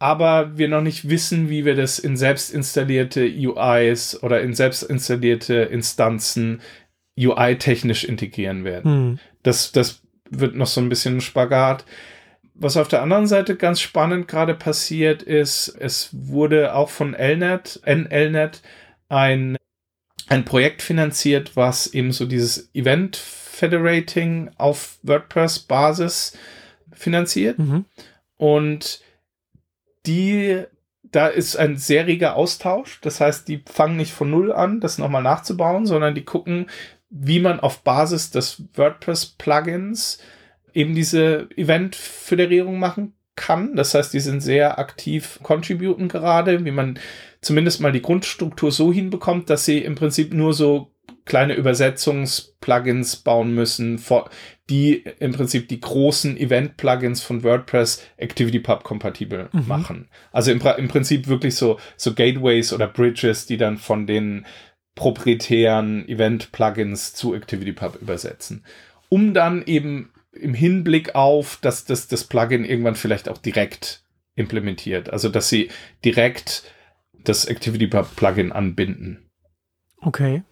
[0.00, 4.82] aber wir noch nicht wissen, wie wir das in selbst installierte UIs oder in selbst
[4.82, 6.62] installierte Instanzen
[7.18, 8.92] UI-technisch integrieren werden.
[8.92, 9.18] Hm.
[9.42, 10.00] Das, das
[10.30, 11.84] wird noch so ein bisschen ein Spagat.
[12.54, 17.82] Was auf der anderen Seite ganz spannend gerade passiert ist, es wurde auch von LNet,
[17.84, 18.62] NLNet
[19.10, 19.58] ein,
[20.28, 26.38] ein Projekt finanziert, was eben so dieses Event Federating auf WordPress-Basis
[26.94, 27.58] finanziert.
[27.58, 27.84] Mhm.
[28.38, 29.02] Und
[30.06, 30.64] die,
[31.02, 33.00] da ist ein sehr reger Austausch.
[33.00, 36.66] Das heißt, die fangen nicht von Null an, das nochmal nachzubauen, sondern die gucken,
[37.10, 40.18] wie man auf Basis des WordPress-Plugins
[40.72, 43.74] eben diese Event-Föderierung machen kann.
[43.74, 46.98] Das heißt, die sind sehr aktiv contributen gerade, wie man
[47.40, 50.92] zumindest mal die Grundstruktur so hinbekommt, dass sie im Prinzip nur so
[51.24, 53.98] kleine Übersetzungs-Plugins bauen müssen,
[54.70, 59.64] die im Prinzip die großen Event-Plugins von WordPress ActivityPub kompatibel Mhm.
[59.66, 60.08] machen.
[60.32, 64.46] Also im, im Prinzip wirklich so, so Gateways oder Bridges, die dann von den
[64.94, 68.64] proprietären Event-Plugins zu ActivityPub übersetzen.
[69.08, 74.04] Um dann eben im Hinblick auf, dass das, das Plugin irgendwann vielleicht auch direkt
[74.36, 75.10] implementiert.
[75.10, 75.70] Also dass sie
[76.04, 76.62] direkt
[77.24, 79.28] das ActivityPub-Plugin anbinden.
[80.00, 80.42] Okay.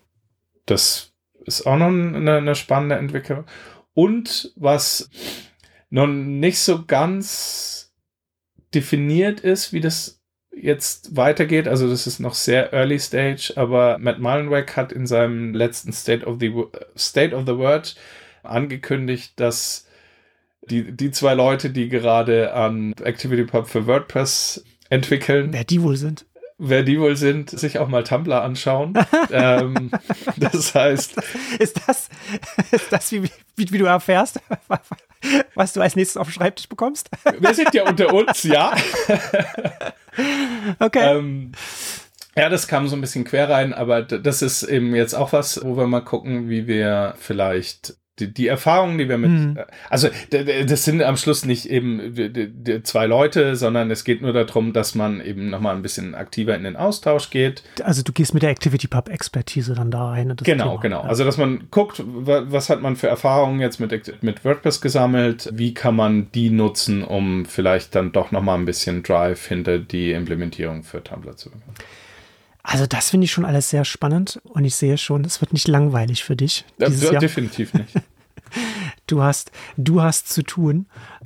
[0.67, 1.13] Das
[1.47, 3.45] ist auch noch eine, eine spannende Entwicklung.
[3.99, 5.11] Und was
[5.91, 7.93] noch nicht so ganz
[8.73, 10.23] definiert ist, wie das
[10.55, 15.53] jetzt weitergeht, also das ist noch sehr early stage, aber Matt Mullenweg hat in seinem
[15.53, 16.55] letzten State of the,
[16.97, 17.97] State of the Word
[18.45, 19.89] angekündigt, dass
[20.71, 26.25] die, die zwei Leute, die gerade an ActivityPub für WordPress entwickeln, Wer die wohl sind?
[26.59, 28.95] Wer die wohl sind, sich auch mal Tumblr anschauen.
[29.31, 29.91] ähm,
[30.37, 31.17] das heißt,
[31.59, 32.09] Ist das,
[32.71, 33.23] ist das wie,
[33.57, 34.41] wie, wie du erfährst,
[35.55, 37.11] was du als nächstes auf den Schreibtisch bekommst?
[37.39, 38.75] wir sind ja unter uns, ja.
[40.81, 41.17] Okay.
[41.17, 41.53] ähm,
[42.37, 45.61] ja, das kam so ein bisschen quer rein, aber das ist eben jetzt auch was,
[45.65, 49.57] wo wir mal gucken, wie wir vielleicht die, die Erfahrungen, die wir mit, Hm.
[49.57, 50.09] äh, also
[50.67, 52.15] das sind am Schluss nicht eben
[52.85, 56.65] zwei Leute, sondern es geht nur darum, dass man eben nochmal ein bisschen aktiver in
[56.65, 57.63] den Austausch geht.
[57.83, 60.35] also du gehst mit der ActivityPub-Expertise dann da rein.
[60.43, 60.81] Genau, Thema.
[60.81, 61.03] genau.
[61.03, 61.09] Ja.
[61.09, 65.49] Also, dass man guckt, wa- was hat man für Erfahrungen jetzt mit, mit WordPress gesammelt,
[65.53, 70.13] wie kann man die nutzen, um vielleicht dann doch nochmal ein bisschen Drive hinter die
[70.13, 71.75] Implementierung für Tumblr zu bekommen.
[72.71, 75.69] Also das finde ich schon alles sehr spannend und ich sehe schon, es wird nicht
[75.69, 76.67] langweilig für dich.
[76.79, 77.21] Dieses ja, Jahr.
[77.21, 77.95] Definitiv nicht.
[79.07, 80.85] du hast, du hast zu tun.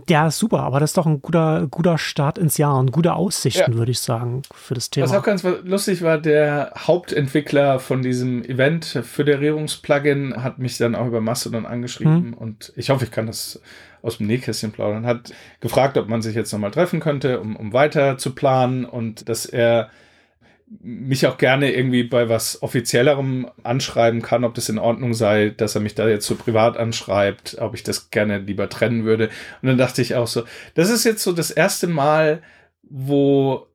[0.09, 3.73] Ja, super, aber das ist doch ein guter, guter Start ins Jahr und gute Aussichten,
[3.73, 3.77] ja.
[3.77, 5.09] würde ich sagen, für das Thema.
[5.09, 11.21] Was auch ganz lustig war, der Hauptentwickler von diesem Event-Föderierungsplugin hat mich dann auch über
[11.21, 12.35] Mastodon angeschrieben hm.
[12.35, 13.61] und ich hoffe, ich kann das
[14.01, 17.73] aus dem Nähkästchen plaudern, hat gefragt, ob man sich jetzt nochmal treffen könnte, um, um
[17.73, 19.91] weiter zu planen und dass er
[20.81, 25.75] mich auch gerne irgendwie bei was Offiziellerem anschreiben kann, ob das in Ordnung sei, dass
[25.75, 29.29] er mich da jetzt so privat anschreibt, ob ich das gerne lieber trennen würde.
[29.61, 30.45] Und dann dachte ich auch so,
[30.75, 32.43] das ist jetzt so das erste Mal,
[32.83, 33.67] wo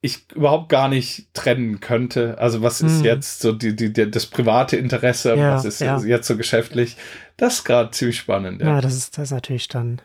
[0.00, 2.36] ich überhaupt gar nicht trennen könnte.
[2.38, 3.04] Also was ist hm.
[3.04, 5.98] jetzt so die, die, die, das private Interesse, ja, was ist ja.
[6.00, 6.96] jetzt so geschäftlich?
[7.38, 8.60] Das ist gerade ziemlich spannend.
[8.60, 10.02] Ja, ja das, ist, das ist natürlich dann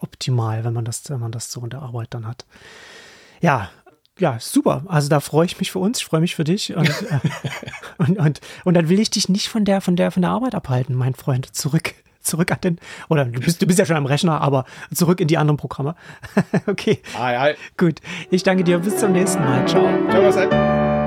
[0.00, 2.46] optimal, wenn man das, wenn man das so in der Arbeit dann hat.
[3.40, 3.70] Ja,
[4.18, 4.82] ja, super.
[4.86, 6.74] Also da freue ich mich für uns, ich freue mich für dich.
[6.76, 7.18] Und, äh,
[7.98, 10.54] und, und, und dann will ich dich nicht von der, von der, von der Arbeit
[10.54, 11.54] abhalten, mein Freund.
[11.54, 12.78] Zurück, zurück an den,
[13.08, 15.94] oder du bist, du bist ja schon am Rechner, aber zurück in die anderen Programme.
[16.66, 17.00] okay.
[17.18, 17.56] Ei, ei.
[17.76, 18.00] Gut.
[18.30, 18.78] Ich danke dir.
[18.78, 19.66] Bis zum nächsten Mal.
[19.66, 19.88] Ciao.
[20.10, 20.97] Ciao, was